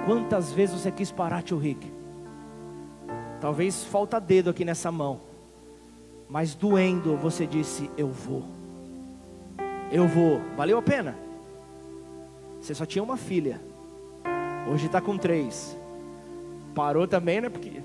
Quantas 0.08 0.52
vezes 0.52 0.82
você 0.82 0.90
quis 0.90 1.12
parar, 1.12 1.44
tio 1.44 1.60
Rick? 1.60 2.01
Talvez 3.42 3.84
falta 3.84 4.22
dedo 4.22 4.52
aqui 4.52 4.64
nessa 4.64 4.92
mão. 4.92 5.20
Mas 6.30 6.54
doendo, 6.54 7.18
você 7.18 7.48
disse: 7.48 7.90
Eu 7.98 8.08
vou. 8.08 8.44
Eu 9.92 10.08
vou. 10.08 10.40
Valeu 10.56 10.78
a 10.78 10.82
pena? 10.82 11.18
Você 12.62 12.76
só 12.76 12.86
tinha 12.86 13.04
uma 13.04 13.18
filha. 13.18 13.60
Hoje 14.72 14.86
está 14.86 15.02
com 15.02 15.18
três. 15.18 15.76
Parou 16.76 17.08
também, 17.08 17.42
né? 17.42 17.50
Porque 17.50 17.82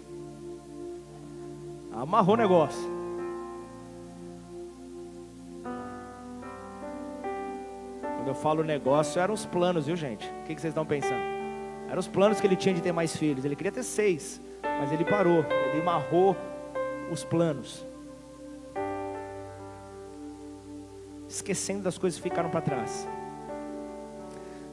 amarrou 1.91 2.35
o 2.35 2.39
negócio. 2.39 2.97
Quando 8.17 8.29
eu 8.29 8.35
falo 8.35 8.63
negócio, 8.63 9.21
eram 9.21 9.33
os 9.33 9.47
planos, 9.47 9.87
viu 9.87 9.97
gente? 9.97 10.29
O 10.29 10.43
que, 10.45 10.61
vocês 10.61 10.65
estão 10.65 10.85
pensando? 10.85 11.23
Eram 11.89 11.99
os 11.99 12.09
planos 12.09 12.41
que 12.41 12.47
ele 12.47 12.57
tinha 12.57 12.75
de 12.75 12.83
ter 12.83 12.93
mais 12.93 13.17
filhos. 13.17 13.45
Ele 13.45 13.57
queria 13.57 13.73
ter 13.73 13.83
seis, 13.83 14.41
mas 14.79 14.93
ele 14.93 15.05
parou, 15.05 15.45
ele 15.71 15.81
amarrou 15.81 16.37
os 17.11 17.25
planos. 17.25 17.87
Esquecendo 21.29 21.83
das 21.83 21.99
coisas 21.99 22.19
que 22.21 22.29
ficaram 22.29 22.51
para 22.51 22.61
trás. 22.61 23.09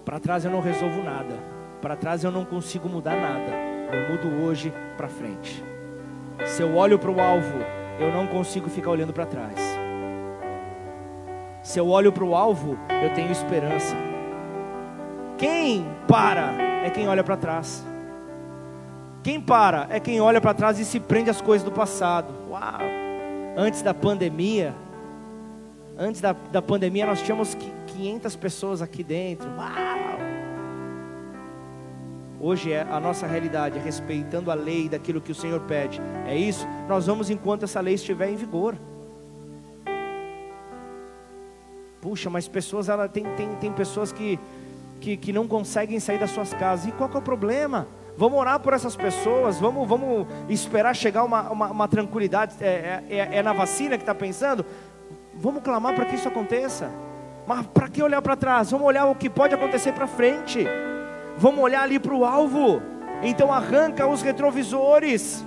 Para 0.05 0.19
trás 0.19 0.45
eu 0.45 0.51
não 0.51 0.59
resolvo 0.59 1.01
nada. 1.01 1.37
Para 1.81 1.95
trás 1.95 2.23
eu 2.23 2.31
não 2.31 2.45
consigo 2.45 2.87
mudar 2.87 3.15
nada. 3.15 3.51
Eu 3.91 4.09
mudo 4.09 4.45
hoje 4.45 4.73
para 4.97 5.07
frente. 5.07 5.63
Se 6.45 6.61
eu 6.61 6.75
olho 6.75 6.99
para 6.99 7.11
o 7.11 7.19
alvo, 7.19 7.59
eu 7.99 8.11
não 8.11 8.27
consigo 8.27 8.69
ficar 8.69 8.91
olhando 8.91 9.13
para 9.13 9.25
trás. 9.25 9.59
Se 11.61 11.79
eu 11.79 11.87
olho 11.89 12.11
para 12.11 12.23
o 12.23 12.35
alvo, 12.35 12.77
eu 13.01 13.13
tenho 13.13 13.31
esperança. 13.31 13.95
Quem 15.37 15.85
para 16.07 16.51
é 16.85 16.89
quem 16.89 17.07
olha 17.07 17.23
para 17.23 17.37
trás. 17.37 17.85
Quem 19.24 19.39
para 19.39 19.88
é 19.89 20.01
quem 20.01 20.19
olha 20.19 20.41
para 20.41 20.53
trás 20.53 20.78
e 20.80 20.84
se 20.84 20.99
prende 20.99 21.30
às 21.30 21.39
coisas 21.39 21.63
do 21.63 21.71
passado. 21.71 22.34
Uau! 22.49 22.82
Antes 23.55 23.82
da 23.82 23.93
pandemia, 23.93 24.76
antes 25.97 26.19
da, 26.19 26.34
da 26.34 26.61
pandemia 26.61 27.05
nós 27.05 27.21
tínhamos 27.21 27.55
500 27.88 28.36
pessoas 28.36 28.82
aqui 28.82 29.01
dentro. 29.01 29.47
Uau! 29.51 30.03
Hoje 32.41 32.74
é 32.74 32.82
a 32.82 32.99
nossa 32.99 33.26
realidade, 33.26 33.80
respeitando 33.80 34.51
a 34.51 34.53
lei 34.53 34.89
daquilo 34.89 35.21
que 35.21 35.32
o 35.32 35.36
Senhor 35.36 35.61
pede. 35.61 36.01
É 36.28 36.36
isso? 36.36 36.67
Nós 36.89 37.07
vamos 37.07 37.30
enquanto 37.30 37.63
essa 37.63 37.80
lei 37.80 37.93
estiver 37.93 38.30
em 38.30 38.36
vigor. 38.36 38.76
Puxa, 42.01 42.30
mas 42.30 42.49
pessoas, 42.49 42.89
ela 42.89 43.07
tem, 43.07 43.24
tem, 43.38 43.55
tem 43.55 43.71
pessoas 43.71 44.11
que, 44.11 44.38
que, 44.99 45.15
que 45.15 45.32
não 45.32 45.47
conseguem 45.47 46.01
sair 46.01 46.19
das 46.19 46.32
suas 46.32 46.53
casas. 46.53 46.88
E 46.88 46.91
qual 46.91 47.09
é 47.13 47.17
o 47.17 47.21
problema? 47.21 47.88
Vamos 48.18 48.39
orar 48.39 48.59
por 48.59 48.74
essas 48.74 48.95
pessoas, 48.95 49.59
vamos, 49.59 49.88
vamos 49.88 50.28
esperar 50.47 50.95
chegar 50.95 51.24
uma, 51.24 51.49
uma, 51.49 51.72
uma 51.72 51.88
tranquilidade. 51.88 52.55
É, 52.61 53.03
é, 53.09 53.30
é, 53.32 53.43
na 53.43 53.53
vacina 53.53 53.97
que 53.97 54.03
está 54.03 54.14
pensando? 54.14 54.66
Vamos 55.36 55.64
clamar 55.64 55.95
para 55.95 56.05
que 56.05 56.16
isso 56.16 56.28
aconteça. 56.28 56.91
Mas 57.47 57.66
para 57.68 57.89
que 57.89 58.01
olhar 58.01 58.22
para 58.22 58.36
trás? 58.36 58.72
Vamos 58.72 58.88
olhar 58.88 59.05
o 59.05 59.16
que 59.16 59.30
pode 59.30 59.53
acontecer 59.55 59.93
para 59.93 60.07
frente. 60.07 60.66
Vamos 61.38 61.64
olhar 61.64 61.82
ali 61.82 61.99
para 61.99 62.14
o 62.14 62.24
alvo. 62.24 62.82
Então 63.22 63.51
arranca 63.51 64.07
os 64.07 64.22
retrovisores. 64.22 65.43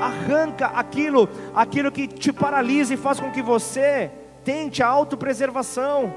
Arranca 0.00 0.66
aquilo, 0.66 1.28
aquilo 1.54 1.90
que 1.90 2.06
te 2.06 2.32
paralisa 2.32 2.94
e 2.94 2.96
faz 2.96 3.18
com 3.18 3.30
que 3.30 3.42
você 3.42 4.10
Tente 4.44 4.82
a 4.82 4.88
autopreservação. 4.88 6.12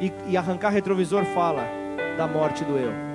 E, 0.00 0.12
e 0.30 0.36
arrancar 0.36 0.70
retrovisor 0.70 1.24
fala 1.24 1.66
da 2.16 2.26
morte 2.26 2.64
do 2.64 2.76
eu. 2.76 3.07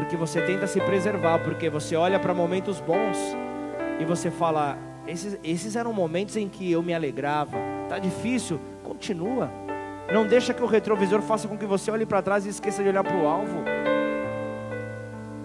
Porque 0.00 0.16
você 0.16 0.40
tenta 0.40 0.66
se 0.66 0.80
preservar, 0.80 1.40
porque 1.40 1.68
você 1.68 1.94
olha 1.94 2.18
para 2.18 2.32
momentos 2.32 2.80
bons 2.80 3.18
e 3.98 4.04
você 4.06 4.30
fala: 4.30 4.78
esses, 5.06 5.38
esses 5.44 5.76
eram 5.76 5.92
momentos 5.92 6.38
em 6.38 6.48
que 6.48 6.72
eu 6.72 6.82
me 6.82 6.94
alegrava. 6.94 7.58
Tá 7.86 7.98
difícil? 7.98 8.58
Continua. 8.82 9.52
Não 10.10 10.26
deixa 10.26 10.54
que 10.54 10.62
o 10.62 10.66
retrovisor 10.66 11.20
faça 11.20 11.46
com 11.46 11.56
que 11.56 11.66
você 11.66 11.90
olhe 11.90 12.06
para 12.06 12.22
trás 12.22 12.46
e 12.46 12.48
esqueça 12.48 12.82
de 12.82 12.88
olhar 12.88 13.04
para 13.04 13.14
o 13.14 13.28
alvo. 13.28 13.62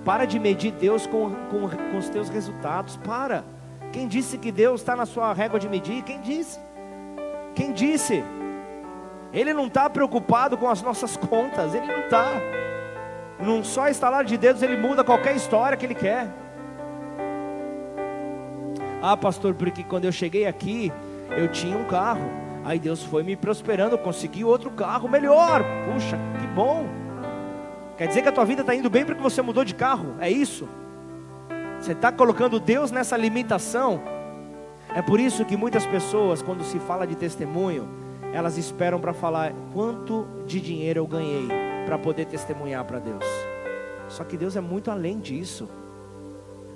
Para 0.06 0.24
de 0.24 0.40
medir 0.40 0.72
Deus 0.72 1.06
com, 1.06 1.32
com, 1.52 1.68
com 1.68 1.98
os 1.98 2.08
teus 2.08 2.30
resultados. 2.30 2.96
Para. 2.96 3.44
Quem 3.92 4.08
disse 4.08 4.38
que 4.38 4.54
Deus 4.54 4.80
está 4.80 4.96
na 4.96 5.06
sua 5.06 5.34
régua 5.34 5.60
de 5.60 5.68
medir? 5.68 6.02
Quem 6.04 6.22
disse? 6.22 6.60
Quem 7.54 7.74
disse? 7.74 8.24
Ele 9.34 9.54
não 9.54 9.68
está 9.68 9.90
preocupado 9.90 10.58
com 10.58 10.70
as 10.70 10.82
nossas 10.82 11.18
contas, 11.18 11.76
ele 11.76 11.88
não 11.88 12.00
está. 12.00 12.26
Num 13.40 13.64
só 13.64 13.88
estalar 13.88 14.24
de 14.24 14.38
dedos 14.38 14.62
ele 14.62 14.78
muda 14.78 15.04
qualquer 15.04 15.36
história 15.36 15.78
que 15.78 15.86
ele 15.86 15.96
quer. 15.96 16.28
Ah, 19.02 19.18
pastor, 19.18 19.54
porque 19.54 19.84
quando 19.84 20.06
eu 20.06 20.12
cheguei 20.12 20.46
aqui, 20.48 20.92
eu 21.38 21.48
tinha 21.48 21.78
um 21.78 21.86
carro. 21.86 22.28
Aí 22.64 22.80
Deus 22.80 23.04
foi 23.04 23.22
me 23.22 23.36
prosperando, 23.36 23.98
consegui 23.98 24.44
outro 24.44 24.72
carro 24.72 25.08
melhor. 25.08 25.64
Puxa, 25.86 26.18
que 26.40 26.48
bom. 26.48 26.88
Quer 27.98 28.08
dizer 28.08 28.22
que 28.24 28.30
a 28.30 28.32
tua 28.32 28.46
vida 28.46 28.62
está 28.62 28.74
indo 28.74 28.90
bem 28.90 29.06
porque 29.06 29.22
você 29.22 29.42
mudou 29.42 29.64
de 29.64 29.76
carro? 29.76 30.16
É 30.20 30.30
isso? 30.30 30.68
Você 31.80 31.92
está 31.92 32.12
colocando 32.12 32.60
Deus 32.60 32.90
nessa 32.90 33.16
limitação. 33.16 34.02
É 34.96 35.02
por 35.02 35.20
isso 35.20 35.46
que 35.46 35.56
muitas 35.56 35.86
pessoas, 35.86 36.42
quando 36.42 36.64
se 36.64 36.80
fala 36.80 37.06
de 37.06 37.16
testemunho, 37.16 37.88
elas 38.34 38.58
esperam 38.58 39.00
para 39.00 39.14
falar 39.14 39.54
quanto 39.74 40.26
de 40.46 40.60
dinheiro 40.60 41.02
eu 41.02 41.08
ganhei 41.08 41.65
para 41.86 41.98
poder 41.98 42.26
testemunhar 42.26 42.84
para 42.86 43.00
Deus. 43.00 43.24
Só 44.10 44.24
que 44.24 44.38
Deus 44.38 44.56
é 44.56 44.62
muito 44.62 44.92
além 44.92 45.20
disso. 45.20 45.70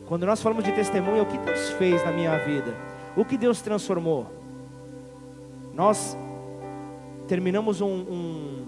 Quando 0.08 0.26
nós 0.26 0.42
falamos 0.42 0.64
de 0.64 0.72
testemunho, 0.72 1.24
o 1.24 1.26
que 1.26 1.38
Deus 1.38 1.70
fez 1.72 2.04
na 2.04 2.12
minha 2.12 2.38
vida? 2.40 2.76
O 3.16 3.24
que 3.24 3.38
Deus 3.38 3.62
transformou? 3.62 4.28
Nós 5.74 6.18
terminamos 7.28 7.80
um, 7.80 7.88
um, 7.88 8.66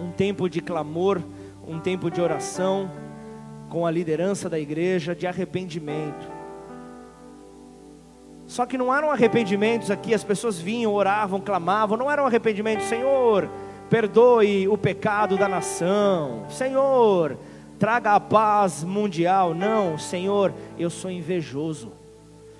um 0.00 0.10
tempo 0.12 0.48
de 0.48 0.60
clamor, 0.60 1.20
um 1.66 1.80
tempo 1.80 2.10
de 2.10 2.20
oração 2.20 2.90
com 3.68 3.86
a 3.86 3.90
liderança 3.90 4.48
da 4.48 4.58
igreja, 4.58 5.14
de 5.14 5.26
arrependimento. 5.26 6.38
Só 8.46 8.64
que 8.64 8.78
não 8.78 8.94
eram 8.94 9.10
arrependimentos 9.10 9.90
aqui, 9.90 10.14
as 10.14 10.24
pessoas 10.24 10.58
vinham, 10.58 10.92
oravam, 10.92 11.40
clamavam, 11.40 11.98
não 11.98 12.10
eram 12.10 12.26
arrependimentos, 12.26 12.86
Senhor, 12.86 13.48
perdoe 13.88 14.68
o 14.68 14.76
pecado 14.76 15.36
da 15.36 15.48
nação, 15.48 16.44
Senhor, 16.50 17.36
traga 17.78 18.14
a 18.14 18.20
paz 18.20 18.84
mundial. 18.84 19.54
Não, 19.54 19.98
Senhor, 19.98 20.52
eu 20.78 20.90
sou 20.90 21.10
invejoso, 21.10 21.90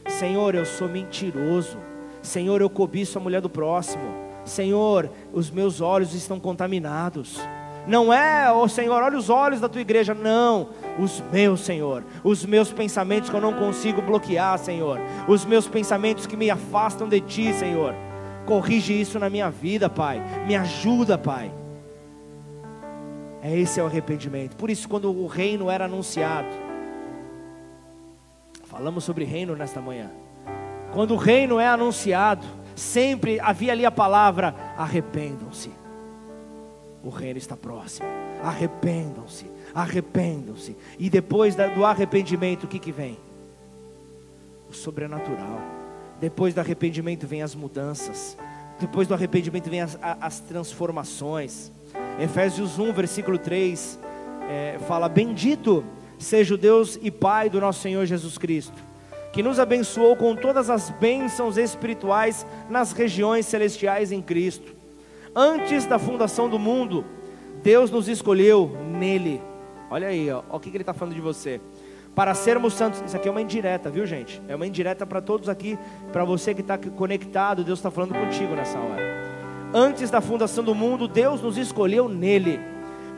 Senhor, 0.06 0.54
eu 0.54 0.64
sou 0.64 0.88
mentiroso, 0.88 1.78
Senhor, 2.22 2.60
eu 2.60 2.70
cobiço 2.70 3.18
a 3.18 3.20
mulher 3.20 3.40
do 3.40 3.50
próximo, 3.50 4.04
Senhor, 4.44 5.10
os 5.32 5.50
meus 5.50 5.80
olhos 5.80 6.14
estão 6.14 6.40
contaminados. 6.40 7.38
Não 7.86 8.12
é, 8.12 8.52
ó 8.52 8.64
oh, 8.64 8.68
Senhor, 8.68 9.02
olha 9.02 9.16
os 9.16 9.30
olhos 9.30 9.60
da 9.60 9.68
tua 9.68 9.80
igreja, 9.80 10.12
não 10.12 10.68
os 10.98 11.22
meus, 11.32 11.60
Senhor, 11.60 12.04
os 12.22 12.44
meus 12.44 12.70
pensamentos 12.70 13.30
que 13.30 13.36
eu 13.36 13.40
não 13.40 13.54
consigo 13.54 14.02
bloquear, 14.02 14.58
Senhor, 14.58 15.00
os 15.26 15.44
meus 15.46 15.66
pensamentos 15.66 16.26
que 16.26 16.36
me 16.36 16.50
afastam 16.50 17.08
de 17.08 17.20
Ti, 17.20 17.52
Senhor. 17.54 17.94
Corrige 18.48 18.98
isso 18.98 19.18
na 19.18 19.28
minha 19.28 19.50
vida, 19.50 19.90
Pai. 19.90 20.22
Me 20.46 20.56
ajuda, 20.56 21.18
Pai. 21.18 21.52
É 23.42 23.54
esse 23.54 23.78
é 23.78 23.82
o 23.82 23.86
arrependimento. 23.86 24.56
Por 24.56 24.70
isso, 24.70 24.88
quando 24.88 25.12
o 25.12 25.26
reino 25.26 25.68
era 25.68 25.84
anunciado, 25.84 26.48
falamos 28.64 29.04
sobre 29.04 29.26
reino 29.26 29.54
nesta 29.54 29.82
manhã. 29.82 30.10
Quando 30.94 31.12
o 31.12 31.18
reino 31.18 31.60
é 31.60 31.68
anunciado, 31.68 32.46
sempre 32.74 33.38
havia 33.38 33.72
ali 33.72 33.84
a 33.84 33.90
palavra: 33.90 34.54
arrependam-se. 34.78 35.70
O 37.04 37.10
reino 37.10 37.36
está 37.36 37.54
próximo. 37.54 38.08
Arrependam-se 38.42 39.58
arrependam-se. 39.74 40.74
E 40.98 41.10
depois 41.10 41.54
do 41.54 41.84
arrependimento, 41.84 42.64
o 42.64 42.66
que, 42.66 42.78
que 42.78 42.90
vem? 42.90 43.18
O 44.70 44.72
sobrenatural. 44.72 45.77
Depois 46.20 46.54
do 46.54 46.60
arrependimento 46.60 47.26
vem 47.26 47.42
as 47.42 47.54
mudanças. 47.54 48.36
Depois 48.80 49.06
do 49.08 49.14
arrependimento 49.14 49.70
vem 49.70 49.80
as, 49.80 49.98
as 50.02 50.40
transformações. 50.40 51.70
Efésios 52.20 52.78
1, 52.78 52.92
versículo 52.92 53.38
3, 53.38 53.98
é, 54.48 54.78
fala: 54.86 55.08
Bendito 55.08 55.84
seja 56.18 56.54
o 56.54 56.58
Deus 56.58 56.98
e 57.00 57.10
Pai 57.10 57.48
do 57.48 57.60
nosso 57.60 57.80
Senhor 57.80 58.04
Jesus 58.06 58.36
Cristo, 58.36 58.76
que 59.32 59.42
nos 59.42 59.58
abençoou 59.58 60.16
com 60.16 60.34
todas 60.34 60.68
as 60.70 60.90
bênçãos 60.90 61.56
espirituais 61.56 62.46
nas 62.68 62.92
regiões 62.92 63.46
celestiais 63.46 64.12
em 64.12 64.20
Cristo. 64.20 64.76
Antes 65.34 65.86
da 65.86 65.98
fundação 65.98 66.48
do 66.48 66.58
mundo, 66.58 67.04
Deus 67.62 67.90
nos 67.90 68.08
escolheu 68.08 68.76
nele 68.98 69.40
Olha 69.90 70.08
aí, 70.08 70.30
ó, 70.30 70.42
o 70.50 70.60
que, 70.60 70.70
que 70.70 70.76
ele 70.76 70.82
está 70.82 70.92
falando 70.92 71.14
de 71.14 71.20
você. 71.20 71.60
Para 72.18 72.34
sermos 72.34 72.74
santos, 72.74 73.00
isso 73.06 73.14
aqui 73.14 73.28
é 73.28 73.30
uma 73.30 73.40
indireta, 73.40 73.88
viu 73.88 74.04
gente? 74.04 74.42
É 74.48 74.56
uma 74.56 74.66
indireta 74.66 75.06
para 75.06 75.20
todos 75.20 75.48
aqui, 75.48 75.78
para 76.12 76.24
você 76.24 76.52
que 76.52 76.62
está 76.62 76.76
conectado, 76.76 77.62
Deus 77.62 77.78
está 77.78 77.92
falando 77.92 78.12
contigo 78.12 78.56
nessa 78.56 78.76
hora. 78.76 79.00
Antes 79.72 80.10
da 80.10 80.20
fundação 80.20 80.64
do 80.64 80.74
mundo, 80.74 81.06
Deus 81.06 81.40
nos 81.40 81.56
escolheu 81.56 82.08
nele, 82.08 82.58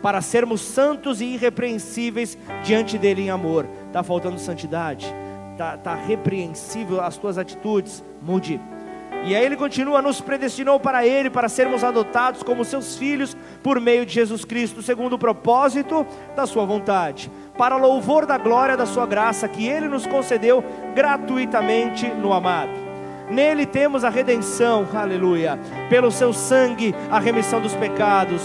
para 0.03 0.20
sermos 0.20 0.61
santos 0.61 1.22
e 1.22 1.24
irrepreensíveis 1.24 2.36
diante 2.62 2.98
dele 2.98 3.22
em 3.22 3.30
amor. 3.30 3.66
Está 3.86 4.03
faltando 4.03 4.38
santidade? 4.38 5.07
Está 5.53 5.78
tá 5.78 5.94
repreensível 5.94 7.01
as 7.01 7.16
tuas 7.16 7.38
atitudes? 7.38 8.05
Mude 8.20 8.61
e 9.24 9.36
aí 9.36 9.44
ele 9.44 9.57
continua: 9.57 10.01
nos 10.01 10.20
predestinou 10.20 10.80
para 10.80 11.07
Ele, 11.07 11.28
para 11.28 11.48
sermos 11.48 11.84
adotados 11.84 12.42
como 12.42 12.64
seus 12.64 12.96
filhos 12.96 13.36
por 13.62 13.80
meio 13.80 14.07
de 14.07 14.12
Jesus 14.12 14.44
Cristo, 14.44 14.82
segundo 14.82 15.14
o 15.14 15.18
propósito 15.18 16.07
da 16.34 16.46
Sua 16.46 16.64
vontade, 16.64 17.30
para 17.57 17.76
louvor 17.76 18.26
da 18.26 18.38
glória 18.38 18.76
da 18.76 18.86
Sua 18.86 19.07
graça 19.07 19.48
que 19.48 19.66
Ele 19.66 19.88
nos 19.88 20.07
concedeu 20.07 20.64
gratuitamente 20.94 22.07
no 22.07 22.32
amado. 22.32 22.90
Nele 23.30 23.64
temos 23.64 24.03
a 24.03 24.09
redenção, 24.09 24.86
aleluia, 24.92 25.59
pelo 25.88 26.11
seu 26.11 26.32
sangue, 26.32 26.94
a 27.11 27.20
remissão 27.20 27.61
dos 27.61 27.74
pecados, 27.76 28.42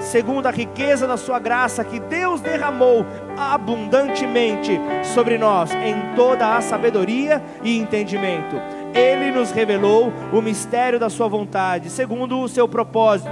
segundo 0.00 0.46
a 0.46 0.50
riqueza 0.50 1.06
da 1.06 1.16
sua 1.16 1.38
graça 1.38 1.82
que 1.82 1.98
Deus 1.98 2.40
derramou 2.40 3.04
abundantemente 3.36 4.78
sobre 5.02 5.38
nós 5.38 5.72
em 5.72 6.14
toda 6.14 6.56
a 6.56 6.60
sabedoria 6.60 7.42
e 7.64 7.76
entendimento. 7.76 8.56
Ele 8.94 9.30
nos 9.30 9.50
revelou 9.50 10.12
o 10.32 10.40
mistério 10.40 10.98
da 10.98 11.10
Sua 11.10 11.28
vontade, 11.28 11.90
segundo 11.90 12.40
o 12.40 12.48
seu 12.48 12.66
propósito, 12.66 13.30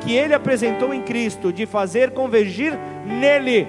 que 0.00 0.14
Ele 0.14 0.34
apresentou 0.34 0.94
em 0.94 1.02
Cristo, 1.02 1.52
de 1.52 1.66
fazer 1.66 2.12
convergir 2.12 2.78
nele, 3.04 3.66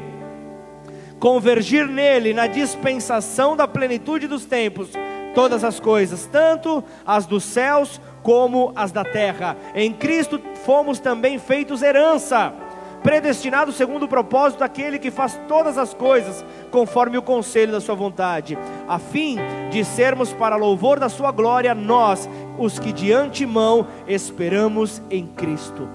convergir 1.25 1.87
nele 1.87 2.35
na 2.35 2.45
dispensação 2.45 3.57
da 3.57 3.67
plenitude 3.67 4.27
dos 4.27 4.45
tempos, 4.45 4.89
todas 5.33 5.63
as 5.63 5.79
coisas, 5.79 6.29
tanto 6.31 6.83
as 7.03 7.25
dos 7.25 7.43
céus 7.43 7.99
como 8.21 8.71
as 8.75 8.91
da 8.91 9.03
terra. 9.03 9.57
Em 9.73 9.91
Cristo 9.91 10.39
fomos 10.63 10.99
também 10.99 11.39
feitos 11.39 11.81
herança 11.81 12.53
predestinado 13.01 13.71
segundo 13.71 14.03
o 14.03 14.07
propósito 14.07 14.59
daquele 14.59 14.99
que 14.99 15.09
faz 15.09 15.39
todas 15.47 15.79
as 15.79 15.95
coisas 15.95 16.45
conforme 16.69 17.17
o 17.17 17.23
conselho 17.23 17.71
da 17.71 17.81
sua 17.81 17.95
vontade, 17.95 18.55
a 18.87 18.99
fim 18.99 19.39
de 19.71 19.83
sermos 19.83 20.31
para 20.31 20.55
louvor 20.55 20.99
da 20.99 21.09
sua 21.09 21.31
glória 21.31 21.73
nós, 21.73 22.29
os 22.59 22.77
que 22.77 22.91
de 22.91 23.11
antemão 23.11 23.87
esperamos 24.07 25.01
em 25.09 25.25
Cristo. 25.25 25.89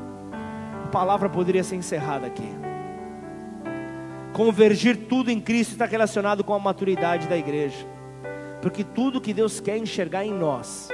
A 0.84 0.88
palavra 0.88 1.28
poderia 1.28 1.62
ser 1.62 1.76
encerrada 1.76 2.26
aqui. 2.26 2.59
Convergir 4.32 4.96
tudo 5.08 5.30
em 5.30 5.40
Cristo 5.40 5.72
está 5.72 5.86
relacionado 5.86 6.44
com 6.44 6.54
a 6.54 6.58
maturidade 6.58 7.26
da 7.26 7.36
igreja, 7.36 7.84
porque 8.62 8.84
tudo 8.84 9.20
que 9.20 9.34
Deus 9.34 9.58
quer 9.60 9.76
enxergar 9.76 10.24
em 10.24 10.32
nós 10.32 10.88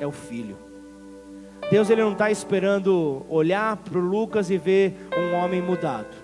é 0.00 0.06
o 0.06 0.12
Filho. 0.12 0.56
Deus 1.70 1.90
ele 1.90 2.02
não 2.02 2.12
está 2.12 2.30
esperando 2.30 3.26
olhar 3.28 3.76
para 3.76 3.98
o 3.98 4.00
Lucas 4.00 4.50
e 4.50 4.56
ver 4.56 4.94
um 5.16 5.34
homem 5.36 5.60
mudado. 5.60 6.14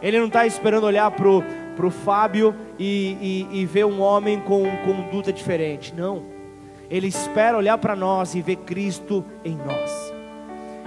Ele 0.00 0.18
não 0.18 0.26
está 0.26 0.46
esperando 0.46 0.84
olhar 0.84 1.10
para 1.10 1.28
o 1.28 1.90
Fábio 1.90 2.54
e, 2.78 3.46
e, 3.52 3.60
e, 3.60 3.66
ver 3.66 3.84
um 3.84 4.00
homem 4.00 4.40
com 4.40 4.64
conduta 4.84 5.32
diferente. 5.32 5.94
Não. 5.94 6.24
Ele 6.90 7.06
espera 7.06 7.56
olhar 7.56 7.78
para 7.78 7.94
nós 7.94 8.34
e 8.34 8.42
ver 8.42 8.56
Cristo 8.56 9.24
em 9.44 9.56
nós. 9.56 10.21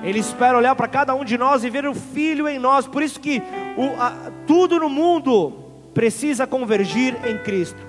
Ele 0.06 0.20
espera 0.20 0.56
olhar 0.56 0.76
para 0.76 0.88
cada 0.88 1.16
um 1.16 1.26
de 1.26 1.36
nós 1.36 1.64
e 1.64 1.70
ver 1.70 1.88
o 1.88 1.96
Filho 1.96 2.48
em 2.48 2.60
nós. 2.60 2.88
Por 2.88 3.02
isso 3.02 3.20
que 3.20 3.42
o, 3.76 4.00
a, 4.00 4.14
tudo 4.46 4.80
no 4.80 4.88
mundo 4.88 5.52
precisa 5.96 6.46
convergir 6.46 7.18
em 7.26 7.40
Cristo. 7.40 7.82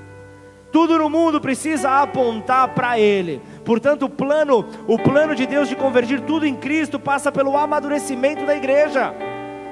Tudo 0.73 0.99
no 0.99 1.11
mundo 1.11 1.41
precisa 1.41 2.03
apontar 2.03 2.69
para 2.69 2.99
Ele. 2.99 3.43
Portanto, 3.65 4.05
o 4.07 4.09
plano, 4.09 4.65
o 4.87 4.99
plano 4.99 5.35
de 5.35 5.47
Deus 5.47 5.69
de 5.69 5.77
convergir 5.77 6.23
tudo 6.23 6.47
em 6.47 6.55
Cristo 6.55 6.99
passa 6.99 7.31
pelo 7.31 7.57
amadurecimento 7.57 8.47
da 8.47 8.57
igreja. 8.57 9.15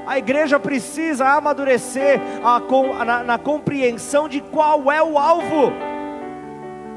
A 0.07 0.19
igreja 0.19 0.61
precisa 0.61 1.27
amadurecer 1.27 2.21
a, 2.45 3.05
na, 3.05 3.23
na 3.25 3.39
compreensão 3.39 4.29
de 4.29 4.43
qual 4.43 4.93
é 4.93 5.03
o 5.03 5.19
alvo. 5.19 5.73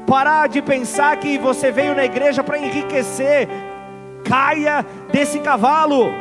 Parar 0.06 0.46
de 0.48 0.60
pensar 0.60 1.16
que 1.16 1.38
você 1.38 1.70
veio 1.70 1.94
na 1.94 2.04
igreja 2.04 2.44
para 2.44 2.58
enriquecer. 2.58 3.48
Caia 4.28 4.84
desse 5.10 5.40
cavalo. 5.40 6.12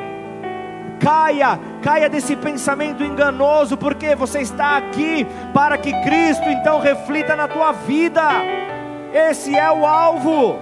Caia, 0.99 1.59
caia 1.83 2.09
desse 2.09 2.35
pensamento 2.35 3.03
enganoso, 3.03 3.77
porque 3.77 4.15
você 4.15 4.39
está 4.39 4.77
aqui 4.77 5.27
para 5.53 5.77
que 5.77 5.91
Cristo 6.01 6.49
então 6.49 6.79
reflita 6.79 7.35
na 7.35 7.47
tua 7.47 7.71
vida. 7.71 8.23
Esse 9.13 9.55
é 9.55 9.71
o 9.71 9.85
alvo. 9.85 10.57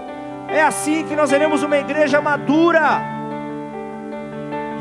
É 0.49 0.61
assim 0.61 1.05
que 1.05 1.15
nós 1.15 1.29
seremos 1.29 1.63
uma 1.63 1.77
igreja 1.77 2.21
madura. 2.21 3.01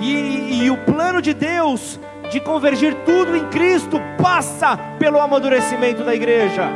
E, 0.00 0.64
e, 0.64 0.70
o 0.70 0.76
plano 0.78 1.22
de 1.22 1.32
Deus 1.32 2.00
de 2.30 2.40
convergir 2.40 2.94
tudo 3.06 3.36
em 3.36 3.44
Cristo 3.48 4.00
passa 4.20 4.76
pelo 4.98 5.20
amadurecimento 5.20 6.02
da 6.02 6.14
igreja. 6.14 6.68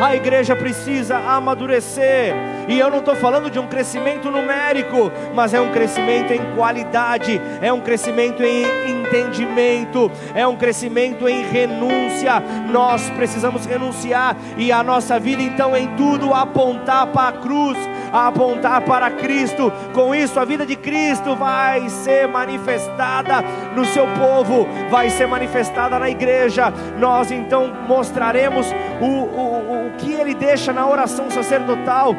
A 0.00 0.14
igreja 0.16 0.56
precisa 0.56 1.16
amadurecer. 1.18 2.34
E 2.68 2.78
eu 2.78 2.90
não 2.90 2.98
estou 2.98 3.14
falando 3.14 3.50
de 3.50 3.58
um 3.58 3.66
crescimento 3.66 4.30
numérico, 4.30 5.10
mas 5.34 5.52
é 5.54 5.60
um 5.60 5.70
crescimento 5.72 6.32
em 6.32 6.54
qualidade, 6.54 7.40
é 7.60 7.72
um 7.72 7.80
crescimento 7.80 8.42
em 8.42 8.64
entendimento, 8.90 10.10
é 10.34 10.46
um 10.46 10.56
crescimento 10.56 11.28
em 11.28 11.42
renúncia. 11.44 12.42
Nós 12.70 13.10
precisamos 13.10 13.66
renunciar 13.66 14.36
e 14.56 14.72
a 14.72 14.82
nossa 14.82 15.18
vida 15.18 15.42
então 15.42 15.76
em 15.76 15.88
tudo 15.96 16.32
apontar 16.32 17.08
para 17.08 17.28
a 17.28 17.32
cruz, 17.32 17.76
apontar 18.12 18.82
para 18.82 19.10
Cristo. 19.10 19.72
Com 19.92 20.14
isso, 20.14 20.38
a 20.38 20.44
vida 20.44 20.64
de 20.64 20.76
Cristo 20.76 21.36
vai 21.36 21.88
ser 21.88 22.26
manifestada 22.28 23.42
no 23.74 23.84
seu 23.84 24.06
povo, 24.18 24.66
vai 24.90 25.10
ser 25.10 25.26
manifestada 25.26 25.98
na 25.98 26.08
igreja. 26.08 26.72
Nós 26.98 27.30
então 27.30 27.72
mostraremos 27.86 28.66
o, 29.00 29.06
o, 29.06 29.86
o 29.86 29.90
que 29.98 30.12
ele 30.12 30.34
deixa 30.34 30.72
na 30.72 30.86
oração 30.86 31.30
sacerdotal, 31.30 32.16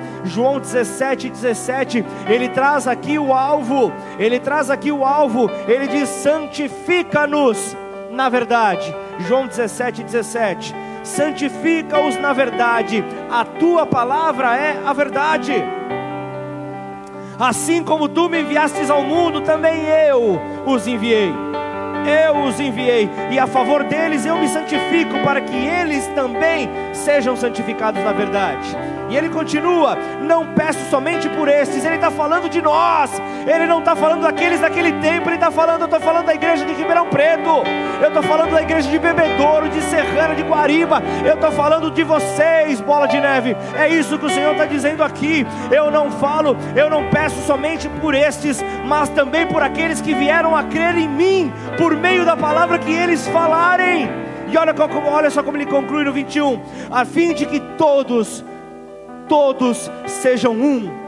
17, 0.59 1.29
17. 1.29 2.05
Ele 2.27 2.49
traz 2.49 2.87
aqui 2.87 3.17
o 3.17 3.33
alvo, 3.33 3.91
ele 4.19 4.39
traz 4.39 4.69
aqui 4.69 4.91
o 4.91 5.05
alvo, 5.05 5.49
ele 5.67 5.87
diz: 5.87 6.09
santifica-nos 6.09 7.75
na 8.11 8.29
verdade. 8.29 8.93
João 9.19 9.47
17, 9.47 10.03
17. 10.03 10.75
Santifica-os 11.03 12.15
na 12.17 12.31
verdade, 12.31 13.03
a 13.29 13.43
tua 13.43 13.85
palavra 13.85 14.55
é 14.55 14.81
a 14.85 14.93
verdade. 14.93 15.53
Assim 17.39 17.83
como 17.83 18.07
tu 18.07 18.29
me 18.29 18.41
enviastes 18.41 18.89
ao 18.89 19.03
mundo, 19.03 19.41
também 19.41 19.81
eu 19.81 20.39
os 20.65 20.87
enviei 20.87 21.33
eu 22.05 22.43
os 22.43 22.59
enviei, 22.59 23.09
e 23.31 23.39
a 23.39 23.47
favor 23.47 23.83
deles 23.83 24.25
eu 24.25 24.37
me 24.37 24.47
santifico, 24.47 25.19
para 25.23 25.41
que 25.41 25.55
eles 25.55 26.05
também 26.07 26.69
sejam 26.93 27.35
santificados 27.35 28.03
na 28.03 28.11
verdade. 28.11 28.75
E 29.09 29.17
ele 29.17 29.29
continua: 29.29 29.97
Não 30.21 30.53
peço 30.53 30.89
somente 30.89 31.29
por 31.29 31.47
estes, 31.47 31.83
ele 31.85 31.95
está 31.95 32.11
falando 32.11 32.49
de 32.49 32.61
nós, 32.61 33.11
ele 33.45 33.65
não 33.65 33.79
está 33.79 33.95
falando 33.95 34.21
daqueles 34.21 34.59
daquele 34.59 34.91
tempo, 34.93 35.29
ele 35.29 35.35
está 35.35 35.51
falando, 35.51 35.81
eu 35.81 35.85
estou 35.85 35.99
falando 35.99 36.25
da 36.25 36.33
igreja 36.33 36.65
de 36.65 36.73
Ribeirão 36.73 37.07
Preto, 37.07 37.63
eu 38.01 38.07
estou 38.07 38.23
falando 38.23 38.51
da 38.51 38.61
igreja 38.61 38.89
de 38.89 38.97
Bebedouro, 38.97 39.69
de 39.69 39.81
Serrana, 39.81 40.35
de 40.35 40.43
Guariba, 40.43 41.01
eu 41.25 41.35
estou 41.35 41.51
falando 41.51 41.91
de 41.91 42.03
vocês, 42.03 42.81
bola 42.81 43.07
de 43.07 43.19
neve, 43.19 43.55
é 43.75 43.89
isso 43.89 44.17
que 44.17 44.25
o 44.25 44.29
Senhor 44.29 44.51
está 44.53 44.65
dizendo 44.65 45.03
aqui. 45.03 45.45
Eu 45.71 45.91
não 45.91 46.11
falo, 46.11 46.55
eu 46.75 46.89
não 46.89 47.09
peço 47.09 47.41
somente 47.45 47.89
por 48.01 48.13
estes, 48.13 48.63
mas 48.85 49.09
também 49.09 49.45
por 49.47 49.61
aqueles 49.61 50.01
que 50.01 50.13
vieram 50.13 50.55
a 50.55 50.63
crer 50.63 50.97
em 50.97 51.07
mim, 51.07 51.53
por 51.77 51.95
meio 51.95 52.25
da 52.25 52.35
palavra 52.35 52.77
que 52.79 52.91
eles 52.91 53.27
falarem. 53.27 54.09
E 54.49 54.57
olha, 54.57 54.73
olha 55.11 55.29
só 55.29 55.41
como 55.41 55.57
ele 55.57 55.65
conclui 55.65 56.03
no 56.03 56.11
21: 56.11 56.61
a 56.91 57.05
fim 57.05 57.33
de 57.33 57.45
que 57.45 57.59
todos 57.59 58.43
todos 59.27 59.89
sejam 60.05 60.53
um 60.53 61.03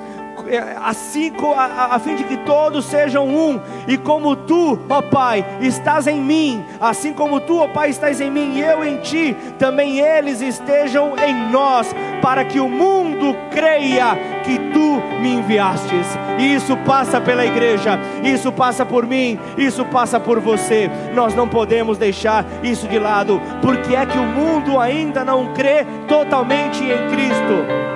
é, 0.47 0.75
assim 0.83 1.31
a, 1.55 1.95
a, 1.95 1.99
fim 1.99 2.15
de 2.15 2.23
que 2.23 2.37
todos 2.37 2.85
sejam 2.85 3.27
um, 3.27 3.59
e 3.87 3.97
como 3.97 4.35
tu, 4.35 4.77
ó 4.89 5.01
Pai, 5.01 5.45
estás 5.61 6.07
em 6.07 6.19
mim, 6.21 6.63
assim 6.79 7.13
como 7.13 7.39
tu, 7.39 7.57
ó 7.57 7.67
Pai, 7.67 7.89
estás 7.89 8.21
em 8.21 8.29
mim 8.29 8.53
e 8.55 8.61
eu 8.61 8.83
em 8.83 8.97
ti, 8.97 9.35
também 9.57 9.99
eles 9.99 10.41
estejam 10.41 11.13
em 11.17 11.51
nós, 11.51 11.95
para 12.21 12.43
que 12.45 12.59
o 12.59 12.69
mundo 12.69 13.35
creia 13.51 14.15
que 14.43 14.57
tu 14.71 15.01
me 15.21 15.33
enviastes. 15.35 16.17
Isso 16.37 16.77
passa 16.77 17.19
pela 17.19 17.45
igreja, 17.45 17.99
isso 18.23 18.51
passa 18.51 18.85
por 18.85 19.05
mim, 19.05 19.39
isso 19.57 19.83
passa 19.85 20.19
por 20.19 20.39
você. 20.39 20.89
Nós 21.13 21.33
não 21.33 21.47
podemos 21.47 21.97
deixar 21.97 22.45
isso 22.63 22.87
de 22.87 22.99
lado, 22.99 23.41
porque 23.61 23.95
é 23.95 24.05
que 24.05 24.17
o 24.17 24.23
mundo 24.23 24.79
ainda 24.79 25.23
não 25.23 25.53
crê 25.53 25.85
totalmente 26.07 26.83
em 26.83 27.09
Cristo. 27.09 27.94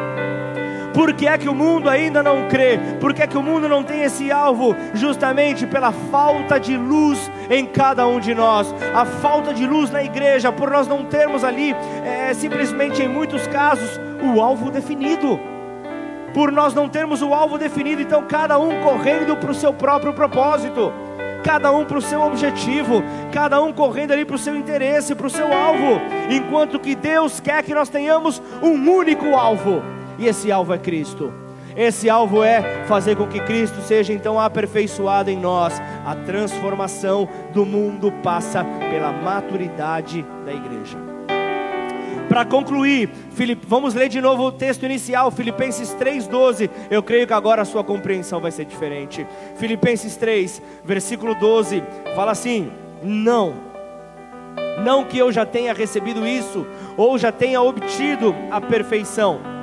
Por 0.94 1.14
que 1.14 1.28
é 1.28 1.38
que 1.38 1.48
o 1.48 1.54
mundo 1.54 1.90
ainda 1.90 2.24
não 2.24 2.48
crê? 2.48 2.80
Por 3.00 3.14
que 3.14 3.22
é 3.22 3.28
que 3.28 3.38
o 3.38 3.44
mundo 3.44 3.70
não 3.70 3.84
tem 3.84 4.02
esse 4.02 4.32
alvo? 4.32 4.76
Justamente 4.94 5.68
pela 5.68 5.92
falta 5.92 6.60
de 6.60 6.76
luz 6.76 7.32
em 7.50 7.66
cada 7.66 8.08
um 8.08 8.20
de 8.20 8.34
nós, 8.34 8.74
a 8.94 9.06
falta 9.06 9.54
de 9.54 9.66
luz 9.66 9.92
na 9.92 10.04
igreja, 10.04 10.52
por 10.52 10.70
nós 10.70 10.88
não 10.88 11.06
termos 11.06 11.44
ali, 11.44 11.76
é, 12.04 12.34
simplesmente 12.34 13.02
em 13.02 13.08
muitos 13.08 13.46
casos, 13.48 14.00
o 14.22 14.42
alvo 14.42 14.72
definido. 14.72 15.40
Por 16.34 16.52
nós 16.52 16.74
não 16.74 16.88
termos 16.88 17.22
o 17.22 17.34
alvo 17.34 17.58
definido, 17.58 18.02
então 18.02 18.24
cada 18.24 18.60
um 18.60 18.82
correndo 18.82 19.36
para 19.36 19.52
o 19.52 19.56
seu 19.56 19.74
próprio 19.74 20.14
propósito 20.14 20.92
cada 21.42 21.72
um 21.72 21.86
para 21.86 21.98
o 21.98 22.02
seu 22.02 22.22
objetivo, 22.22 23.02
cada 23.32 23.62
um 23.62 23.72
correndo 23.72 24.12
ali 24.12 24.26
para 24.26 24.36
o 24.36 24.38
seu 24.38 24.58
interesse, 24.58 25.16
para 25.16 25.26
o 25.26 25.30
seu 25.30 25.52
alvo, 25.54 26.02
enquanto 26.30 26.78
que 26.78 26.94
Deus 26.94 27.40
quer 27.40 27.64
que 27.64 27.74
nós 27.74 27.88
tenhamos 27.88 28.42
um 28.62 28.74
único 28.92 29.34
alvo 29.34 29.82
e 30.20 30.28
esse 30.28 30.51
alvo 30.51 30.74
é 30.74 30.78
Cristo. 30.78 31.34
Esse 31.76 32.09
alvo 32.09 32.43
é 32.43 32.84
fazer 32.88 33.15
com 33.15 33.26
que 33.26 33.39
Cristo 33.39 33.82
seja 33.82 34.11
então 34.11 34.39
aperfeiçoado 34.39 35.30
em 35.30 35.38
nós. 35.38 35.82
A 36.05 36.13
transformação 36.13 37.28
do 37.53 37.65
mundo 37.65 38.11
passa 38.24 38.65
pela 38.89 39.13
maturidade 39.13 40.26
da 40.45 40.53
igreja. 40.53 40.97
Para 42.28 42.45
concluir, 42.45 43.09
vamos 43.65 43.93
ler 43.93 44.09
de 44.09 44.22
novo 44.22 44.43
o 44.43 44.51
texto 44.51 44.84
inicial, 44.84 45.32
Filipenses 45.32 45.95
3,12. 45.95 46.70
Eu 46.91 47.01
creio 47.01 47.26
que 47.26 47.34
agora 47.34 47.61
a 47.61 47.65
sua 47.65 47.84
compreensão 47.84 48.39
vai 48.39 48.51
ser 48.51 48.65
diferente. 48.65 49.26
Filipenses 49.55 50.15
3, 50.15 50.61
versículo 50.84 51.34
12, 51.34 51.82
fala 52.13 52.32
assim: 52.34 52.72
Não, 53.01 53.53
não 54.84 55.05
que 55.05 55.17
eu 55.17 55.32
já 55.32 55.45
tenha 55.45 55.74
recebido 55.74 56.28
isso, 56.28 56.67
ou 56.97 57.17
já 57.17 57.32
tenha 57.32 57.61
obtido 57.61 58.36
a 58.51 58.61
perfeição 58.61 59.59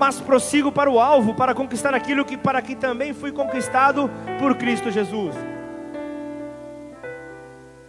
mas 0.00 0.18
prossigo 0.18 0.72
para 0.72 0.90
o 0.90 0.98
alvo, 0.98 1.34
para 1.34 1.54
conquistar 1.54 1.92
aquilo 1.92 2.24
que 2.24 2.34
para 2.34 2.62
que 2.62 2.74
também 2.74 3.12
fui 3.12 3.30
conquistado 3.30 4.10
por 4.38 4.54
Cristo 4.54 4.90
Jesus. 4.90 5.36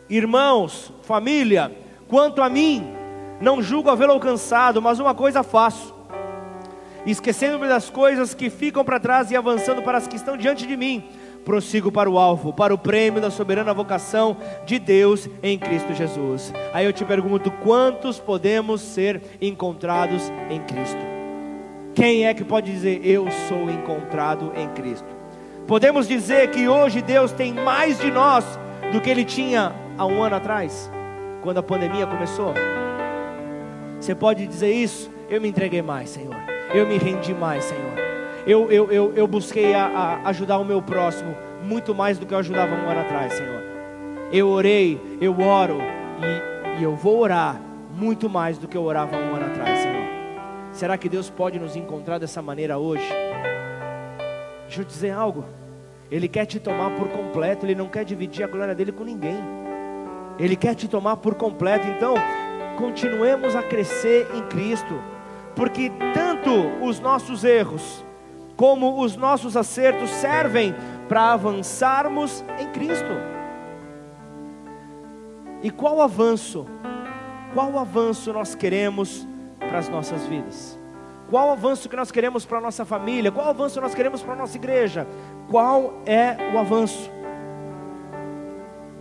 Irmãos, 0.10 0.92
família, 1.04 1.72
quanto 2.10 2.42
a 2.42 2.50
mim, 2.50 2.86
não 3.40 3.62
julgo 3.62 3.90
havê-lo 3.90 4.12
alcançado, 4.12 4.82
mas 4.82 5.00
uma 5.00 5.16
coisa 5.16 5.42
faço, 5.42 5.96
esquecendo-me 7.06 7.70
das 7.70 7.90
coisas 7.90 8.34
que 8.34 8.50
ficam 8.50 8.84
para 8.84 9.00
trás 9.00 9.32
e 9.32 9.38
avançando 9.38 9.82
para 9.82 9.98
as 9.98 10.06
que 10.06 10.18
estão 10.18 10.36
diante 10.36 10.68
de 10.68 10.76
mim, 10.76 11.06
prossigo 11.46 11.94
para 11.94 12.10
o 12.10 12.20
alvo, 12.20 12.52
para 12.52 12.74
o 12.74 12.78
prêmio 12.78 13.22
da 13.22 13.32
soberana 13.32 13.74
vocação 13.74 14.36
de 14.66 14.78
Deus 14.80 15.30
em 15.42 15.58
Cristo 15.58 15.94
Jesus. 15.94 16.54
Aí 16.74 16.86
eu 16.86 16.92
te 16.92 17.06
pergunto: 17.06 17.50
quantos 17.64 18.20
podemos 18.20 18.82
ser 18.82 19.22
encontrados 19.40 20.30
em 20.50 20.60
Cristo? 20.60 21.11
Quem 21.94 22.26
é 22.26 22.34
que 22.34 22.44
pode 22.44 22.72
dizer 22.72 23.02
eu 23.06 23.30
sou 23.50 23.70
encontrado 23.70 24.54
em 24.56 24.70
Cristo? 24.70 25.08
Podemos 25.68 26.08
dizer 26.08 26.50
que 26.50 26.68
hoje 26.68 27.02
Deus 27.02 27.32
tem 27.32 27.54
mais 27.54 28.00
de 28.00 28.10
nós 28.10 28.46
do 28.94 29.02
que 29.02 29.10
Ele 29.10 29.26
tinha 29.26 29.74
há 29.98 30.06
um 30.06 30.24
ano 30.24 30.36
atrás, 30.36 30.90
quando 31.42 31.58
a 31.58 31.64
pandemia 31.64 32.08
começou? 32.08 32.54
Você 34.00 34.16
pode 34.16 34.48
dizer 34.48 34.72
isso? 34.72 35.12
Eu 35.30 35.42
me 35.42 35.50
entreguei 35.50 35.82
mais, 35.82 36.10
Senhor. 36.10 36.36
Eu 36.74 36.88
me 36.88 36.98
rendi 36.98 37.34
mais, 37.34 37.66
Senhor. 37.66 37.94
Eu, 38.48 38.72
eu, 38.72 38.92
eu, 38.92 39.14
eu 39.14 39.28
busquei 39.28 39.74
a, 39.76 39.86
a 39.86 40.30
ajudar 40.30 40.58
o 40.58 40.66
meu 40.66 40.82
próximo 40.82 41.36
muito 41.64 41.94
mais 41.94 42.18
do 42.18 42.26
que 42.26 42.34
eu 42.34 42.40
ajudava 42.40 42.74
um 42.74 42.90
ano 42.90 43.02
atrás, 43.02 43.34
Senhor. 43.34 43.62
Eu 44.32 44.48
orei, 44.48 45.00
eu 45.20 45.38
oro 45.40 45.80
e, 46.22 46.80
e 46.80 46.84
eu 46.84 46.96
vou 46.96 47.20
orar 47.20 47.60
muito 47.96 48.30
mais 48.30 48.58
do 48.58 48.68
que 48.68 48.78
eu 48.78 48.84
orava 48.84 49.16
um 49.18 49.36
ano 49.36 49.46
atrás. 49.46 49.71
Será 50.82 50.98
que 50.98 51.08
Deus 51.08 51.30
pode 51.30 51.60
nos 51.60 51.76
encontrar 51.76 52.18
dessa 52.18 52.42
maneira 52.42 52.80
hoje? 52.80 53.08
Deixa 54.64 54.82
eu 54.82 54.84
dizer 54.84 55.12
algo. 55.12 55.46
Ele 56.10 56.28
quer 56.28 56.48
te 56.48 56.60
tomar 56.60 56.90
por 56.98 57.08
completo, 57.10 57.68
ele 57.68 57.76
não 57.76 57.88
quer 57.88 58.04
dividir 58.04 58.44
a 58.44 58.48
glória 58.48 58.74
dele 58.74 58.92
com 58.92 59.04
ninguém. 59.04 59.38
Ele 60.40 60.56
quer 60.56 60.74
te 60.74 60.88
tomar 60.88 61.18
por 61.18 61.36
completo. 61.36 61.86
Então, 61.86 62.16
continuemos 62.80 63.56
a 63.56 63.62
crescer 63.62 64.28
em 64.34 64.42
Cristo, 64.48 65.00
porque 65.56 65.92
tanto 66.16 66.50
os 66.84 67.00
nossos 67.00 67.44
erros 67.44 68.04
como 68.58 69.04
os 69.04 69.16
nossos 69.16 69.56
acertos 69.56 70.10
servem 70.10 70.74
para 71.08 71.32
avançarmos 71.32 72.44
em 72.58 72.68
Cristo. 72.72 73.12
E 75.62 75.70
qual 75.70 76.02
avanço? 76.02 76.66
Qual 77.54 77.78
avanço 77.78 78.34
nós 78.34 78.56
queremos 78.56 79.30
para 79.68 79.80
as 79.80 79.90
nossas 79.90 80.26
vidas? 80.26 80.80
Qual 81.30 81.48
o 81.48 81.52
avanço 81.52 81.88
que 81.88 81.96
nós 81.96 82.12
queremos 82.12 82.46
para 82.46 82.58
a 82.58 82.62
nossa 82.62 82.84
família? 82.84 83.32
Qual 83.32 83.48
o 83.48 83.50
avanço 83.50 83.80
nós 83.80 83.96
queremos 83.96 84.22
para 84.22 84.34
a 84.34 84.36
nossa 84.36 84.58
igreja? 84.58 85.08
Qual 85.50 85.94
é 86.06 86.36
o 86.54 86.58
avanço? 86.60 87.10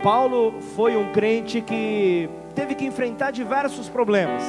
Paulo 0.01 0.53
foi 0.75 0.95
um 0.95 1.11
crente 1.11 1.61
que 1.61 2.29
teve 2.55 2.73
que 2.73 2.85
enfrentar 2.85 3.31
diversos 3.31 3.89
problemas. 3.89 4.43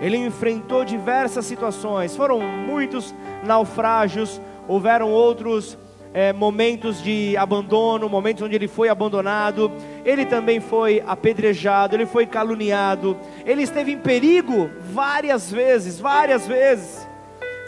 Ele 0.00 0.16
enfrentou 0.16 0.84
diversas 0.84 1.44
situações. 1.44 2.16
Foram 2.16 2.40
muitos 2.40 3.14
naufrágios, 3.44 4.40
houveram 4.66 5.10
outros 5.10 5.78
é, 6.14 6.32
momentos 6.32 7.02
de 7.02 7.36
abandono, 7.36 8.08
momentos 8.08 8.42
onde 8.42 8.54
ele 8.54 8.68
foi 8.68 8.88
abandonado, 8.88 9.70
ele 10.04 10.26
também 10.26 10.60
foi 10.60 11.02
apedrejado, 11.06 11.96
ele 11.96 12.06
foi 12.06 12.26
caluniado, 12.26 13.16
ele 13.44 13.62
esteve 13.62 13.92
em 13.92 13.98
perigo 13.98 14.70
várias 14.92 15.50
vezes, 15.50 15.98
várias 15.98 16.46
vezes. 16.46 17.08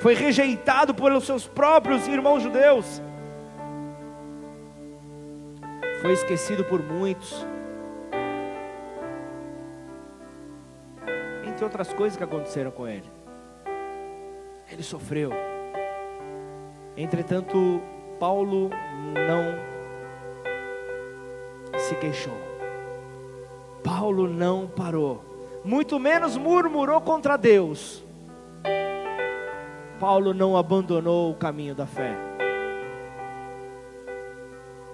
foi 0.01 0.15
rejeitado 0.15 0.95
pelos 0.95 1.25
seus 1.25 1.47
próprios 1.47 2.07
irmãos 2.07 2.43
judeus, 2.43 3.03
foi 6.03 6.13
esquecido 6.13 6.63
por 6.65 6.83
muitos, 6.83 7.47
entre 11.49 11.65
outras 11.65 11.93
coisas 11.95 12.17
que 12.17 12.23
aconteceram 12.23 12.71
com 12.71 12.87
ele. 12.87 13.11
Ele 14.71 14.83
sofreu. 14.83 15.31
Entretanto, 16.97 17.81
Paulo 18.19 18.69
não 18.69 19.76
se 21.79 21.95
queixou. 21.97 22.37
Paulo 23.83 24.29
não 24.29 24.67
parou, 24.67 25.23
muito 25.65 25.99
menos 25.99 26.37
murmurou 26.37 27.01
contra 27.01 27.37
Deus. 27.37 28.05
Paulo 29.99 30.35
não 30.35 30.57
abandonou 30.57 31.31
o 31.31 31.35
caminho 31.35 31.75
da 31.75 31.87
fé. 31.87 32.15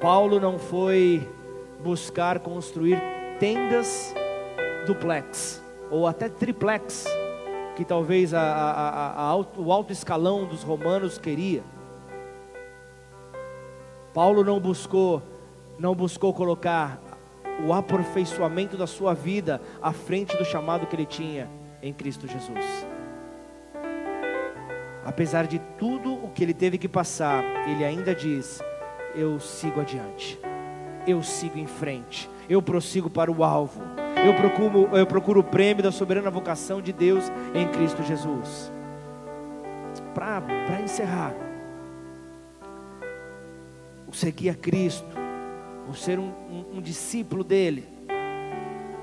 Paulo 0.00 0.38
não 0.38 0.58
foi 0.58 1.28
buscar 1.82 2.38
construir 2.40 3.00
tendas 3.38 4.14
duplex 4.86 5.62
ou 5.90 6.06
até 6.06 6.28
triplex, 6.28 7.04
que 7.76 7.84
talvez 7.84 8.32
a, 8.32 8.40
a, 8.40 9.30
a, 9.30 9.36
o 9.36 9.70
alto 9.70 9.92
escalão 9.92 10.46
dos 10.46 10.62
romanos 10.62 11.18
queria. 11.18 11.62
Paulo 14.14 14.44
não 14.44 14.58
buscou, 14.58 15.22
não 15.78 15.94
buscou 15.94 16.32
colocar 16.32 17.00
o 17.66 17.72
aperfeiçoamento 17.72 18.76
da 18.76 18.86
sua 18.86 19.14
vida 19.14 19.60
à 19.80 19.92
frente 19.92 20.36
do 20.36 20.44
chamado 20.44 20.86
que 20.86 20.96
ele 20.96 21.06
tinha 21.06 21.48
em 21.82 21.92
Cristo 21.92 22.26
Jesus. 22.26 22.86
Apesar 25.04 25.46
de 25.46 25.58
tudo 25.78 26.14
o 26.14 26.30
que 26.30 26.42
ele 26.42 26.54
teve 26.54 26.78
que 26.78 26.88
passar, 26.88 27.42
ele 27.68 27.84
ainda 27.84 28.14
diz: 28.14 28.60
Eu 29.14 29.40
sigo 29.40 29.80
adiante, 29.80 30.38
eu 31.06 31.22
sigo 31.22 31.58
em 31.58 31.66
frente, 31.66 32.30
eu 32.48 32.62
prossigo 32.62 33.10
para 33.10 33.30
o 33.30 33.42
alvo, 33.42 33.82
eu 34.24 34.34
procuro, 34.34 34.96
eu 34.96 35.06
procuro 35.06 35.40
o 35.40 35.44
prêmio 35.44 35.82
da 35.82 35.90
soberana 35.90 36.30
vocação 36.30 36.80
de 36.80 36.92
Deus 36.92 37.24
em 37.52 37.66
Cristo 37.68 38.02
Jesus. 38.04 38.72
Para 40.14 40.80
encerrar, 40.80 41.34
o 44.06 44.14
seguir 44.14 44.50
a 44.50 44.54
Cristo, 44.54 45.21
o 45.88 45.94
ser 45.94 46.18
um, 46.18 46.30
um, 46.50 46.76
um 46.78 46.80
discípulo 46.80 47.42
dele, 47.42 47.86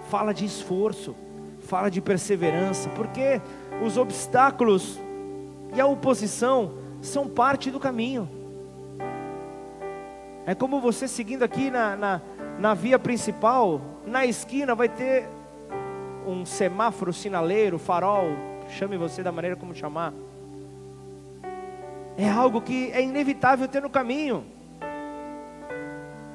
fala 0.09 0.33
de 0.33 0.45
esforço, 0.45 1.15
fala 1.59 1.89
de 1.89 2.01
perseverança, 2.01 2.89
porque 2.89 3.41
os 3.83 3.97
obstáculos 3.97 4.99
e 5.75 5.79
a 5.79 5.85
oposição 5.85 6.73
são 7.01 7.27
parte 7.27 7.69
do 7.69 7.79
caminho. 7.79 8.27
É 10.45 10.55
como 10.55 10.81
você 10.81 11.07
seguindo 11.07 11.43
aqui 11.43 11.69
na, 11.69 11.95
na, 11.95 12.21
na 12.57 12.73
via 12.73 12.97
principal, 12.97 13.81
na 14.05 14.25
esquina 14.25 14.73
vai 14.73 14.89
ter 14.89 15.27
um 16.25 16.45
semáforo 16.45 17.13
sinaleiro, 17.13 17.77
farol, 17.77 18.31
chame 18.69 18.97
você 18.97 19.21
da 19.21 19.31
maneira 19.31 19.55
como 19.55 19.75
chamar. 19.75 20.13
É 22.17 22.27
algo 22.27 22.61
que 22.61 22.91
é 22.91 23.01
inevitável 23.01 23.67
ter 23.67 23.81
no 23.81 23.89
caminho 23.89 24.43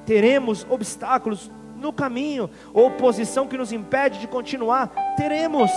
teremos 0.05 0.67
obstáculos 0.69 1.51
no 1.77 1.93
caminho, 1.93 2.49
oposição 2.73 3.47
que 3.47 3.59
nos 3.59 3.73
impede 3.73 4.19
de 4.19 4.27
continuar, 4.27 4.89
teremos, 5.17 5.71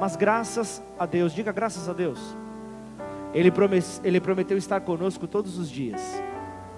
mas 0.00 0.16
graças 0.16 0.82
a 0.98 1.04
Deus, 1.04 1.34
diga 1.34 1.52
graças 1.52 1.88
a 1.88 1.92
Deus, 1.92 2.18
Ele, 3.34 3.52
Ele 4.02 4.20
prometeu 4.20 4.56
estar 4.56 4.80
conosco 4.80 5.26
todos 5.26 5.58
os 5.58 5.68
dias, 5.68 6.00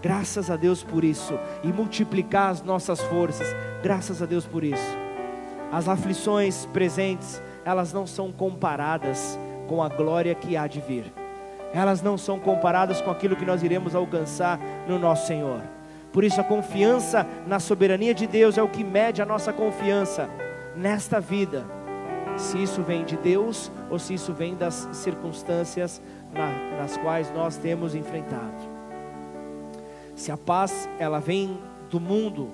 graças 0.03 0.51
a 0.51 0.57
Deus 0.57 0.83
por 0.83 1.05
isso, 1.05 1.39
e 1.63 1.69
multiplicar 1.69 2.51
as 2.51 2.63
nossas 2.63 3.01
forças, 3.03 3.47
graças 3.83 4.21
a 4.23 4.27
Deus 4.27 4.47
por 4.47 4.65
isso. 4.65 4.99
As 5.71 5.89
aflições 5.89 6.67
presentes, 6.67 7.41
elas 7.65 7.93
não 7.93 8.05
são 8.05 8.33
comparadas 8.33 9.39
com 9.69 9.81
a 9.81 9.89
glória 9.89 10.35
que 10.35 10.57
há 10.57 10.67
de 10.67 10.81
vir, 10.81 11.05
elas 11.73 12.03
não 12.03 12.19
são 12.19 12.41
comparadas 12.41 13.01
com 13.01 13.13
aquilo 13.13 13.37
que 13.37 13.45
nós 13.45 13.63
iremos 13.63 13.95
alcançar 13.95 14.59
no 14.89 14.99
nosso 14.99 15.29
Senhor. 15.29 15.63
Por 16.13 16.25
isso, 16.25 16.41
a 16.41 16.45
confiança 16.45 17.27
na 17.47 17.61
soberania 17.61 18.13
de 18.13 18.27
Deus 18.27 18.59
é 18.59 18.63
o 18.63 18.69
que 18.69 18.83
mede 18.83 19.23
a 19.23 19.27
nossa 19.27 19.53
confiança 19.53 20.29
nesta 20.77 21.21
vida. 21.21 21.65
Se 22.37 22.61
isso 22.61 22.83
vem 22.83 23.05
de 23.05 23.17
Deus 23.17 23.71
ou 23.91 23.99
se 23.99 24.15
isso 24.15 24.33
vem 24.33 24.55
das 24.57 24.89
circunstâncias 24.93 26.01
na, 26.33 26.79
nas 26.79 26.97
quais 26.97 27.31
nós 27.33 27.57
temos 27.57 27.95
enfrentado. 27.95 28.69
Se 30.17 30.33
a 30.33 30.37
paz 30.37 30.89
ela 30.99 31.21
vem 31.21 31.59
do 31.91 32.01
mundo, 32.01 32.51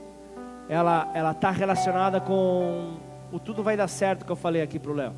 ela 0.69 1.11
ela 1.15 1.31
está 1.31 1.51
relacionada 1.51 2.21
com 2.21 2.97
o 3.33 3.39
tudo 3.39 3.63
vai 3.63 3.77
dar 3.77 3.89
certo 3.89 4.25
que 4.25 4.33
eu 4.33 4.37
falei 4.37 4.63
aqui 4.63 4.79
para 4.79 4.91
o 4.91 4.95
Léo. 4.95 5.13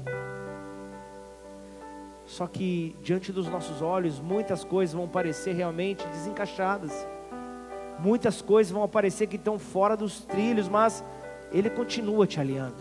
Só 2.26 2.46
que 2.46 2.94
diante 3.02 3.32
dos 3.32 3.48
nossos 3.48 3.80
olhos, 3.80 4.20
muitas 4.20 4.64
coisas 4.64 4.94
vão 4.94 5.08
parecer 5.08 5.54
realmente 5.54 6.06
desencaixadas 6.08 7.06
Muitas 7.98 8.40
coisas 8.40 8.72
vão 8.72 8.82
aparecer 8.82 9.26
que 9.26 9.36
estão 9.36 9.58
fora 9.58 9.96
dos 9.96 10.20
trilhos, 10.20 10.68
mas 10.68 11.04
Ele 11.52 11.68
continua 11.68 12.26
te 12.26 12.38
alinhando. 12.38 12.76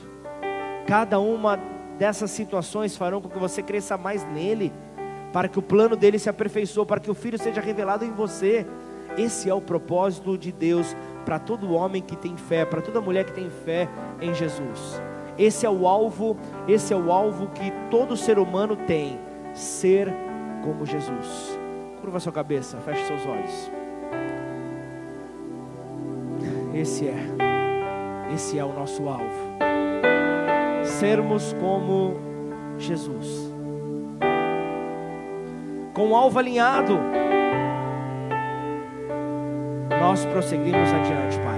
Cada 0.86 1.20
uma 1.20 1.59
dessas 1.97 2.32
situações 2.32 2.95
farão 2.95 3.22
com 3.22 3.30
que 3.30 3.39
você 3.39 3.63
cresça 3.63 3.97
mais 3.97 4.24
nele, 4.32 4.72
para 5.34 5.47
que 5.47 5.59
o 5.59 5.61
plano 5.61 5.95
dele 5.95 6.20
se 6.20 6.30
aperfeiçoe, 6.30 6.86
para 6.86 6.99
que 6.99 7.11
o 7.11 7.15
Filho 7.15 7.38
seja 7.38 7.59
revelado 7.59 8.05
em 8.05 8.11
você. 8.11 8.65
Esse 9.18 9.49
é 9.49 9.53
o 9.53 9.61
propósito 9.61 10.38
de 10.38 10.51
Deus 10.51 10.95
para 11.26 11.39
todo 11.39 11.74
homem 11.74 12.01
que 12.01 12.15
tem 12.15 12.38
fé, 12.38 12.63
para 12.65 12.82
toda 12.82 13.01
mulher 13.01 13.26
que 13.26 13.34
tem 13.34 13.49
fé 13.49 13.89
em 14.22 14.34
Jesus. 14.34 15.01
Esse 15.38 15.65
é 15.65 15.70
o 15.70 15.88
alvo, 15.88 16.38
esse 16.68 16.93
é 16.93 16.97
o 16.97 17.11
alvo 17.11 17.47
que 17.47 17.72
todo 17.91 18.15
ser 18.15 18.39
humano 18.39 18.76
tem, 18.76 19.20
ser 19.53 20.13
como 20.63 20.86
Jesus. 20.86 21.59
Curva 22.01 22.20
sua 22.20 22.32
cabeça, 22.32 22.78
feche 22.78 23.05
seus 23.05 23.26
olhos. 23.26 23.76
Esse 26.80 27.07
é, 27.07 27.15
esse 28.36 28.59
é 28.59 28.63
o 28.63 28.71
nosso 28.71 29.09
alvo. 29.09 29.25
Sermos 30.84 31.51
como 31.53 32.15
Jesus, 32.78 33.51
com 35.95 36.11
o 36.11 36.15
alvo 36.15 36.38
alinhado, 36.38 36.99
nós 39.99 40.23
prosseguimos 40.28 40.93
adiante, 40.93 41.39
Pai. 41.39 41.57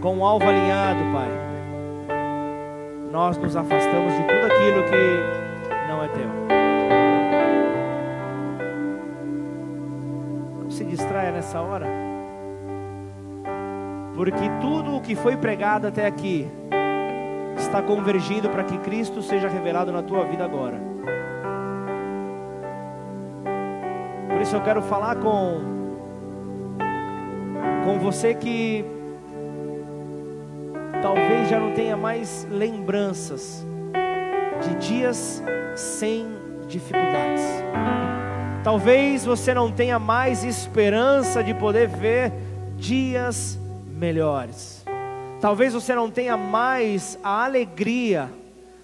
Com 0.00 0.16
o 0.16 0.24
alvo 0.24 0.48
alinhado, 0.48 1.00
Pai, 1.12 1.28
nós 3.12 3.36
nos 3.36 3.54
afastamos 3.54 4.14
de 4.14 4.22
tudo 4.22 4.46
aquilo 4.46 4.82
que 4.84 5.88
não 5.88 6.02
é 6.02 6.08
teu. 6.08 6.30
Não 10.62 10.70
se 10.70 10.84
distraia 10.86 11.32
nessa 11.32 11.60
hora 11.60 12.09
porque 14.20 14.50
tudo 14.60 14.96
o 14.96 15.00
que 15.00 15.16
foi 15.16 15.34
pregado 15.34 15.86
até 15.86 16.04
aqui 16.04 16.46
está 17.56 17.80
convergindo 17.80 18.50
para 18.50 18.62
que 18.64 18.76
Cristo 18.76 19.22
seja 19.22 19.48
revelado 19.48 19.90
na 19.90 20.02
tua 20.02 20.26
vida 20.26 20.44
agora. 20.44 20.78
Por 24.28 24.42
isso 24.42 24.54
eu 24.54 24.60
quero 24.60 24.82
falar 24.82 25.16
com 25.16 25.62
com 27.82 27.98
você 27.98 28.34
que 28.34 28.84
talvez 31.00 31.48
já 31.48 31.58
não 31.58 31.72
tenha 31.72 31.96
mais 31.96 32.46
lembranças 32.50 33.66
de 34.60 34.74
dias 34.86 35.42
sem 35.74 36.26
dificuldades. 36.68 37.42
Talvez 38.62 39.24
você 39.24 39.54
não 39.54 39.72
tenha 39.72 39.98
mais 39.98 40.44
esperança 40.44 41.42
de 41.42 41.54
poder 41.54 41.88
ver 41.88 42.30
dias 42.76 43.58
melhores. 44.00 44.82
Talvez 45.40 45.74
você 45.74 45.94
não 45.94 46.10
tenha 46.10 46.36
mais 46.36 47.18
a 47.22 47.44
alegria 47.44 48.32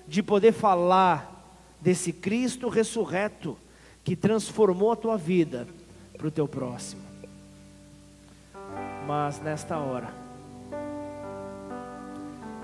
de 0.07 0.23
poder 0.23 0.53
falar 0.53 1.33
desse 1.81 2.13
Cristo 2.13 2.69
ressurreto 2.69 3.57
que 4.05 4.15
transformou 4.15 4.93
a 4.93 4.97
tua 4.97 5.17
vida 5.17 5.67
para 6.17 6.29
o 6.29 6.31
teu 6.31 6.47
próximo. 6.47 7.03
Mas 9.07 9.41
nesta 9.41 9.79
hora, 9.79 10.09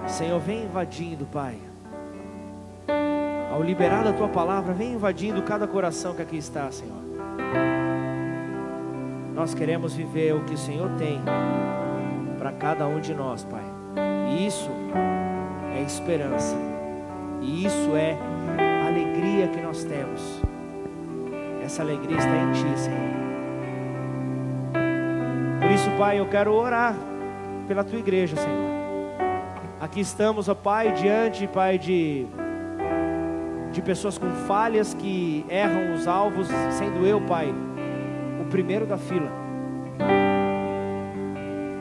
Senhor, 0.07 0.41
vem 0.41 0.65
invadindo, 0.65 1.25
Pai. 1.27 1.59
Ao 3.53 3.63
liberar 3.63 4.07
a 4.07 4.13
tua 4.13 4.29
palavra, 4.29 4.73
vem 4.73 4.95
invadindo 4.95 5.43
cada 5.43 5.67
coração 5.67 6.15
que 6.15 6.23
aqui 6.23 6.37
está, 6.37 6.71
Senhor. 6.71 7.03
Nós 9.35 9.55
queremos 9.55 9.95
viver 9.95 10.35
o 10.35 10.45
que 10.45 10.55
o 10.55 10.59
Senhor 10.59 10.91
tem 10.97 11.21
para 12.43 12.51
cada 12.51 12.89
um 12.89 12.99
de 12.99 13.15
nós, 13.15 13.45
Pai. 13.45 13.63
E 14.29 14.49
isso 14.49 14.69
é 15.77 15.81
esperança. 15.81 16.57
E 17.41 17.65
isso 17.65 17.95
é 17.95 18.19
alegria 18.85 19.47
que 19.47 19.61
nós 19.61 19.85
temos. 19.85 20.43
essa 21.63 21.83
alegria 21.83 22.19
está 22.19 22.37
em 22.37 22.51
Ti, 22.51 22.81
Senhor. 22.81 23.13
Por 25.61 25.71
isso, 25.71 25.89
Pai, 25.97 26.19
eu 26.19 26.27
quero 26.29 26.53
orar 26.53 26.97
pela 27.69 27.85
Tua 27.85 28.01
igreja, 28.01 28.35
Senhor. 28.35 28.73
Aqui 29.81 30.01
estamos, 30.01 30.49
ó 30.49 30.55
Pai, 30.57 30.91
diante, 30.95 31.47
Pai, 31.47 31.79
de, 31.79 32.27
de 33.71 33.81
pessoas 33.83 34.19
com 34.19 34.29
falhas 34.49 34.95
que 34.95 35.47
erram 35.49 35.95
os 35.95 36.09
alvos, 36.09 36.49
sendo 36.73 37.07
eu, 37.07 37.21
Pai, 37.21 37.55
o 38.41 38.51
primeiro 38.51 38.85
da 38.85 38.99
fila. 38.99 39.42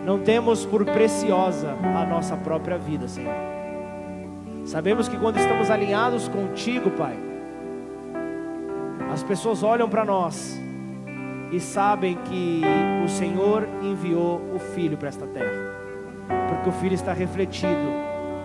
Não 0.06 0.20
temos 0.20 0.66
por 0.66 0.84
preciosa 0.84 1.72
a 1.72 2.06
nossa 2.06 2.36
própria 2.36 2.78
vida, 2.78 3.08
Senhor. 3.08 3.34
Sabemos 4.66 5.08
que 5.08 5.18
quando 5.18 5.38
estamos 5.38 5.70
alinhados 5.70 6.28
contigo, 6.28 6.92
Pai, 6.92 7.18
as 9.12 9.24
pessoas 9.24 9.64
olham 9.64 9.90
para 9.90 10.06
nós 10.06 10.60
e 11.52 11.60
sabem 11.60 12.18
que 12.26 12.62
o 13.04 13.10
Senhor 13.10 13.68
enviou 13.82 14.42
o 14.56 14.60
Filho 14.60 14.98
para 14.98 15.10
esta 15.10 15.28
terra, 15.28 15.76
porque 16.50 16.70
o 16.70 16.72
Filho 16.72 16.94
está 16.94 17.12
refletido 17.14 17.92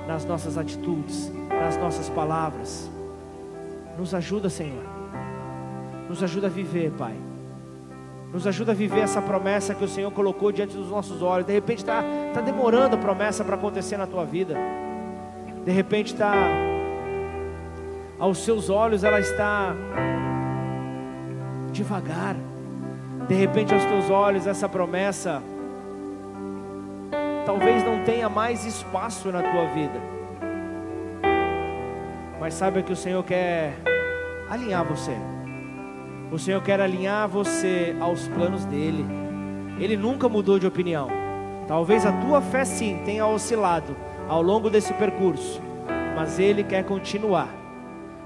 nas 0.06 0.24
nossas 0.24 0.58
atitudes, 0.58 1.32
nas 1.48 1.76
nossas 1.76 2.08
palavras. 2.08 2.90
Nos 3.98 4.14
ajuda, 4.14 4.50
Senhor. 4.50 4.84
Nos 6.08 6.22
ajuda 6.22 6.48
a 6.48 6.50
viver, 6.50 6.90
Pai. 6.92 7.14
Nos 8.36 8.46
ajuda 8.46 8.72
a 8.72 8.74
viver 8.74 9.00
essa 9.00 9.22
promessa 9.22 9.74
que 9.74 9.82
o 9.82 9.88
Senhor 9.88 10.10
colocou 10.10 10.52
diante 10.52 10.76
dos 10.76 10.90
nossos 10.90 11.22
olhos. 11.22 11.46
De 11.46 11.54
repente 11.54 11.78
está 11.78 12.04
tá 12.34 12.42
demorando 12.42 12.94
a 12.94 12.98
promessa 12.98 13.42
para 13.42 13.54
acontecer 13.54 13.96
na 13.96 14.06
tua 14.06 14.26
vida. 14.26 14.54
De 15.64 15.72
repente 15.72 16.12
está 16.12 16.34
aos 18.18 18.44
seus 18.44 18.68
olhos 18.68 19.04
ela 19.04 19.18
está 19.20 19.74
devagar. 21.72 22.36
De 23.26 23.34
repente 23.34 23.72
aos 23.72 23.82
teus 23.86 24.10
olhos 24.10 24.46
essa 24.46 24.68
promessa 24.68 25.42
talvez 27.46 27.82
não 27.84 28.04
tenha 28.04 28.28
mais 28.28 28.66
espaço 28.66 29.32
na 29.32 29.40
tua 29.40 29.64
vida. 29.68 29.98
Mas 32.38 32.52
saiba 32.52 32.82
que 32.82 32.92
o 32.92 32.96
Senhor 32.96 33.24
quer 33.24 33.78
alinhar 34.50 34.84
você. 34.84 35.16
O 36.30 36.38
Senhor 36.38 36.62
quer 36.62 36.80
alinhar 36.80 37.28
você 37.28 37.96
aos 38.00 38.26
planos 38.28 38.64
dele. 38.64 39.04
Ele 39.78 39.96
nunca 39.96 40.28
mudou 40.28 40.58
de 40.58 40.66
opinião. 40.66 41.08
Talvez 41.68 42.04
a 42.04 42.12
tua 42.12 42.40
fé 42.40 42.64
sim 42.64 43.00
tenha 43.04 43.26
oscilado 43.26 43.96
ao 44.28 44.42
longo 44.42 44.70
desse 44.70 44.92
percurso, 44.94 45.60
mas 46.14 46.38
ele 46.38 46.64
quer 46.64 46.84
continuar 46.84 47.48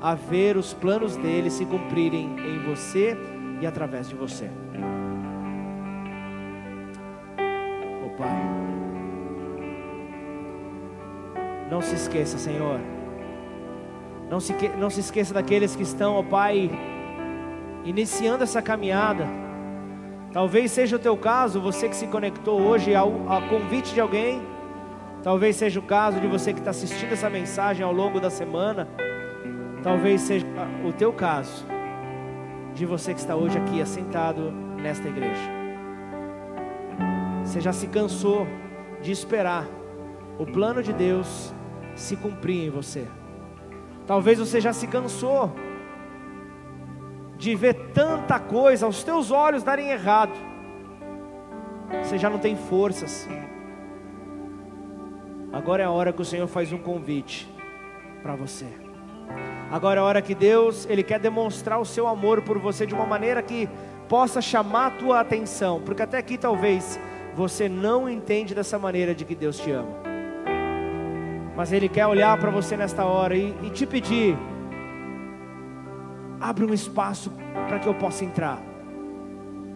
a 0.01 0.15
ver 0.15 0.57
os 0.57 0.73
planos 0.73 1.17
dele 1.17 1.51
se 1.51 1.65
cumprirem 1.67 2.37
em 2.39 2.59
você 2.61 3.17
e 3.61 3.67
através 3.67 4.09
de 4.09 4.15
você. 4.15 4.51
Oh 8.05 8.11
Pai, 8.17 8.29
não 11.71 11.83
se 11.83 11.95
esqueça, 11.95 12.39
Senhor. 12.39 12.81
Não 14.31 14.41
se, 14.41 14.55
não 14.79 14.89
se 14.89 15.01
esqueça 15.01 15.35
daqueles 15.35 15.75
que 15.75 15.83
estão, 15.83 16.15
ó 16.15 16.21
oh 16.21 16.25
Pai, 16.25 16.71
iniciando 17.85 18.45
essa 18.45 18.61
caminhada. 18.61 19.27
Talvez 20.33 20.71
seja 20.71 20.97
o 20.97 20.99
teu 20.99 21.17
caso, 21.17 21.61
você 21.61 21.89
que 21.89 21.97
se 21.97 22.07
conectou 22.07 22.61
hoje 22.61 22.95
ao, 22.95 23.29
ao 23.29 23.43
convite 23.49 23.93
de 23.93 24.01
alguém. 24.01 24.43
Talvez 25.23 25.57
seja 25.57 25.81
o 25.81 25.83
caso 25.83 26.21
de 26.21 26.27
você 26.27 26.53
que 26.53 26.61
está 26.61 26.71
assistindo 26.71 27.13
essa 27.13 27.29
mensagem 27.29 27.85
ao 27.85 27.93
longo 27.93 28.21
da 28.21 28.31
semana. 28.31 28.89
Talvez 29.83 30.21
seja 30.23 30.47
o 30.87 30.93
teu 30.93 31.13
caso 31.13 31.67
de 32.75 32.87
você 32.87 33.13
que 33.13 33.21
está 33.21 33.35
hoje 33.35 33.59
aqui 33.59 33.83
assentado 33.83 34.53
nesta 34.81 35.09
igreja. 35.09 35.51
Você 37.45 37.61
já 37.61 37.73
se 37.73 37.89
cansou 37.89 38.47
de 39.03 39.11
esperar 39.11 39.67
o 40.39 40.47
plano 40.47 40.83
de 40.83 40.93
Deus 40.93 41.53
se 41.95 42.17
cumprir 42.17 42.67
em 42.67 42.71
você. 42.71 43.07
Talvez 44.07 44.39
você 44.39 44.61
já 44.61 44.73
se 44.73 44.87
cansou 44.87 45.53
de 47.41 47.55
ver 47.57 47.75
tanta 47.95 48.39
coisa 48.39 48.85
aos 48.85 49.03
teus 49.03 49.31
olhos 49.31 49.63
darem 49.63 49.91
errado. 49.91 50.33
Você 52.03 52.19
já 52.19 52.29
não 52.29 52.39
tem 52.39 52.55
forças. 52.55 53.27
Agora 55.51 55.83
é 55.83 55.87
a 55.87 55.91
hora 55.91 56.13
que 56.13 56.21
o 56.21 56.25
Senhor 56.25 56.47
faz 56.47 56.71
um 56.71 56.79
convite 56.79 57.51
para 58.23 58.37
você. 58.37 58.67
Agora 59.71 60.01
é 60.01 60.03
a 60.03 60.05
hora 60.05 60.21
que 60.21 60.35
Deus, 60.35 60.87
Ele 60.89 61.03
quer 61.03 61.19
demonstrar 61.19 61.81
o 61.81 61.85
seu 61.85 62.07
amor 62.07 62.43
por 62.43 62.59
você 62.59 62.85
de 62.85 62.95
uma 62.95 63.07
maneira 63.07 63.43
que 63.43 63.69
possa 64.07 64.43
chamar 64.43 64.87
a 64.87 64.91
tua 64.91 65.21
atenção, 65.21 65.81
porque 65.81 66.03
até 66.03 66.19
aqui 66.19 66.37
talvez 66.37 67.01
você 67.35 67.69
não 67.69 68.09
entende 68.09 68.55
dessa 68.55 68.79
maneira 68.79 69.15
de 69.15 69.25
que 69.25 69.35
Deus 69.35 69.59
te 69.59 69.71
ama. 69.71 69.97
Mas 71.57 71.73
Ele 71.73 71.89
quer 71.89 72.07
olhar 72.07 72.37
para 72.39 72.51
você 72.51 72.77
nesta 72.77 73.05
hora 73.05 73.35
e, 73.35 73.55
e 73.63 73.71
te 73.71 73.87
pedir: 73.87 74.37
abre 76.41 76.65
um 76.65 76.73
espaço 76.73 77.31
para 77.69 77.79
que 77.79 77.87
eu 77.87 77.95
possa 77.95 78.25
entrar. 78.25 78.61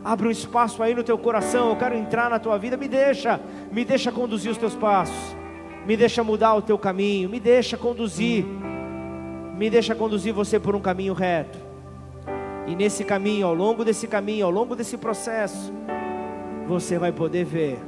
Abre 0.05 0.29
um 0.29 0.31
espaço 0.31 0.83
aí 0.83 0.95
no 0.95 1.03
teu 1.03 1.17
coração, 1.17 1.71
eu 1.71 1.77
quero 1.77 1.95
entrar 1.95 2.29
na 2.29 2.39
tua 2.39 2.59
vida, 2.59 2.77
me 2.77 2.89
deixa, 2.89 3.41
me 3.73 3.85
deixa 3.85 4.12
conduzir 4.12 4.51
os 4.51 4.59
teus 4.59 4.75
passos, 4.75 5.37
me 5.87 5.97
deixa 5.97 6.23
mudar 6.23 6.55
o 6.55 6.62
teu 6.62 6.79
caminho, 6.79 7.29
me 7.29 7.41
deixa 7.41 7.77
conduzir 7.77 8.45
me 9.57 9.71
deixa 9.71 9.95
conduzir 9.95 10.33
você 10.33 10.59
por 10.59 10.75
um 10.75 10.81
caminho 10.81 11.15
reto. 11.15 11.59
E 12.67 12.75
nesse 12.75 13.05
caminho, 13.05 13.47
ao 13.47 13.55
longo 13.55 13.85
desse 13.85 14.07
caminho, 14.07 14.47
ao 14.47 14.51
longo 14.51 14.75
desse 14.75 14.97
processo, 14.97 15.73
você 16.67 16.99
vai 16.99 17.12
poder 17.12 17.45
ver 17.45 17.79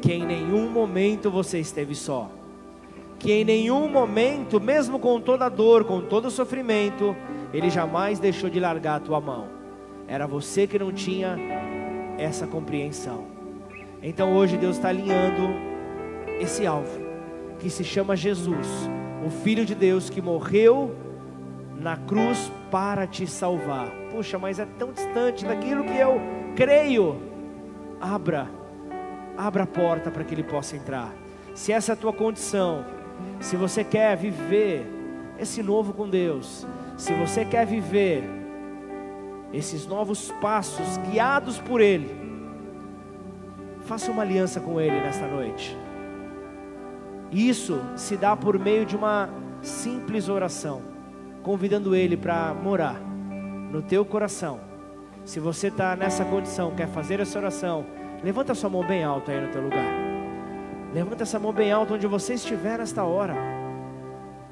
que 0.00 0.12
em 0.12 0.26
nenhum 0.26 0.68
momento 0.68 1.30
você 1.30 1.58
esteve 1.58 1.94
só. 1.94 2.30
Que 3.18 3.32
em 3.32 3.44
nenhum 3.44 3.88
momento, 3.88 4.60
mesmo 4.60 4.98
com 4.98 5.20
toda 5.20 5.46
a 5.46 5.48
dor, 5.48 5.84
com 5.84 6.00
todo 6.00 6.26
o 6.26 6.30
sofrimento, 6.30 7.16
Ele 7.52 7.70
jamais 7.70 8.18
deixou 8.18 8.50
de 8.50 8.60
largar 8.60 8.96
a 8.96 9.00
tua 9.00 9.20
mão. 9.20 9.48
Era 10.06 10.26
você 10.26 10.66
que 10.66 10.78
não 10.78 10.92
tinha 10.92 11.36
essa 12.18 12.46
compreensão. 12.46 13.26
Então 14.02 14.34
hoje 14.34 14.56
Deus 14.56 14.76
está 14.76 14.88
alinhando 14.88 15.48
esse 16.38 16.66
alvo, 16.66 17.00
que 17.58 17.70
se 17.70 17.82
chama 17.82 18.14
Jesus 18.14 18.88
o 19.26 19.30
Filho 19.30 19.64
de 19.66 19.74
Deus 19.74 20.08
que 20.08 20.22
morreu 20.22 20.94
na 21.80 21.96
cruz 21.96 22.50
para 22.70 23.06
te 23.06 23.26
salvar. 23.26 23.90
Puxa, 24.10 24.38
mas 24.38 24.60
é 24.60 24.66
tão 24.78 24.92
distante 24.92 25.44
daquilo 25.44 25.84
que 25.84 25.96
eu 25.96 26.20
creio. 26.54 27.20
Abra, 28.00 28.48
abra 29.36 29.64
a 29.64 29.66
porta 29.66 30.10
para 30.10 30.22
que 30.22 30.32
ele 30.32 30.44
possa 30.44 30.76
entrar. 30.76 31.12
Se 31.54 31.72
essa 31.72 31.92
é 31.92 31.94
a 31.94 31.96
tua 31.96 32.12
condição, 32.12 32.84
se 33.40 33.56
você 33.56 33.84
quer 33.84 34.16
viver 34.16 34.86
esse 35.38 35.62
novo 35.62 35.92
com 35.92 36.08
Deus, 36.08 36.66
se 36.96 37.12
você 37.14 37.44
quer 37.44 37.66
viver 37.66 38.24
esses 39.52 39.86
novos 39.86 40.32
passos 40.40 40.96
guiados 40.98 41.58
por 41.58 41.80
Ele, 41.80 42.10
faça 43.82 44.10
uma 44.10 44.22
aliança 44.22 44.60
com 44.60 44.80
Ele 44.80 45.00
nesta 45.00 45.26
noite. 45.26 45.76
Isso 47.30 47.80
se 47.96 48.16
dá 48.16 48.36
por 48.36 48.58
meio 48.58 48.84
de 48.84 48.96
uma 48.96 49.28
simples 49.60 50.28
oração, 50.28 50.82
convidando 51.42 51.94
Ele 51.94 52.16
para 52.16 52.54
morar 52.54 53.00
no 53.70 53.82
teu 53.82 54.04
coração. 54.04 54.60
Se 55.24 55.40
você 55.40 55.68
está 55.68 55.96
nessa 55.96 56.24
condição, 56.24 56.74
quer 56.74 56.88
fazer 56.88 57.20
essa 57.20 57.38
oração, 57.38 57.84
levanta 58.22 58.54
sua 58.54 58.70
mão 58.70 58.86
bem 58.86 59.02
alta 59.02 59.32
aí 59.32 59.40
no 59.40 59.52
teu 59.52 59.62
lugar. 59.62 60.05
Levanta 60.96 61.24
essa 61.24 61.38
mão 61.38 61.52
bem 61.52 61.70
alta 61.70 61.92
onde 61.92 62.06
você 62.06 62.32
estiver 62.32 62.78
nesta 62.78 63.04
hora. 63.04 63.36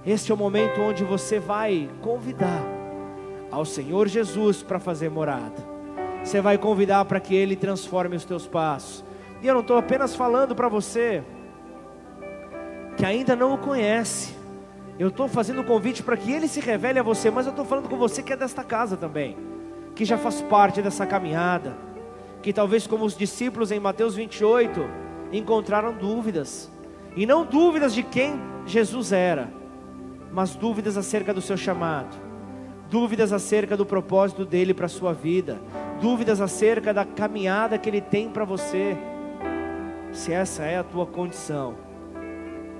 Este 0.05 0.31
é 0.31 0.35
o 0.35 0.37
momento 0.37 0.79
onde 0.79 1.03
você 1.03 1.41
vai 1.41 1.89
convidar 2.03 2.63
ao 3.51 3.65
Senhor 3.65 4.07
Jesus 4.09 4.63
para 4.63 4.79
fazer 4.79 5.09
morada. 5.09 5.67
Você 6.23 6.43
vai 6.43 6.59
convidar 6.59 7.03
para 7.07 7.19
que 7.19 7.35
Ele 7.35 7.57
transforme 7.57 8.15
os 8.15 8.27
teus 8.27 8.47
passos. 8.47 9.03
E 9.41 9.47
eu 9.47 9.55
não 9.55 9.63
estou 9.63 9.79
apenas 9.79 10.15
falando 10.15 10.55
para 10.55 10.69
você 10.69 11.25
que 12.99 13.07
ainda 13.07 13.35
não 13.35 13.55
o 13.55 13.59
conhece. 13.59 14.35
Eu 14.99 15.09
estou 15.09 15.27
fazendo 15.27 15.63
o 15.63 15.65
convite 15.65 16.03
para 16.03 16.15
que 16.15 16.31
ele 16.31 16.47
se 16.47 16.61
revele 16.61 16.99
a 16.99 17.03
você, 17.03 17.31
mas 17.31 17.47
eu 17.47 17.53
estou 17.53 17.65
falando 17.65 17.89
com 17.89 17.97
você 17.97 18.23
que 18.23 18.35
é 18.35 18.37
desta 18.37 18.63
casa 18.63 18.99
também, 18.99 19.35
que 19.95 20.05
já 20.05 20.19
faz 20.19 20.43
parte 20.43 20.83
dessa 20.83 21.07
caminhada, 21.07 21.75
que 22.43 22.53
talvez 22.53 22.87
como 22.87 23.07
os 23.07 23.17
discípulos 23.17 23.73
em 23.73 23.81
Mateus 23.81 24.15
28 24.15 25.04
encontraram 25.39 25.93
dúvidas, 25.93 26.71
e 27.17 27.27
não 27.27 27.45
dúvidas 27.45 27.95
de 27.95 28.03
quem 28.03 28.41
Jesus 28.67 29.13
era, 29.13 29.51
mas 30.33 30.55
dúvidas 30.55 30.97
acerca 30.97 31.33
do 31.33 31.41
seu 31.41 31.57
chamado, 31.57 32.17
dúvidas 32.91 33.33
acerca 33.33 33.77
do 33.77 33.87
propósito 33.87 34.45
dele 34.45 34.75
para 34.75 34.87
a 34.87 34.89
sua 34.89 35.13
vida, 35.13 35.59
dúvidas 36.01 36.41
acerca 36.41 36.93
da 36.93 37.05
caminhada 37.05 37.79
que 37.79 37.89
ele 37.89 38.01
tem 38.01 38.29
para 38.29 38.45
você. 38.45 38.97
Se 40.13 40.33
essa 40.33 40.65
é 40.65 40.79
a 40.79 40.85
tua 40.85 41.07
condição, 41.07 41.75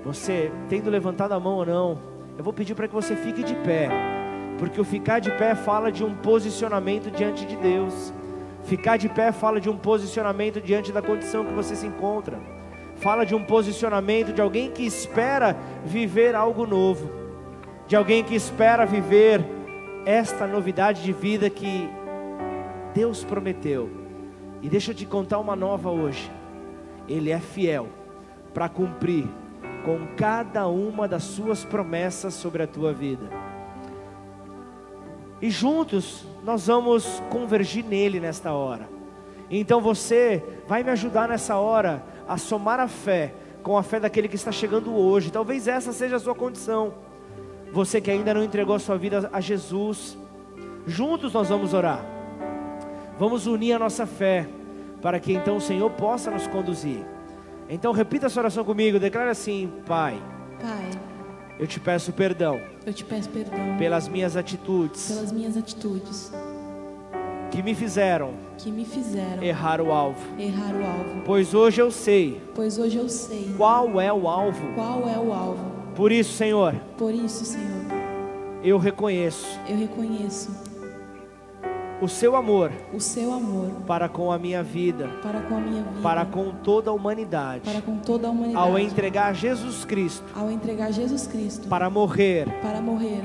você 0.03 0.51
tendo 0.69 0.89
levantado 0.89 1.33
a 1.33 1.39
mão 1.39 1.55
ou 1.55 1.65
não, 1.65 1.99
eu 2.37 2.43
vou 2.43 2.53
pedir 2.53 2.75
para 2.75 2.87
que 2.87 2.93
você 2.93 3.15
fique 3.15 3.43
de 3.43 3.55
pé. 3.55 3.89
Porque 4.57 4.79
o 4.79 4.85
ficar 4.85 5.19
de 5.19 5.31
pé 5.31 5.55
fala 5.55 5.91
de 5.91 6.03
um 6.03 6.15
posicionamento 6.15 7.09
diante 7.11 7.45
de 7.45 7.55
Deus. 7.55 8.13
Ficar 8.65 8.97
de 8.97 9.07
pé 9.07 9.31
fala 9.31 9.61
de 9.61 9.69
um 9.69 9.77
posicionamento 9.77 10.59
diante 10.59 10.91
da 10.91 11.01
condição 11.01 11.45
que 11.45 11.53
você 11.53 11.75
se 11.75 11.85
encontra. 11.85 12.39
Fala 12.95 13.23
de 13.23 13.35
um 13.35 13.43
posicionamento 13.43 14.33
de 14.33 14.41
alguém 14.41 14.71
que 14.71 14.83
espera 14.83 15.55
viver 15.85 16.33
algo 16.33 16.65
novo. 16.65 17.11
De 17.87 17.95
alguém 17.95 18.23
que 18.23 18.33
espera 18.33 18.85
viver 18.85 19.45
esta 20.03 20.47
novidade 20.47 21.03
de 21.03 21.13
vida 21.13 21.47
que 21.47 21.87
Deus 22.93 23.23
prometeu. 23.23 23.87
E 24.63 24.69
deixa 24.69 24.91
eu 24.91 24.95
te 24.95 25.05
contar 25.05 25.37
uma 25.37 25.55
nova 25.55 25.91
hoje. 25.91 26.31
Ele 27.07 27.29
é 27.29 27.39
fiel 27.39 27.87
para 28.51 28.67
cumprir 28.67 29.27
com 29.83 30.07
cada 30.17 30.65
uma 30.67 31.07
das 31.07 31.21
suas 31.21 31.63
promessas 31.63 32.33
sobre 32.33 32.63
a 32.63 32.67
tua 32.67 32.91
vida. 32.91 33.29
E 35.39 35.51
juntos 35.51 36.25
nós 36.45 36.67
vamos 36.67 37.23
convergir 37.31 37.83
nele 37.83 38.19
nesta 38.19 38.53
hora. 38.53 38.87
Então 39.49 39.81
você 39.81 40.43
vai 40.67 40.83
me 40.83 40.91
ajudar 40.91 41.27
nessa 41.27 41.57
hora 41.57 42.03
a 42.27 42.37
somar 42.37 42.79
a 42.79 42.87
fé 42.87 43.33
com 43.63 43.75
a 43.75 43.81
fé 43.81 43.99
daquele 43.99 44.27
que 44.27 44.35
está 44.35 44.51
chegando 44.51 44.95
hoje. 44.95 45.31
Talvez 45.31 45.67
essa 45.67 45.91
seja 45.91 46.17
a 46.17 46.19
sua 46.19 46.35
condição. 46.35 46.93
Você 47.73 47.99
que 47.99 48.11
ainda 48.11 48.31
não 48.31 48.43
entregou 48.43 48.75
a 48.75 48.79
sua 48.79 48.95
vida 48.95 49.27
a 49.33 49.41
Jesus, 49.41 50.15
juntos 50.85 51.33
nós 51.33 51.49
vamos 51.49 51.73
orar. 51.73 52.05
Vamos 53.17 53.47
unir 53.47 53.73
a 53.73 53.79
nossa 53.79 54.05
fé 54.05 54.47
para 55.01 55.19
que 55.19 55.33
então 55.33 55.57
o 55.57 55.61
Senhor 55.61 55.89
possa 55.91 56.29
nos 56.29 56.45
conduzir. 56.45 57.03
Então 57.67 57.91
repita 57.91 58.27
essa 58.27 58.39
oração 58.39 58.63
comigo, 58.63 58.99
declara 58.99 59.31
assim: 59.31 59.73
Pai, 59.87 60.21
Pai, 60.61 60.89
eu 61.59 61.65
te 61.67 61.79
peço 61.79 62.11
perdão 62.13 62.59
eu 62.85 62.93
te 62.93 63.03
peço 63.05 63.29
perdão 63.29 63.77
pelas 63.77 64.07
minhas 64.07 64.35
atitudes 64.35 65.07
pelas 65.07 65.31
minhas 65.31 65.55
atitudes 65.57 66.31
que 67.51 67.61
me 67.63 67.73
fizeram 67.73 68.33
que 68.57 68.71
me 68.71 68.85
fizeram 68.85 69.43
errar 69.43 69.79
o 69.81 69.91
alvo. 69.91 70.19
errar 70.39 70.73
o 70.73 70.83
alvo, 70.85 71.21
Pois 71.25 71.53
hoje 71.53 71.81
eu 71.81 71.91
sei 71.91 72.41
pois 72.53 72.77
hoje 72.77 72.97
eu 72.97 73.07
sei 73.09 73.53
qual 73.57 73.99
é 74.01 74.11
o 74.11 74.27
alvo. 74.27 74.73
qual 74.75 75.07
é 75.09 75.17
o 75.17 75.33
alvo. 75.33 75.75
Por 75.95 76.11
isso, 76.11 76.33
Senhor, 76.33 76.75
Por 76.97 77.13
isso, 77.13 77.45
Senhor, 77.45 77.85
eu 78.63 78.77
reconheço 78.77 79.47
eu 79.69 79.77
reconheço 79.77 80.51
o 82.01 82.07
seu 82.07 82.35
amor 82.35 82.71
o 82.93 82.99
seu 82.99 83.33
amor 83.33 83.69
para 83.87 84.09
com 84.09 84.31
a 84.31 84.37
minha 84.37 84.61
vida, 84.61 85.09
para 85.21 85.41
com 85.41 85.55
a 85.55 85.59
minha 85.59 85.83
vida, 85.83 86.01
para 86.01 86.25
com 86.25 86.51
toda 86.51 86.91
a 86.91 86.93
humanidade, 86.93 87.61
para 87.61 87.81
com 87.81 87.97
toda 87.97 88.27
a 88.27 88.31
humanidade, 88.31 88.67
ao 88.69 88.77
entregar 88.77 89.33
Jesus 89.33 89.85
Cristo 89.85 90.25
ao 90.35 90.51
entregar 90.51 90.91
Jesus 90.91 91.27
Cristo 91.27 91.67
para 91.67 91.89
morrer 91.89 92.47
para 92.61 92.81
morrer 92.81 93.23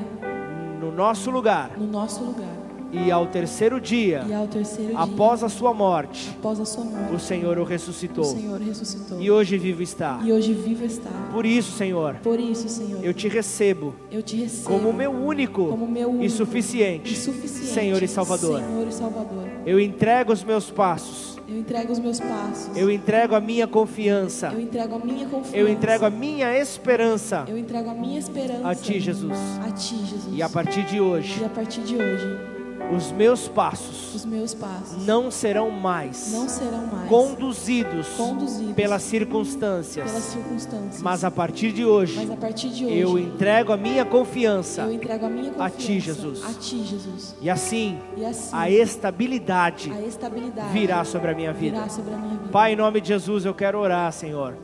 no 0.80 0.92
nosso 0.92 1.30
lugar 1.30 1.72
no 1.76 1.86
nosso 1.86 2.22
lugar 2.22 2.59
e 2.92 3.10
ao 3.10 3.26
terceiro 3.26 3.80
dia, 3.80 4.24
ao 4.36 4.46
terceiro 4.46 4.96
após 4.96 5.40
dia, 5.40 5.46
a 5.46 5.48
sua 5.50 5.72
morte, 5.72 6.30
após 6.38 6.58
a 6.60 6.64
sua 6.64 6.84
morte, 6.84 7.14
o 7.14 7.18
Senhor 7.18 7.58
o 7.58 7.62
o 7.62 7.64
ressuscitou 7.64 8.24
Senhor 8.24 8.60
ressuscitou 8.60 9.20
e 9.20 9.30
hoje 9.30 9.56
vivo 9.58 9.82
está. 9.82 10.20
e 10.24 10.32
hoje 10.32 10.52
vivo 10.52 10.84
está. 10.84 11.10
Por 11.32 11.46
isso, 11.46 11.72
Senhor, 11.72 12.16
Por 12.22 12.40
isso, 12.40 12.68
Senhor, 12.68 13.04
eu 13.04 13.14
te 13.14 13.28
recebo 13.28 13.94
eu 14.10 14.22
te 14.22 14.36
recebo 14.36 14.68
como 14.68 14.92
meu 14.92 15.10
único 15.10 15.66
como 15.68 15.86
meu 15.86 16.08
único 16.08 16.24
e 16.24 16.30
suficiente 16.30 17.12
e 17.12 17.16
suficiente 17.16 17.68
Senhor 17.72 18.02
e 18.02 18.08
Salvador. 18.08 18.60
Senhor 18.60 18.88
e 18.88 18.92
Salvador. 18.92 19.44
Eu 19.64 19.78
entrego 19.78 20.32
os 20.32 20.42
meus 20.42 20.70
passos, 20.70 21.38
Eu 21.48 21.58
entrego 21.58 21.92
os 21.92 21.98
meus 21.98 22.18
passos. 22.18 22.76
eu 22.76 22.90
entrego 22.90 23.34
a 23.34 23.40
minha 23.40 23.66
confiança, 23.66 24.48
Eu 24.52 24.60
entrego 24.60 24.94
a 24.94 24.98
minha 24.98 25.26
confiança. 25.28 25.56
eu 25.56 25.68
entrego 25.68 26.04
a 26.06 26.10
minha 26.10 26.58
esperança 26.58 27.44
Eu 27.48 27.58
entrego 27.58 27.90
a 27.90 27.94
minha 27.94 28.18
esperança 28.18 28.68
a 28.68 28.74
Ti, 28.74 28.98
Jesus. 29.00 29.38
A 29.66 29.70
ti, 29.70 29.96
Jesus. 29.96 30.34
E 30.36 30.42
a 30.42 30.48
partir 30.48 30.82
de 30.84 31.00
hoje, 31.00 31.40
E 31.40 31.44
a 31.44 31.48
partir 31.48 31.80
de 31.82 31.96
hoje, 31.96 32.59
os 32.94 33.12
meus 33.12 33.46
passos 33.48 34.14
os 34.14 34.24
meus 34.24 34.54
passos 34.54 35.06
não 35.06 35.30
serão 35.30 35.70
mais 35.70 36.32
não 36.32 36.48
serão 36.48 36.86
mais 36.86 37.08
conduzidos 37.08 38.08
conduzidos 38.16 38.74
pelas 38.74 38.74
pelas 38.74 39.02
circunstâncias, 39.02 40.10
circunstâncias. 40.10 41.02
mas 41.02 41.22
a 41.24 41.30
partir 41.30 41.72
de 41.72 41.84
hoje, 41.84 42.30
a 42.32 42.36
partir 42.36 42.68
de 42.70 42.84
hoje, 42.84 42.98
eu 42.98 43.18
entrego 43.18 43.72
a 43.72 43.76
minha 43.76 44.04
confiança 44.04 44.82
eu 44.82 44.92
entrego 44.92 45.26
a 45.26 45.28
minha 45.30 45.50
a 45.50 45.70
confiança 45.70 45.76
Ti, 45.78 46.00
Jesus. 46.00 46.44
A 46.44 46.52
ti, 46.54 46.82
Jesus. 46.84 47.36
e 47.40 47.48
assim 47.50 47.98
E 48.16 48.24
assim, 48.24 48.50
a 48.56 48.70
estabilidade 48.70 49.92
a 49.92 50.00
estabilidade 50.02 50.72
virá 50.72 51.04
sobre 51.04 51.30
a 51.30 51.34
minha 51.34 51.52
vida. 51.52 51.76
virá 51.76 51.88
sobre 51.88 52.14
a 52.14 52.16
minha 52.16 52.36
vida. 52.36 52.48
Pai, 52.50 52.72
em 52.72 52.76
nome 52.76 53.00
de 53.00 53.08
Jesus, 53.08 53.44
eu 53.44 53.54
quero 53.54 53.78
orar, 53.78 54.12
Senhor, 54.12 54.56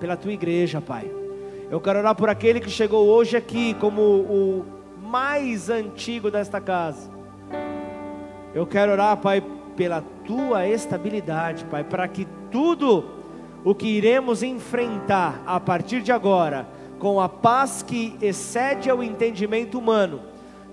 pela 0.00 0.16
tua 0.16 0.32
igreja, 0.32 0.80
Pai. 0.80 1.10
Eu 1.70 1.80
quero 1.80 1.98
orar 1.98 2.14
por 2.14 2.28
aquele 2.28 2.60
que 2.60 2.70
chegou 2.70 3.06
hoje 3.06 3.36
aqui 3.36 3.74
como 3.74 4.00
o 4.02 4.64
mais 5.02 5.68
antigo 5.70 6.30
desta 6.30 6.60
casa. 6.60 7.17
Eu 8.58 8.66
quero 8.66 8.90
orar, 8.90 9.16
Pai, 9.18 9.40
pela 9.76 10.02
tua 10.26 10.66
estabilidade, 10.66 11.64
Pai, 11.66 11.84
para 11.84 12.08
que 12.08 12.26
tudo 12.50 13.04
o 13.62 13.72
que 13.72 13.86
iremos 13.86 14.42
enfrentar 14.42 15.40
a 15.46 15.60
partir 15.60 16.02
de 16.02 16.10
agora, 16.10 16.66
com 16.98 17.20
a 17.20 17.28
paz 17.28 17.84
que 17.84 18.18
excede 18.20 18.90
ao 18.90 19.00
entendimento 19.00 19.78
humano, 19.78 20.22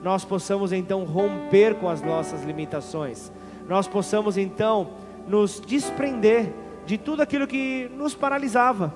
nós 0.01 0.25
possamos 0.25 0.73
então 0.73 1.03
romper 1.03 1.75
com 1.75 1.87
as 1.87 2.01
nossas 2.01 2.43
limitações, 2.43 3.31
nós 3.69 3.87
possamos 3.87 4.35
então 4.35 4.87
nos 5.27 5.59
desprender 5.59 6.51
de 6.87 6.97
tudo 6.97 7.21
aquilo 7.21 7.45
que 7.45 7.87
nos 7.95 8.15
paralisava, 8.15 8.95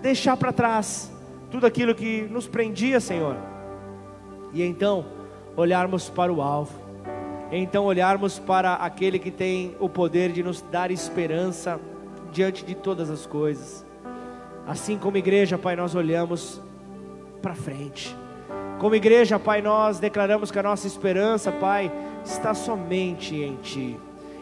deixar 0.00 0.36
para 0.36 0.52
trás 0.52 1.12
tudo 1.50 1.66
aquilo 1.66 1.96
que 1.96 2.28
nos 2.30 2.46
prendia, 2.46 3.00
Senhor, 3.00 3.34
e 4.52 4.62
então 4.62 5.04
olharmos 5.56 6.08
para 6.08 6.32
o 6.32 6.40
alvo, 6.40 6.79
então 7.58 7.84
olharmos 7.84 8.38
para 8.38 8.74
aquele 8.74 9.18
que 9.18 9.30
tem 9.30 9.76
o 9.80 9.88
poder 9.88 10.30
de 10.30 10.42
nos 10.42 10.62
dar 10.62 10.90
esperança 10.90 11.80
diante 12.30 12.64
de 12.64 12.74
todas 12.74 13.10
as 13.10 13.26
coisas. 13.26 13.84
Assim 14.66 14.96
como 14.96 15.16
igreja, 15.16 15.58
Pai, 15.58 15.74
nós 15.74 15.94
olhamos 15.94 16.60
para 17.42 17.54
frente. 17.54 18.16
Como 18.78 18.94
igreja, 18.94 19.38
Pai, 19.38 19.60
nós 19.60 19.98
declaramos 19.98 20.50
que 20.50 20.58
a 20.58 20.62
nossa 20.62 20.86
esperança, 20.86 21.50
Pai, 21.50 21.90
está 22.24 22.54
somente 22.54 23.34
em 23.34 23.56
Ti. 23.56 23.98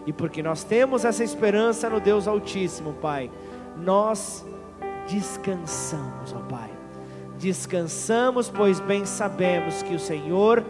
E 0.06 0.12
porque 0.12 0.42
nós 0.42 0.62
temos 0.62 1.04
essa 1.04 1.24
esperança 1.24 1.88
no 1.88 2.00
Deus 2.00 2.28
Altíssimo, 2.28 2.92
Pai, 2.94 3.30
nós 3.76 4.46
descansamos, 5.08 6.34
ó 6.34 6.40
Pai. 6.40 6.70
Descansamos, 7.38 8.50
pois 8.50 8.80
bem 8.80 9.04
sabemos 9.06 9.82
que 9.82 9.94
o 9.94 9.98
Senhor 9.98 10.64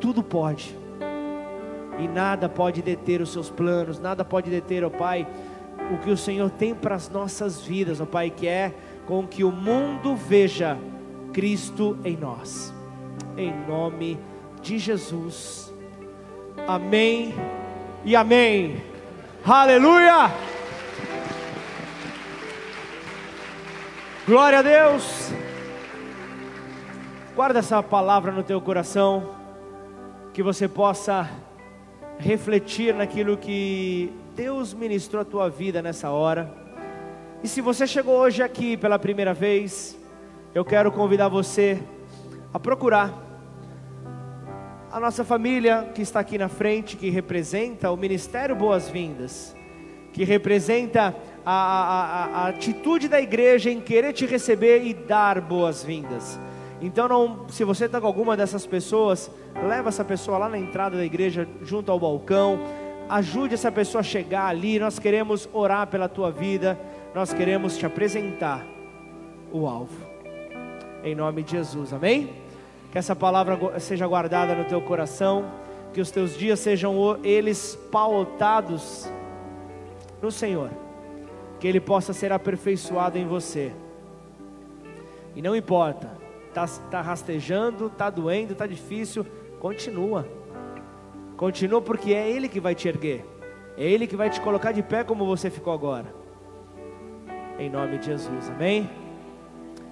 tudo 0.00 0.22
pode. 0.22 0.79
E 1.98 2.08
nada 2.08 2.48
pode 2.48 2.82
deter 2.82 3.20
os 3.20 3.32
seus 3.32 3.50
planos, 3.50 3.98
nada 3.98 4.24
pode 4.24 4.50
deter, 4.50 4.84
ó 4.84 4.90
Pai, 4.90 5.26
o 5.92 5.98
que 5.98 6.10
o 6.10 6.16
Senhor 6.16 6.50
tem 6.50 6.74
para 6.74 6.94
as 6.94 7.08
nossas 7.08 7.60
vidas, 7.60 8.00
ó 8.00 8.06
Pai, 8.06 8.30
que 8.30 8.46
é 8.46 8.72
com 9.06 9.26
que 9.26 9.42
o 9.42 9.50
mundo 9.50 10.14
veja 10.14 10.78
Cristo 11.32 11.98
em 12.04 12.16
nós. 12.16 12.72
Em 13.36 13.52
nome 13.66 14.18
de 14.62 14.78
Jesus. 14.78 15.72
Amém 16.66 17.34
e 18.04 18.14
amém. 18.14 18.82
Aleluia! 19.44 20.30
Glória 24.26 24.58
a 24.60 24.62
Deus. 24.62 25.32
Guarda 27.34 27.60
essa 27.60 27.82
palavra 27.82 28.30
no 28.30 28.42
teu 28.42 28.60
coração, 28.60 29.30
que 30.32 30.42
você 30.42 30.68
possa 30.68 31.28
refletir 32.20 32.94
naquilo 32.94 33.36
que 33.36 34.12
Deus 34.36 34.74
ministrou 34.74 35.22
a 35.22 35.24
tua 35.24 35.48
vida 35.48 35.82
nessa 35.82 36.10
hora. 36.10 36.52
E 37.42 37.48
se 37.48 37.60
você 37.60 37.86
chegou 37.86 38.16
hoje 38.16 38.42
aqui 38.42 38.76
pela 38.76 38.98
primeira 38.98 39.32
vez, 39.32 39.98
eu 40.54 40.64
quero 40.64 40.92
convidar 40.92 41.28
você 41.28 41.82
a 42.52 42.58
procurar 42.58 43.26
a 44.92 45.00
nossa 45.00 45.24
família 45.24 45.90
que 45.94 46.02
está 46.02 46.20
aqui 46.20 46.36
na 46.36 46.48
frente, 46.48 46.96
que 46.96 47.08
representa 47.10 47.90
o 47.90 47.96
Ministério 47.96 48.54
Boas-Vindas, 48.56 49.56
que 50.12 50.24
representa 50.24 51.14
a, 51.46 51.52
a, 51.52 52.02
a, 52.02 52.44
a 52.44 52.48
atitude 52.48 53.08
da 53.08 53.20
igreja 53.20 53.70
em 53.70 53.80
querer 53.80 54.12
te 54.12 54.26
receber 54.26 54.84
e 54.84 54.92
dar 54.92 55.40
boas-vindas. 55.40 56.38
Então, 56.80 57.06
não, 57.06 57.48
se 57.48 57.62
você 57.62 57.84
está 57.84 58.00
com 58.00 58.06
alguma 58.06 58.36
dessas 58.36 58.66
pessoas, 58.66 59.30
leva 59.66 59.90
essa 59.90 60.04
pessoa 60.04 60.38
lá 60.38 60.48
na 60.48 60.58
entrada 60.58 60.96
da 60.96 61.04
igreja, 61.04 61.46
junto 61.62 61.92
ao 61.92 62.00
balcão, 62.00 62.58
ajude 63.08 63.54
essa 63.54 63.70
pessoa 63.70 64.00
a 64.00 64.04
chegar 64.04 64.46
ali. 64.46 64.78
Nós 64.78 64.98
queremos 64.98 65.48
orar 65.52 65.86
pela 65.88 66.08
tua 66.08 66.30
vida, 66.30 66.78
nós 67.14 67.34
queremos 67.34 67.76
te 67.76 67.84
apresentar 67.84 68.64
o 69.52 69.66
alvo, 69.66 70.06
em 71.04 71.14
nome 71.14 71.42
de 71.42 71.50
Jesus, 71.50 71.92
amém? 71.92 72.32
Que 72.90 72.98
essa 72.98 73.14
palavra 73.14 73.78
seja 73.78 74.06
guardada 74.06 74.54
no 74.54 74.64
teu 74.64 74.80
coração, 74.80 75.44
que 75.92 76.00
os 76.00 76.10
teus 76.10 76.38
dias 76.38 76.60
sejam 76.60 77.18
eles 77.22 77.76
pautados 77.90 79.10
no 80.22 80.30
Senhor, 80.30 80.70
que 81.58 81.66
Ele 81.66 81.80
possa 81.80 82.12
ser 82.12 82.32
aperfeiçoado 82.32 83.18
em 83.18 83.26
você, 83.26 83.72
e 85.34 85.42
não 85.42 85.54
importa 85.54 86.19
tá, 86.52 86.66
tá 86.90 87.00
rastejando, 87.00 87.90
tá 87.90 88.10
doendo, 88.10 88.54
tá 88.54 88.66
difícil, 88.66 89.26
continua. 89.58 90.26
Continua 91.36 91.80
porque 91.80 92.12
é 92.12 92.30
Ele 92.30 92.48
que 92.48 92.60
vai 92.60 92.74
te 92.74 92.88
erguer. 92.88 93.24
É 93.76 93.84
Ele 93.84 94.06
que 94.06 94.16
vai 94.16 94.28
te 94.28 94.40
colocar 94.40 94.72
de 94.72 94.82
pé 94.82 95.04
como 95.04 95.26
você 95.26 95.50
ficou 95.50 95.72
agora. 95.72 96.14
Em 97.58 97.70
nome 97.70 97.98
de 97.98 98.06
Jesus, 98.06 98.50
amém? 98.50 98.88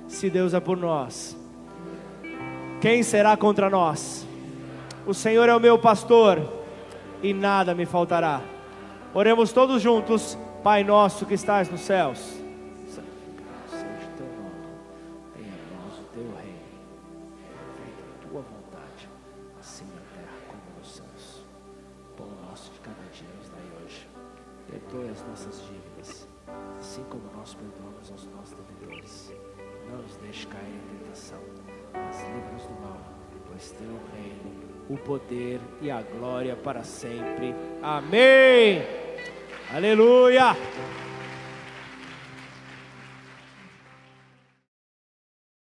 Se 0.06 0.30
Deus 0.30 0.54
é 0.54 0.60
por 0.60 0.76
nós, 0.76 1.36
quem 2.80 3.02
será 3.02 3.36
contra 3.36 3.68
nós? 3.68 4.26
O 5.06 5.12
Senhor 5.12 5.48
é 5.48 5.54
o 5.54 5.60
meu 5.60 5.78
pastor 5.78 6.40
e 7.22 7.34
nada 7.34 7.74
me 7.74 7.84
faltará. 7.84 8.40
Oremos 9.14 9.52
todos 9.52 9.82
juntos, 9.82 10.38
Pai 10.62 10.82
nosso 10.84 11.24
que 11.24 11.34
estás 11.34 11.70
nos 11.70 11.80
céus. 11.80 12.37
O 34.88 34.96
poder 34.96 35.60
e 35.80 35.90
a 35.90 36.02
glória 36.02 36.56
para 36.56 36.82
sempre. 36.82 37.54
Amém. 37.82 38.82
Aleluia. 39.72 40.56